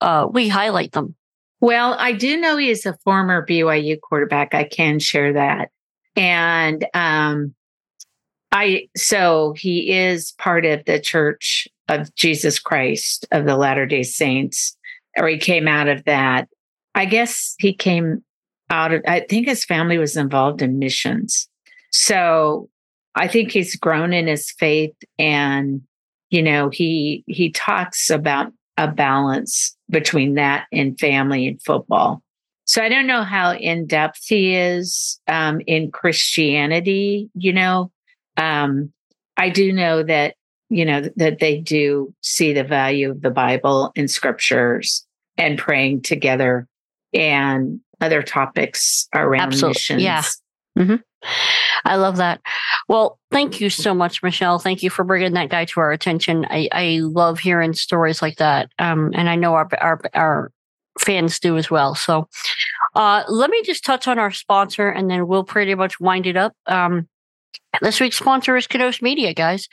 uh 0.01 0.27
we 0.29 0.49
highlight 0.49 0.91
them. 0.91 1.15
Well, 1.61 1.95
I 1.97 2.11
do 2.11 2.37
know 2.39 2.57
he 2.57 2.69
is 2.69 2.85
a 2.85 2.97
former 3.03 3.45
BYU 3.45 3.99
quarterback. 4.01 4.53
I 4.53 4.65
can 4.65 4.99
share 4.99 5.33
that. 5.33 5.69
And 6.15 6.85
um 6.93 7.53
I 8.51 8.87
so 8.95 9.53
he 9.57 9.91
is 9.91 10.33
part 10.37 10.65
of 10.65 10.85
the 10.85 10.99
Church 10.99 11.67
of 11.89 12.13
Jesus 12.15 12.59
Christ 12.59 13.27
of 13.31 13.45
the 13.45 13.57
Latter-day 13.57 14.03
Saints 14.03 14.77
or 15.17 15.27
he 15.27 15.37
came 15.37 15.67
out 15.67 15.87
of 15.87 16.03
that. 16.05 16.47
I 16.93 17.05
guess 17.05 17.55
he 17.59 17.73
came 17.73 18.23
out 18.69 18.93
of 18.93 19.01
I 19.07 19.21
think 19.21 19.47
his 19.47 19.65
family 19.65 19.97
was 19.97 20.15
involved 20.17 20.61
in 20.61 20.79
missions. 20.79 21.47
So 21.91 22.69
I 23.15 23.27
think 23.27 23.51
he's 23.51 23.75
grown 23.75 24.13
in 24.13 24.27
his 24.27 24.51
faith 24.51 24.95
and 25.17 25.81
you 26.29 26.41
know 26.41 26.69
he 26.69 27.23
he 27.27 27.51
talks 27.51 28.09
about 28.09 28.51
a 28.77 28.87
balance 28.87 29.75
between 29.89 30.35
that 30.35 30.67
and 30.71 30.99
family 30.99 31.47
and 31.47 31.61
football. 31.61 32.21
So 32.65 32.81
I 32.81 32.89
don't 32.89 33.07
know 33.07 33.23
how 33.23 33.53
in 33.53 33.85
depth 33.85 34.25
he 34.25 34.55
is 34.55 35.19
um, 35.27 35.61
in 35.67 35.91
Christianity. 35.91 37.29
You 37.35 37.53
know, 37.53 37.91
um, 38.37 38.91
I 39.37 39.49
do 39.49 39.71
know 39.71 40.03
that 40.03 40.35
you 40.69 40.83
know 40.83 41.01
that 41.15 41.39
they 41.39 41.59
do 41.59 42.13
see 42.21 42.53
the 42.53 42.63
value 42.63 43.11
of 43.11 43.21
the 43.21 43.29
Bible 43.29 43.91
and 43.95 44.09
scriptures 44.09 45.05
and 45.37 45.59
praying 45.59 46.01
together 46.01 46.67
and 47.13 47.79
other 48.01 48.23
topics 48.23 49.07
around 49.13 49.41
Absolute- 49.53 49.69
missions. 49.69 50.03
yeah. 50.03 50.23
I 51.85 51.95
love 51.95 52.17
that. 52.17 52.41
Well, 52.87 53.19
thank 53.31 53.61
you 53.61 53.69
so 53.69 53.93
much, 53.93 54.21
Michelle. 54.23 54.59
Thank 54.59 54.83
you 54.83 54.89
for 54.89 55.03
bringing 55.03 55.33
that 55.33 55.49
guy 55.49 55.65
to 55.65 55.79
our 55.79 55.91
attention. 55.91 56.45
I, 56.49 56.67
I 56.71 56.99
love 57.01 57.39
hearing 57.39 57.73
stories 57.73 58.21
like 58.21 58.37
that, 58.37 58.69
um, 58.79 59.11
and 59.13 59.29
I 59.29 59.35
know 59.35 59.53
our 59.53 59.69
our 59.79 60.01
our 60.13 60.51
fans 60.99 61.39
do 61.39 61.57
as 61.57 61.69
well. 61.69 61.95
So, 61.95 62.27
uh, 62.95 63.23
let 63.27 63.49
me 63.49 63.61
just 63.63 63.85
touch 63.85 64.07
on 64.07 64.19
our 64.19 64.31
sponsor, 64.31 64.89
and 64.89 65.09
then 65.09 65.27
we'll 65.27 65.43
pretty 65.43 65.75
much 65.75 65.99
wind 65.99 66.25
it 66.27 66.37
up. 66.37 66.53
Um, 66.67 67.07
this 67.81 67.99
week's 67.99 68.17
sponsor 68.17 68.55
is 68.55 68.67
Kadosh 68.67 69.01
Media, 69.01 69.33
guys. 69.33 69.67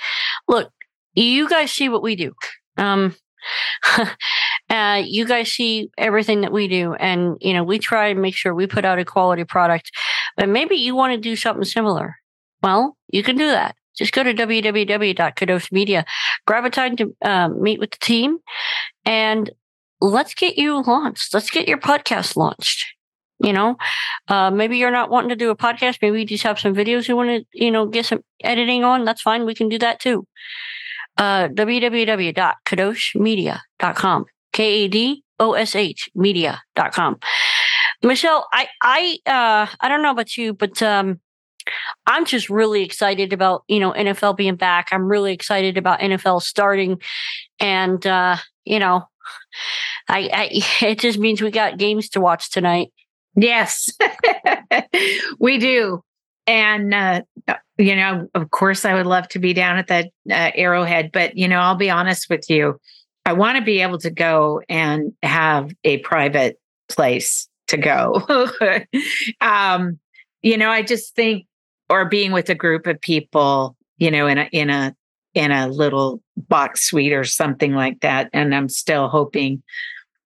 Look, 0.49 0.71
you 1.15 1.49
guys 1.49 1.73
see 1.73 1.89
what 1.89 2.03
we 2.03 2.17
do. 2.17 2.33
Um, 2.77 3.15
uh, 4.73 5.03
you 5.05 5.27
guys 5.27 5.53
see 5.53 5.91
everything 5.99 6.41
that 6.41 6.51
we 6.51 6.67
do, 6.67 6.95
and 6.95 7.37
you 7.41 7.53
know 7.53 7.63
we 7.63 7.79
try 7.79 8.09
and 8.09 8.23
make 8.23 8.35
sure 8.35 8.55
we 8.55 8.67
put 8.67 8.87
out 8.87 8.99
a 8.99 9.05
quality 9.05 9.45
product. 9.45 9.93
But 10.37 10.49
maybe 10.49 10.77
you 10.77 10.97
want 10.97 11.13
to 11.13 11.19
do 11.19 11.37
something 11.37 11.65
similar. 11.65 12.17
Well, 12.63 12.97
you 13.09 13.23
can 13.23 13.37
do 13.37 13.49
that. 13.49 13.77
Just 13.95 14.15
go 14.15 14.23
to 14.23 14.33
www.kadoshmedia, 14.33 16.07
grab 16.47 16.65
a 16.65 16.71
time 16.71 16.97
to 16.97 17.15
uh, 17.23 17.51
meet 17.51 17.81
with 17.81 17.91
the 17.91 17.99
team, 17.99 18.39
and 19.05 19.51
let's 20.01 20.33
get 20.33 20.57
you 20.57 20.83
launched. 20.83 21.35
Let's 21.35 21.51
get 21.51 21.69
your 21.69 21.77
podcast 21.77 22.35
launched. 22.35 22.87
You 23.41 23.53
know, 23.53 23.77
uh, 24.29 24.51
maybe 24.51 24.79
you're 24.79 24.91
not 24.91 25.11
wanting 25.11 25.29
to 25.31 25.37
do 25.37 25.51
a 25.51 25.57
podcast. 25.57 25.99
Maybe 26.01 26.21
you 26.21 26.27
just 26.27 26.45
have 26.45 26.59
some 26.59 26.75
videos 26.75 27.09
you 27.09 27.17
want 27.17 27.29
to, 27.29 27.45
you 27.53 27.71
know, 27.71 27.85
get 27.87 28.07
some 28.07 28.25
editing 28.43 28.85
on. 28.85 29.05
That's 29.05 29.21
fine. 29.21 29.45
We 29.45 29.55
can 29.55 29.69
do 29.69 29.79
that 29.81 30.01
too. 30.01 30.27
Uh, 31.19 31.49
www.kadoshmedia.com. 31.49 34.25
K 34.53 34.85
A 34.85 34.89
D 34.89 35.25
O 35.39 35.55
S 35.55 35.75
H 35.75 36.09
media.com. 36.15 37.19
Michelle, 38.03 38.49
I 38.53 38.69
I 38.83 39.19
uh 39.27 39.67
I 39.81 39.89
don't 39.89 40.03
know 40.03 40.11
about 40.11 40.37
you, 40.37 40.55
but 40.55 40.83
um 40.83 41.21
I'm 42.07 42.25
just 42.25 42.51
really 42.51 42.83
excited 42.83 43.33
about, 43.33 43.63
you 43.69 43.79
know, 43.79 43.93
NFL 43.93 44.37
being 44.37 44.57
back. 44.57 44.89
I'm 44.91 45.07
really 45.07 45.33
excited 45.33 45.77
about 45.79 46.01
NFL 46.01 46.43
starting 46.43 47.01
and 47.61 48.05
uh, 48.07 48.37
you 48.65 48.79
know, 48.79 49.05
I, 50.09 50.31
I 50.33 50.49
it 50.87 50.99
just 50.99 51.19
means 51.19 51.41
we 51.41 51.51
got 51.51 51.79
games 51.79 52.09
to 52.11 52.21
watch 52.21 52.51
tonight. 52.51 52.93
Yes, 53.35 53.89
we 55.39 55.59
do. 55.59 56.03
And, 56.47 56.93
uh, 56.93 57.23
you 57.79 57.95
know, 57.95 58.29
of 58.35 58.51
course, 58.51 58.85
I 58.85 58.95
would 58.95 59.07
love 59.07 59.29
to 59.29 59.39
be 59.39 59.55
down 59.55 59.79
at 59.79 59.87
that 59.87 60.07
uh, 60.31 60.51
Arrowhead, 60.55 61.11
but, 61.13 61.37
you 61.37 61.47
know, 61.47 61.59
I'll 61.59 61.77
be 61.77 61.89
honest 61.89 62.29
with 62.29 62.51
you. 62.51 62.81
I 63.25 63.33
want 63.35 63.59
to 63.59 63.65
be 63.65 63.81
able 63.81 63.99
to 63.99 64.11
go 64.11 64.63
and 64.69 65.13
have 65.23 65.73
a 65.85 65.99
private 65.99 66.59
place 66.89 67.49
to 67.69 67.77
go. 67.77 68.23
um, 69.41 69.99
you 70.43 70.57
know, 70.57 70.71
I 70.71 70.83
just 70.83 71.15
think, 71.15 71.47
or 71.89 72.09
being 72.09 72.33
with 72.33 72.49
a 72.49 72.55
group 72.55 72.87
of 72.87 73.01
people, 73.01 73.77
you 73.99 74.11
know, 74.11 74.27
in 74.27 74.39
a, 74.39 74.49
in 74.53 74.71
a, 74.71 74.95
in 75.35 75.51
a 75.51 75.69
little 75.69 76.21
box 76.37 76.83
suite 76.83 77.13
or 77.13 77.25
something 77.25 77.75
like 77.75 78.01
that. 78.01 78.29
And 78.33 78.55
I'm 78.55 78.69
still 78.69 79.09
hoping 79.09 79.63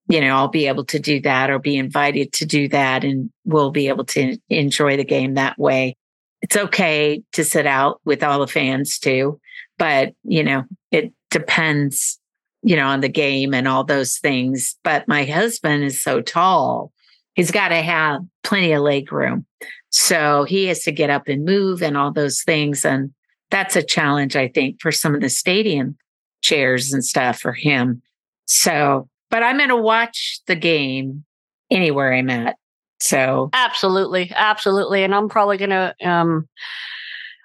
you 0.09 0.21
know, 0.21 0.37
I'll 0.37 0.49
be 0.49 0.67
able 0.67 0.85
to 0.87 0.99
do 0.99 1.21
that 1.23 1.51
or 1.51 1.59
be 1.59 1.77
invited 1.77 2.33
to 2.35 2.47
do 2.47 2.69
that 2.69 3.05
and 3.05 3.31
we'll 3.45 3.71
be 3.71 3.89
able 3.89 4.05
to 4.07 4.39
enjoy 4.49 4.97
the 4.97 5.05
game 5.05 5.35
that 5.35 5.59
way. 5.59 5.97
It's 6.43 6.57
okay 6.57 7.23
to 7.33 7.45
sit 7.45 7.67
out 7.67 8.01
with 8.05 8.23
all 8.23 8.39
the 8.39 8.47
fans 8.47 8.99
too, 8.99 9.41
but 9.79 10.13
you 10.23 10.45
know, 10.45 10.65
it 10.93 11.13
depends, 11.31 12.21
you 12.67 12.75
know, 12.75 12.87
on 12.87 13.01
the 13.01 13.09
game 13.09 13.55
and 13.55 13.69
all 13.69 13.85
those 13.85 14.19
things. 14.19 14.77
But 14.83 15.07
my 15.07 15.25
husband 15.25 15.85
is 15.85 16.03
so 16.03 16.21
tall, 16.21 16.93
he's 17.35 17.53
got 17.53 17.69
to 17.69 17.77
have 17.77 18.23
plenty 18.43 18.73
of 18.73 18.83
leg 18.83 19.13
room. 19.13 19.47
So 19.91 20.43
he 20.45 20.67
has 20.67 20.83
to 20.83 20.93
get 20.93 21.09
up 21.09 21.29
and 21.29 21.45
move 21.45 21.81
and 21.81 21.97
all 21.97 22.13
those 22.13 22.43
things. 22.43 22.85
And 22.85 23.15
that's 23.53 23.77
a 23.77 23.85
challenge, 23.85 24.35
I 24.35 24.49
think, 24.49 24.81
for 24.81 24.91
some 24.91 25.15
of 25.15 25.21
the 25.21 25.29
stadium 25.29 25.97
chairs 26.43 26.93
and 26.93 27.05
stuff 27.05 27.39
for 27.39 27.53
him. 27.53 28.03
So 28.47 29.09
but 29.31 29.43
I'm 29.43 29.59
going 29.59 29.69
to 29.69 29.77
watch 29.77 30.41
the 30.47 30.57
game 30.57 31.25
anywhere 31.71 32.13
I'm 32.13 32.31
at. 32.31 32.57
So 33.01 33.51
Absolutely, 33.53 34.33
absolutely, 34.35 35.05
and 35.05 35.15
I'm 35.15 35.29
probably 35.29 35.59
gonna 35.59 35.95
um, 36.03 36.49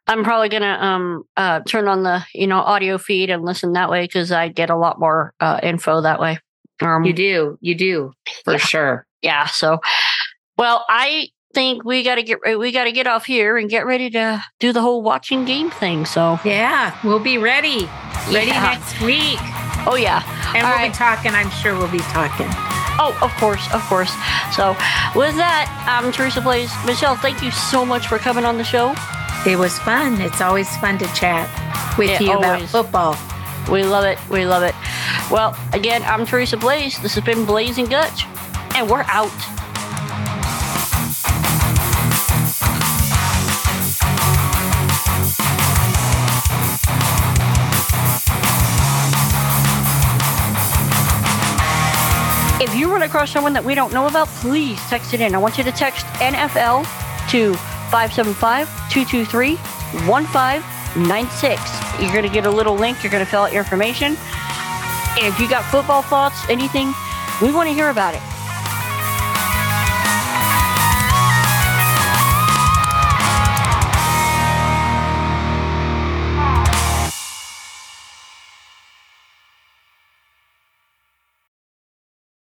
I'm 0.07 0.23
probably 0.23 0.49
gonna 0.49 0.77
um 0.81 1.23
uh 1.37 1.59
turn 1.61 1.87
on 1.87 2.03
the 2.03 2.25
you 2.33 2.47
know 2.47 2.59
audio 2.59 2.97
feed 2.97 3.29
and 3.29 3.43
listen 3.43 3.73
that 3.73 3.89
way 3.89 4.01
because 4.03 4.31
I 4.31 4.47
get 4.49 4.69
a 4.69 4.75
lot 4.75 4.99
more 4.99 5.33
uh, 5.39 5.59
info 5.63 6.01
that 6.01 6.19
way. 6.19 6.39
Um, 6.81 7.03
you 7.03 7.13
do, 7.13 7.57
you 7.61 7.75
do 7.75 8.11
for 8.43 8.53
Yeah. 8.53 8.57
sure. 8.59 9.05
yeah. 9.21 9.45
So, 9.45 9.79
well, 10.57 10.83
I 10.89 11.27
think 11.53 11.83
we 11.85 12.01
got 12.03 12.15
to 12.15 12.23
get 12.23 12.39
we 12.57 12.71
got 12.71 12.85
to 12.85 12.91
get 12.91 13.05
off 13.07 13.25
here 13.25 13.57
and 13.57 13.69
get 13.69 13.85
ready 13.85 14.09
to 14.09 14.43
do 14.59 14.73
the 14.73 14.81
whole 14.81 15.01
watching 15.03 15.45
game 15.45 15.69
thing. 15.69 16.05
So, 16.05 16.39
Yeah, 16.43 16.97
we'll 17.03 17.19
be 17.19 17.37
ready, 17.37 17.87
ready 18.31 18.47
Yeah. 18.47 18.61
next 18.79 18.99
week, 19.01 19.37
oh 19.85 19.95
yeah, 19.95 20.23
and 20.55 20.65
All 20.65 20.71
we'll 20.71 20.79
right. 20.79 20.91
be 20.91 20.97
talking. 20.97 21.33
I'm 21.35 21.51
sure 21.51 21.77
we'll 21.77 21.91
be 21.91 21.99
talking. 21.99 22.47
oh 22.99 23.15
of 23.21 23.31
course, 23.35 23.65
of 23.73 23.81
course. 23.83 24.11
So, 24.55 24.71
with 25.15 25.35
that, 25.35 25.69
I'm 25.87 26.11
Teresa 26.11 26.41
Blaes. 26.41 26.71
Michelle, 26.85 27.15
thank 27.15 27.43
you 27.43 27.51
so 27.51 27.85
much 27.85 28.07
for 28.07 28.17
coming 28.17 28.43
on 28.45 28.57
the 28.57 28.63
show. 28.63 28.95
It 29.45 29.57
was 29.57 29.77
fun. 29.79 30.21
It's 30.21 30.39
always 30.39 30.69
fun 30.77 30.99
to 30.99 31.07
chat 31.13 31.49
with 31.97 32.21
you 32.21 32.31
about 32.37 32.61
football. 32.69 33.17
We 33.71 33.83
love 33.83 34.05
it. 34.05 34.19
We 34.29 34.45
love 34.45 34.61
it. 34.61 34.75
Well, 35.31 35.57
again, 35.73 36.03
I'm 36.03 36.25
Teresa 36.27 36.57
Blaes. 36.57 36.99
This 37.01 37.15
has 37.15 37.23
been 37.23 37.45
Blaes 37.45 37.77
and 37.79 37.87
Gottsch. 37.87 38.25
and 38.75 38.87
we're 38.89 39.03
out. 39.07 39.31
If 52.61 52.75
you 52.75 52.91
run 52.91 53.01
across 53.01 53.31
someone 53.31 53.53
that 53.53 53.63
we 53.65 53.73
don't 53.73 53.91
know 53.91 54.05
about, 54.05 54.27
please 54.27 54.79
text 54.81 55.15
it 55.15 55.21
in. 55.21 55.33
I 55.33 55.39
want 55.39 55.57
you 55.57 55.63
to 55.63 55.71
text 55.71 56.05
NFL 56.21 56.85
to 57.31 57.55
575 57.91 58.67
223 58.89 59.55
1596. 60.07 62.01
You're 62.01 62.11
going 62.11 62.23
to 62.23 62.29
get 62.29 62.45
a 62.45 62.49
little 62.49 62.75
link. 62.75 63.03
You're 63.03 63.11
going 63.11 63.23
to 63.23 63.29
fill 63.29 63.41
out 63.41 63.51
your 63.51 63.61
information. 63.61 64.15
If 65.17 65.37
you 65.39 65.49
got 65.49 65.65
football 65.65 66.01
thoughts, 66.01 66.47
anything, 66.49 66.93
we 67.41 67.51
want 67.51 67.67
to 67.67 67.73
hear 67.73 67.89
about 67.89 68.15
it. 68.15 68.21